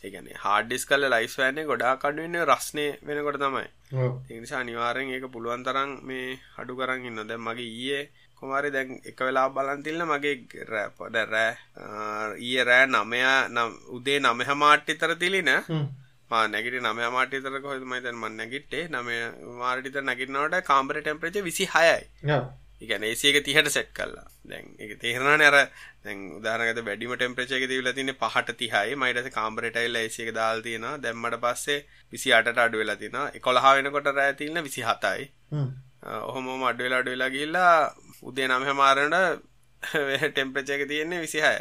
ඒගන 0.07 0.29
හාඩිස් 0.45 0.87
කල 0.91 1.09
ලයිස් 1.15 1.35
පෑන 1.41 1.61
ගොඩා 1.71 1.95
කඩුවන්න 2.03 2.39
රස්නය 2.51 2.87
වෙනකොට 3.09 3.41
තමයි. 3.43 3.67
ඒනිසා 4.31 4.61
අනිවාරෙන් 4.61 5.13
ඒක 5.17 5.27
පුළුවන් 5.35 5.67
තරම් 5.67 5.93
මේ 6.09 6.39
අඩු 6.61 6.79
කරන්න 6.79 7.11
ඉන්න. 7.11 7.29
දැ 7.31 7.43
මගේ 7.49 7.69
ඊයේ 7.75 8.03
කොමාරි 8.41 8.71
දැන් 8.71 8.97
එක 9.11 9.21
වෙලා 9.27 9.47
බලන්තිල්න්න 9.51 10.09
මගේ 10.13 10.65
රෑපොඩ 10.73 11.21
රෑ 11.35 11.53
ඊය 12.47 12.65
රෑ 12.71 12.89
නමයා 12.89 13.39
නම් 13.49 13.79
උදේ 13.99 14.19
නමහ 14.25 14.59
මාට්ටිතර 14.65 15.15
තිලින. 15.23 15.53
නැගට 16.31 16.77
නම 16.83 17.01
මාටතර 17.15 17.57
කොහ 17.65 17.75
මයිතන් 17.91 18.17
මන්න 18.21 18.37
නැගිටේ 18.41 18.85
නම 18.89 19.11
මාර්ටිත 19.61 19.99
නැගිටනවට 20.03 20.65
කාම්බර 20.71 20.97
ටෙම්පරච 21.01 21.37
විසි 21.49 21.67
හයයි 21.75 21.99
ඉගැන 22.81 23.05
ඒසික 23.05 23.39
තිහට 23.43 23.71
සෙට් 23.71 23.91
කල්ලා 23.93 24.27
දැන් 24.45 24.67
එක 24.79 24.93
තේරණ 25.01 25.43
අර 25.43 25.57
උදාරගත 26.37 26.81
වැඩිම 26.83 27.15
ටෙම්පරචක 27.15 27.67
තිවල 27.67 27.91
තින 27.93 28.15
පහට 28.15 28.57
තිහයි. 28.57 28.95
මයිටස 28.97 29.31
කාම්බරටයිල් 29.31 29.97
ඒසික 29.97 30.31
දාල් 30.35 30.63
තියෙන 30.63 30.87
දැම්මට 31.01 31.41
පස්සේ 31.41 31.81
විසි 32.13 32.33
අට 32.33 32.53
අඩු 32.59 32.79
වෙලා 32.79 32.97
තින 32.97 33.19
කොළහා 33.41 33.75
වෙනකොට 33.77 34.13
රෑතින්න 34.13 34.63
විසි 34.63 34.83
හතයි 34.83 35.29
ඔහොම 36.23 36.65
අඩුවෙලා 36.65 36.99
අඩුවෙලා 36.99 37.31
ගිල්ලා 37.31 37.75
උදේ 38.23 38.49
නම 38.49 38.65
හමාරට 38.65 39.17
ටෙම්පරචක 39.83 40.83
තියෙන්නේ 40.89 41.21
විසිහය 41.21 41.55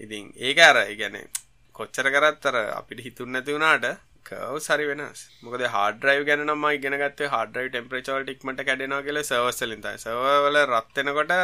ඉතින් 0.00 0.24
ඒක 0.38 0.58
අර 0.60 0.76
ඉගැනේ 0.86 1.26
කොච්චර 1.74 2.06
කරත්තර 2.10 2.56
අපිට 2.72 3.00
හිතුන් 3.00 3.32
නැති 3.32 3.52
වුණාට 3.52 3.86
කව 4.28 4.60
සරි 4.66 4.84
වෙනස්. 4.90 5.20
මොකද 5.44 5.62
හාඩරයිව 5.74 6.22
ගැනම 6.28 6.64
ඉගෙනගත් 6.76 7.20
හාඩරයි 7.34 7.72
ටෙම්ප්‍රචවල් 7.72 8.22
ටික්මට 8.26 8.62
කැඩෙනවා 8.68 9.02
කියල 9.06 9.20
සවස්සලින්තයි 9.22 9.96
සවල 10.04 10.58
රත්වෙනකොට 10.64 11.34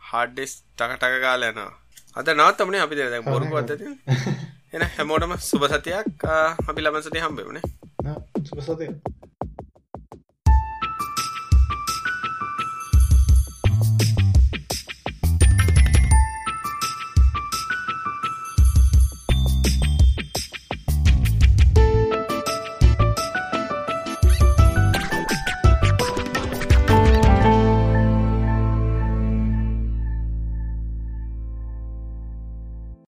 හාඩ්ඩෙස් 0.00 0.52
ටකටක 0.78 1.16
කාල 1.26 1.48
යනවා. 1.50 1.72
අද 2.18 2.28
නවත්තමනේ 2.36 2.82
අපි 2.86 3.00
දෙ 3.00 3.20
බොරු 3.30 3.54
අත්තති 3.62 3.94
එන 4.74 4.82
හැමෝටම 4.96 5.34
සුභ 5.50 5.66
සතියක්. 5.74 6.28
අපි 6.70 6.80
ලබසති 6.86 7.24
හම්බෙවනේ 7.26 7.64
සුභ 8.48 8.62
සතිය 8.66 8.90